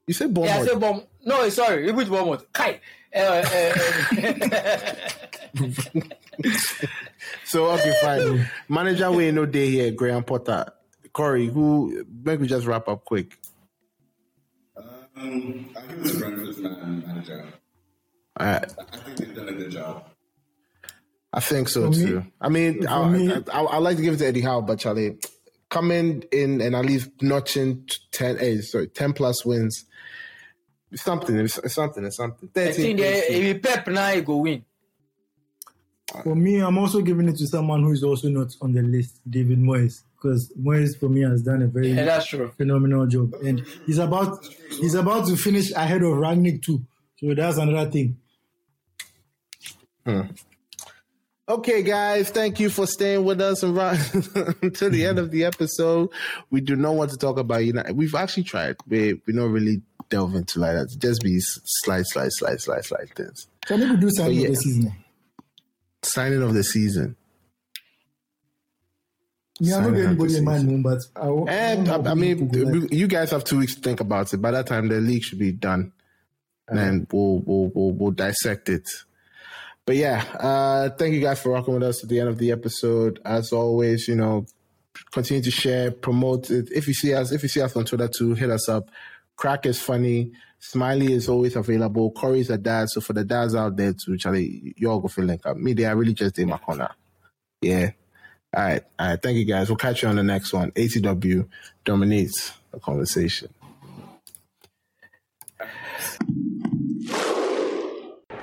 You 0.08 0.14
say 0.14 0.26
Yeah, 0.26 0.30
I 0.30 0.34
Bournemouth. 0.34 0.68
say 0.70 0.76
Bournemouth. 0.76 1.08
No, 1.26 1.50
sorry, 1.50 1.92
which 1.92 2.08
Bournemouth? 2.10 2.52
Kai. 2.54 2.80
Uh, 3.16 3.20
uh, 3.20 4.94
So 7.46 7.68
okay, 7.72 7.94
fine. 8.02 8.50
Manager 8.68 9.12
we 9.12 9.32
no 9.32 9.46
day 9.46 9.70
here. 9.70 9.92
Graham 9.92 10.24
Potter, 10.24 10.66
Corey. 11.14 11.48
Who? 11.48 12.04
Maybe 12.24 12.42
we 12.42 12.48
just 12.48 12.66
wrap 12.66 12.88
up 12.88 13.06
quick. 13.06 13.38
Um, 14.76 15.70
I 15.78 15.82
give 15.82 16.00
it 16.06 16.12
to 16.12 16.18
Brentford's 16.20 16.58
man, 16.58 17.04
manager. 17.06 17.46
All 18.40 18.48
right. 18.48 18.64
I 18.80 18.98
think 18.98 19.18
they've 19.18 19.36
done 19.36 19.50
a 19.50 19.54
good 19.54 19.72
job. 19.72 20.06
I 21.32 21.40
think 21.40 21.70
so 21.70 21.92
For 21.92 21.98
me- 22.00 22.06
too. 22.06 22.26
I 22.42 22.50
mean, 22.50 22.88
I, 22.88 23.08
me- 23.10 23.32
I, 23.32 23.42
I, 23.52 23.62
I 23.64 23.78
like 23.78 23.98
to 23.98 24.04
give 24.04 24.16
it 24.16 24.18
to 24.18 24.26
Eddie 24.28 24.42
Howe, 24.42 24.62
but 24.62 24.80
Charlie, 24.80 25.18
coming 25.74 26.24
in 26.32 26.62
and 26.62 26.76
at 26.76 26.86
least 26.86 27.10
notching 27.22 27.86
t- 27.88 27.98
ten, 28.12 28.38
eh, 28.40 28.62
sorry, 28.62 28.88
ten 28.88 29.12
plus 29.12 29.44
wins. 29.44 29.86
It's 30.92 31.04
something. 31.04 31.36
It's, 31.36 31.58
it's 31.58 31.74
something. 31.74 32.06
It's 32.06 32.18
something. 32.18 32.48
I 32.56 32.60
13, 32.60 32.74
think 32.76 33.00
they, 33.00 33.24
18. 33.26 33.36
if 33.36 33.44
he 33.56 33.60
Pep 33.60 33.88
now, 33.88 34.12
he 34.12 34.22
go 34.22 34.38
win. 34.38 34.64
For 36.24 36.36
me, 36.36 36.60
I'm 36.60 36.78
also 36.78 37.02
giving 37.02 37.28
it 37.28 37.38
to 37.38 37.48
someone 37.48 37.82
who 37.82 37.92
is 37.92 38.04
also 38.04 38.30
not 38.30 38.56
on 38.62 38.74
the 38.74 38.84
list, 38.84 39.20
David 39.28 39.58
Moyes. 39.58 40.04
Because 40.16 40.54
Moyes, 40.58 40.98
for 41.00 41.10
me, 41.10 41.22
has 41.22 41.42
done 41.42 41.64
a 41.64 41.68
very 41.68 41.92
Yeah, 41.92 42.06
that's 42.06 42.28
true. 42.28 42.52
phenomenal 42.56 43.08
job. 43.08 43.34
And 43.44 43.66
he's 43.88 43.98
about 43.98 44.46
he's 44.80 44.94
about 44.94 45.26
to 45.28 45.36
finish 45.36 45.72
ahead 45.72 46.04
of 46.04 46.14
Rangnick 46.14 46.62
too. 46.62 46.86
So 47.20 47.34
that's 47.34 47.58
another 47.58 47.90
thing. 47.90 48.18
Okay, 51.48 51.84
guys, 51.84 52.30
thank 52.30 52.62
you 52.62 52.70
for 52.70 52.88
staying 52.88 53.26
with 53.26 53.42
us 53.42 53.64
and 53.64 53.76
right 53.76 54.00
to 54.76 54.90
the 54.90 55.06
end 55.06 55.20
of 55.20 55.30
the 55.30 55.44
episode. 55.44 56.10
We 56.52 56.62
do 56.62 56.78
not 56.78 56.96
want 56.96 57.12
to 57.12 57.18
talk 57.18 57.38
about 57.38 57.66
United. 57.66 57.98
We've 57.98 58.16
actually 58.16 58.44
tried. 58.44 58.78
We 58.88 59.20
we 59.26 59.34
not 59.34 59.50
really 59.50 59.82
delve 60.10 60.36
into 60.36 60.60
like 60.60 60.74
that. 60.76 60.96
Just 60.98 61.22
be 61.22 61.40
slide, 61.40 62.06
slide, 62.08 62.32
slide, 62.32 62.62
slide, 62.62 62.86
slide 62.86 63.10
things. 63.14 63.48
Can 63.66 63.82
we 63.82 63.98
do 63.98 64.10
something 64.12 64.40
yeah. 64.40 64.48
this 64.50 64.62
season? 64.62 64.96
Signing 66.02 66.42
of 66.42 66.54
the 66.54 66.64
season. 66.64 67.18
Yeah, 69.60 69.80
I 69.80 69.82
don't 69.82 69.96
Signing 69.96 70.00
of 70.02 70.08
anybody 70.08 70.32
the 70.32 70.40
in 70.40 70.46
mind, 70.46 70.68
Moon, 70.68 70.82
but 70.82 71.00
I, 71.16 71.28
wa- 71.28 71.46
And 71.48 71.90
I, 71.90 72.12
I 72.12 72.14
mean, 72.14 72.50
to 72.50 72.64
go 72.64 72.72
like. 72.72 72.90
we- 72.90 72.98
you 72.98 73.08
guys 73.08 73.32
have 73.32 73.44
two 73.44 73.60
weeks 73.60 73.76
to 73.76 73.82
think 73.82 74.00
about 74.00 74.34
it. 74.34 74.38
By 74.38 74.52
that 74.52 74.68
time, 74.68 74.88
the 74.88 75.02
league 75.02 75.24
should 75.24 75.40
be 75.40 75.52
done, 75.52 75.92
uh-huh. 76.72 76.80
and 76.80 77.08
we'll 77.12 77.40
we'll 77.40 77.70
we'll, 77.76 77.92
we'll 77.92 78.12
dissect 78.12 78.70
it. 78.70 78.88
But 79.86 79.98
yeah, 79.98 80.24
uh, 80.40 80.90
thank 80.92 81.14
you 81.14 81.20
guys 81.20 81.42
for 81.42 81.50
rocking 81.50 81.74
with 81.74 81.84
us 81.84 82.04
at 82.04 82.10
the 82.10 82.20
end 82.20 82.30
of 82.30 82.38
the 82.38 82.52
episode. 82.52 83.20
As 83.26 83.52
always, 83.52 84.08
you 84.08 84.16
know, 84.16 84.46
continue 85.12 85.44
to 85.44 85.52
share, 85.52 85.92
promote 85.92 86.50
it. 86.50 86.70
If 86.72 86.88
you 86.88 86.94
see 86.94 87.14
us, 87.14 87.32
if 87.32 87.44
you 87.44 87.50
see 87.50 87.62
us 87.62 87.76
on 87.76 87.86
Twitter 87.86 88.08
too, 88.08 88.34
hit 88.34 88.50
us 88.50 88.70
up. 88.70 88.90
Crack 89.36 89.66
is 89.66 89.82
funny. 89.82 90.32
Smiley 90.60 91.12
is 91.12 91.28
always 91.28 91.58
available. 91.58 92.12
Corey's 92.12 92.50
a 92.50 92.58
dad, 92.58 92.90
so 92.90 93.02
for 93.02 93.12
the 93.12 93.26
dads 93.26 93.56
out 93.56 93.76
there 93.76 93.94
too, 93.94 94.18
Charlie, 94.18 94.74
you 94.78 94.90
all 94.90 95.02
go 95.02 95.10
feel 95.10 95.26
link 95.26 95.46
up. 95.46 95.58
Me, 95.58 95.84
are 95.84 95.96
really 95.96 96.14
just 96.14 96.40
in 96.40 96.48
my 96.48 96.58
corner. 96.58 96.90
Yeah. 97.62 97.92
All 98.56 98.64
right. 98.64 98.84
All 98.98 99.08
right. 99.10 99.22
Thank 99.22 99.38
you 99.38 99.46
guys. 99.46 99.68
We'll 99.68 99.76
catch 99.76 100.04
you 100.04 100.10
on 100.10 100.16
the 100.16 100.24
next 100.24 100.54
one. 100.54 100.72
ATW 100.72 101.48
dominates 101.84 102.54
the 102.72 102.80
conversation. 102.80 103.50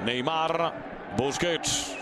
Neymar, 0.04 0.99
Busquets. 1.16 1.96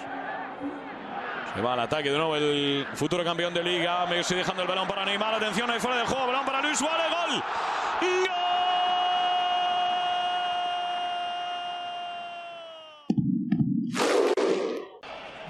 Se 1.55 1.61
va 1.61 1.73
al 1.73 1.81
ataque 1.81 2.11
de 2.11 2.17
nuevo 2.17 2.37
el 2.37 2.87
futuro 2.95 3.25
campeón 3.25 3.53
de 3.53 3.63
liga. 3.63 4.07
Messi 4.07 4.35
dejando 4.35 4.63
el 4.63 4.69
balón 4.69 4.87
para 4.87 5.05
Neymar. 5.05 5.35
Atención 5.35 5.71
ahí 5.71 5.81
fuera 5.81 5.97
del 5.97 6.07
juego. 6.07 6.27
Balón 6.27 6.45
para 6.45 6.63
Luis 6.63 6.79
Suárez. 6.79 7.07
Gol. 7.11 7.43
¡Gol! 8.01 8.29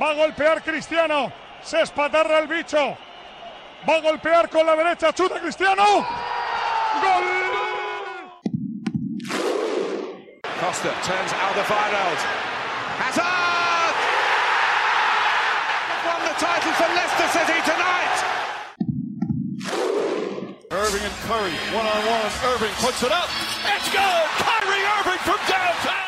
Va 0.01 0.11
a 0.11 0.15
golpear 0.15 0.63
Cristiano. 0.63 1.33
Se 1.63 1.83
espatarra 1.83 2.39
el 2.39 2.47
bicho. 2.47 2.97
Va 3.89 3.95
a 3.97 4.01
golpear 4.01 4.49
con 4.49 4.65
la 4.65 4.77
derecha. 4.77 5.13
Chuta 5.13 5.41
Cristiano. 5.41 5.85
Gol. 7.03 7.25
Costa 10.61 10.89
turns 11.05 11.33
Alderweireld. 11.33 12.58
Hazard! 13.09 13.97
Won 16.05 16.21
the 16.29 16.37
title 16.37 16.73
for 16.77 16.89
Leicester 16.93 17.29
City 17.39 17.59
tonight. 17.65 18.17
Irving 20.71 21.05
and 21.05 21.15
Curry, 21.25 21.57
one 21.73 21.87
on 21.87 22.05
one. 22.05 22.33
Irving 22.53 22.75
puts 22.85 23.03
it 23.03 23.13
up. 23.13 23.31
It's 23.65 23.89
good. 23.89 24.25
Kyrie 24.45 24.85
Irving 25.01 25.21
from 25.25 25.41
downtown. 25.49 26.08